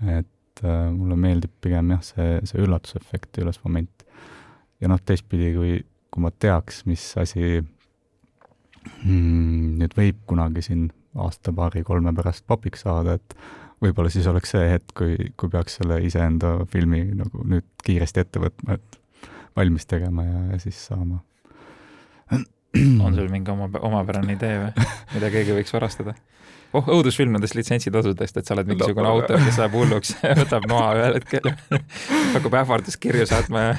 et 0.10 0.64
äh, 0.64 0.90
mulle 0.94 1.18
meeldib 1.20 1.54
pigem 1.64 1.94
jah, 1.96 2.04
see, 2.06 2.30
see 2.50 2.64
üllatusefekt 2.64 3.38
ja 3.38 3.46
ülesmoment. 3.48 4.06
ja 4.84 4.92
noh, 4.92 5.00
teistpidi, 5.00 5.54
kui, 5.56 5.78
kui 6.12 6.24
ma 6.24 6.32
teaks, 6.32 6.84
mis 6.90 7.06
asi 7.22 7.62
hmm, 9.04 9.80
nüüd 9.80 9.96
võib 9.98 10.24
kunagi 10.30 10.64
siin 10.66 10.90
aasta-paari-kolme 11.14 12.14
pärast 12.18 12.46
popiks 12.50 12.84
saada, 12.88 13.18
et 13.20 13.38
võib-olla 13.84 14.12
siis 14.12 14.28
oleks 14.32 14.54
see 14.56 14.66
hetk, 14.72 14.96
kui, 14.98 15.16
kui 15.38 15.52
peaks 15.54 15.80
selle 15.80 16.00
iseenda 16.06 16.56
filmi 16.72 17.04
nagu 17.20 17.46
nüüd 17.48 17.68
kiiresti 17.86 18.24
ette 18.24 18.42
võtma, 18.44 18.78
et 18.80 19.00
valmis 19.58 19.86
tegema 19.90 20.26
ja, 20.26 20.42
ja 20.54 20.60
siis 20.64 20.80
saama. 20.90 21.22
On 23.06 23.16
sul 23.16 23.30
mingi 23.32 23.52
oma, 23.54 23.70
omapärane 23.82 24.38
idee 24.38 24.60
või, 24.64 24.88
mida 25.16 25.34
keegi 25.34 25.58
võiks 25.60 25.74
varastada? 25.76 26.16
oh, 26.74 26.88
õudusfilmidest 26.98 27.58
litsentsitasudest, 27.58 28.40
et 28.40 28.50
sa 28.50 28.56
oled 28.56 28.72
mingisugune 28.72 29.06
no, 29.06 29.20
autor, 29.20 29.42
kes 29.46 29.60
läheb 29.62 29.78
hulluks 29.78 30.16
ja 30.24 30.34
võtab 30.40 30.66
noa 30.72 30.88
ühel 30.98 31.20
hetkel. 31.20 31.52
Hakkab 32.34 32.58
ähvarduskirju 32.64 33.28
saatma. 33.30 33.68
Ja 33.68 33.76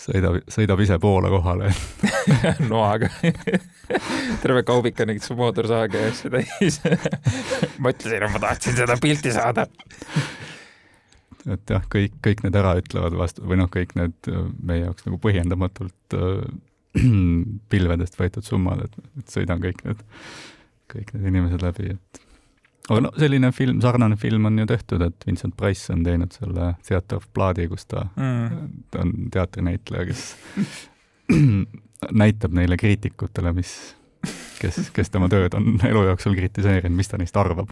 sõidab, 0.00 0.40
sõidab 0.50 0.82
ise 0.84 0.98
Poola 1.00 1.30
kohale. 1.32 1.72
Noaga. 2.72 3.10
Terve 4.42 4.62
kaubik 4.66 5.00
on 5.02 5.12
mingit 5.12 5.26
mootorsaage 5.36 6.04
ja 6.04 6.12
asju 6.12 6.32
täis. 6.34 6.80
Mõtlesin, 7.84 8.20
et 8.20 8.32
ma 8.32 8.42
tahtsin 8.42 8.78
seda 8.78 8.96
pilti 9.00 9.32
saada 9.34 9.66
et 11.48 11.72
jah, 11.72 11.84
kõik, 11.92 12.16
kõik 12.24 12.42
need 12.44 12.56
ära 12.58 12.74
ütlevad 12.80 13.16
vastu 13.18 13.44
või 13.48 13.60
noh, 13.60 13.70
kõik 13.72 13.94
need 13.98 14.30
äh, 14.30 14.48
meie 14.60 14.84
jaoks 14.84 15.06
nagu 15.06 15.20
põhjendamatult 15.22 16.16
äh, 16.16 16.42
pilvedest 17.72 18.18
võetud 18.18 18.46
summad, 18.46 18.84
et, 18.86 19.12
et 19.22 19.36
sõidan 19.36 19.62
kõik 19.62 19.84
need, 19.86 20.02
kõik 20.92 21.14
need 21.14 21.30
inimesed 21.32 21.64
läbi, 21.64 21.94
et 21.94 22.26
aga 22.90 23.04
no 23.04 23.12
selline 23.18 23.52
film, 23.54 23.78
sarnane 23.84 24.18
film 24.20 24.48
on 24.50 24.58
ju 24.58 24.66
tehtud, 24.70 25.04
et 25.06 25.26
Vincent 25.26 25.54
Price 25.56 25.92
on 25.94 26.02
teinud 26.06 26.34
selle 26.34 26.72
Theater 26.86 27.20
of 27.20 27.28
Blood'i, 27.36 27.68
kus 27.70 27.86
ta 27.90 28.08
mm., 28.08 28.72
ta 28.90 29.04
on 29.04 29.14
teatrinäitleja, 29.32 30.08
kes 30.10 30.24
näitab 32.22 32.56
neile 32.56 32.78
kriitikutele, 32.80 33.54
mis, 33.56 33.76
kes, 34.58 34.88
kes 34.96 35.14
tema 35.14 35.30
tööd 35.30 35.54
on 35.58 35.76
elu 35.86 36.08
jooksul 36.10 36.34
kritiseerinud, 36.38 36.96
mis 36.96 37.12
ta 37.12 37.20
neist 37.20 37.38
arvab 37.40 37.70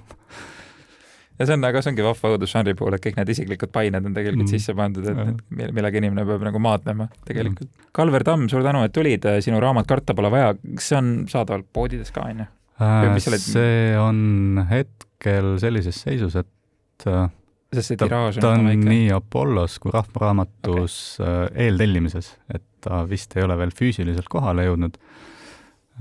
ja 1.38 1.46
see 1.46 1.56
on, 1.56 1.64
aga 1.68 1.82
see 1.82 1.92
ongi 1.92 2.04
vahva 2.06 2.32
õudusžanri 2.34 2.74
puhul, 2.78 2.96
et 2.96 3.04
kõik 3.04 3.18
need 3.20 3.32
isiklikud 3.34 3.72
pained 3.74 4.08
on 4.08 4.16
tegelikult 4.16 4.46
mm. 4.46 4.52
sisse 4.52 4.74
pandud, 4.78 5.06
et 5.06 5.18
ja. 5.18 5.70
millega 5.74 6.02
inimene 6.02 6.26
peab 6.28 6.44
nagu 6.48 6.62
maadlema 6.62 7.08
tegelikult 7.28 7.68
mm.. 7.68 7.88
Kalver 7.98 8.26
Tamm, 8.26 8.46
suur 8.50 8.62
tänu, 8.66 8.82
et 8.86 8.94
tulid, 8.94 9.26
sinu 9.44 9.62
raamat 9.62 9.88
Karta 9.88 10.14
pole 10.18 10.30
vaja, 10.34 10.52
kas 10.76 10.92
see 10.92 10.98
on 11.00 11.10
saadaval 11.30 11.64
poodides 11.74 12.12
ka, 12.14 12.26
on 12.28 12.44
ju? 12.44 12.48
Äh, 12.78 13.18
see 13.42 13.98
on 13.98 14.62
hetkel 14.70 15.56
sellises 15.62 15.98
seisus, 16.04 16.36
et 16.38 17.08
äh, 17.10 17.26
sest 17.74 17.92
see 17.92 18.00
tiraaž 18.00 18.38
on 18.38 18.44
ta 18.44 18.52
on 18.54 18.68
väike. 18.70 18.86
nii 18.86 19.08
Apollos 19.16 19.78
kui 19.82 19.94
Rahva 19.94 20.24
Raamatus 20.26 20.98
okay. 21.18 21.32
Äh, 21.32 21.66
eeltellimises, 21.66 22.32
et 22.54 22.64
ta 22.84 23.02
vist 23.08 23.34
ei 23.36 23.46
ole 23.46 23.58
veel 23.58 23.74
füüsiliselt 23.74 24.30
kohale 24.30 24.68
jõudnud 24.68 24.98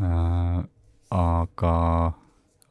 äh,. 0.01 0.63
aga 1.17 1.73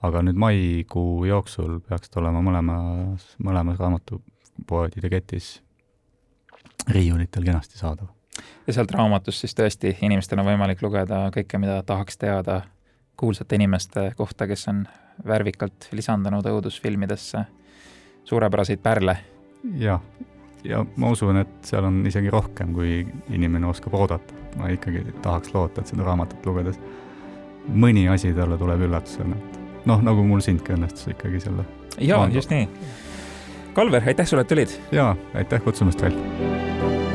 aga 0.03 0.23
nüüd 0.23 0.39
maikuu 0.41 1.25
jooksul 1.25 1.79
peaks 1.89 2.11
ta 2.11 2.21
olema 2.21 2.43
mõlemas, 2.45 3.25
mõlemas 3.43 3.79
raamatupoodide 3.81 5.11
ketis 5.11 5.57
riiulitel 6.93 7.45
kenasti 7.45 7.79
saadav. 7.79 8.09
ja 8.67 8.73
sealt 8.73 8.93
raamatust 8.93 9.45
siis 9.45 9.57
tõesti 9.57 9.97
inimestel 10.03 10.43
on 10.43 10.51
võimalik 10.51 10.83
lugeda 10.83 11.27
kõike, 11.35 11.59
mida 11.59 11.83
tahaks 11.83 12.19
teada 12.19 12.63
kuulsate 13.17 13.57
inimeste 13.57 14.11
kohta, 14.17 14.47
kes 14.47 14.69
on 14.69 14.85
värvikalt 15.27 15.89
lisandunud 15.93 16.47
õudusfilmidesse 16.47 17.47
suurepäraseid 18.25 18.83
pärle. 18.83 19.17
jah, 19.79 20.01
ja 20.65 20.85
ma 20.97 21.11
usun, 21.11 21.41
et 21.41 21.57
seal 21.65 21.85
on 21.85 22.03
isegi 22.07 22.31
rohkem, 22.31 22.75
kui 22.75 23.07
inimene 23.29 23.67
oskab 23.67 23.95
oodata. 23.95 24.35
ma 24.57 24.69
ikkagi 24.73 25.05
tahaks 25.23 25.55
loota, 25.55 25.81
et 25.81 25.87
seda 25.87 26.05
raamatut 26.05 26.47
lugedes 26.47 26.79
mõni 27.69 28.07
asi 28.09 28.33
talle 28.35 28.59
tuleb 28.59 28.87
üllatusena, 28.87 29.37
et 29.87 29.93
noh, 29.93 30.03
nagu 30.03 30.23
mul 30.27 30.43
sindki 30.43 30.75
õnnestus 30.75 31.07
ikkagi 31.15 31.41
selle. 31.47 31.63
jaa, 32.03 32.27
just 32.35 32.51
nii. 32.51 32.67
Kalver, 33.77 34.03
aitäh 34.03 34.27
sulle, 34.27 34.43
et 34.43 34.51
tulid! 34.51 34.79
jaa, 34.91 35.15
aitäh 35.39 35.63
kutsumast 35.63 36.03
veel! 36.03 37.06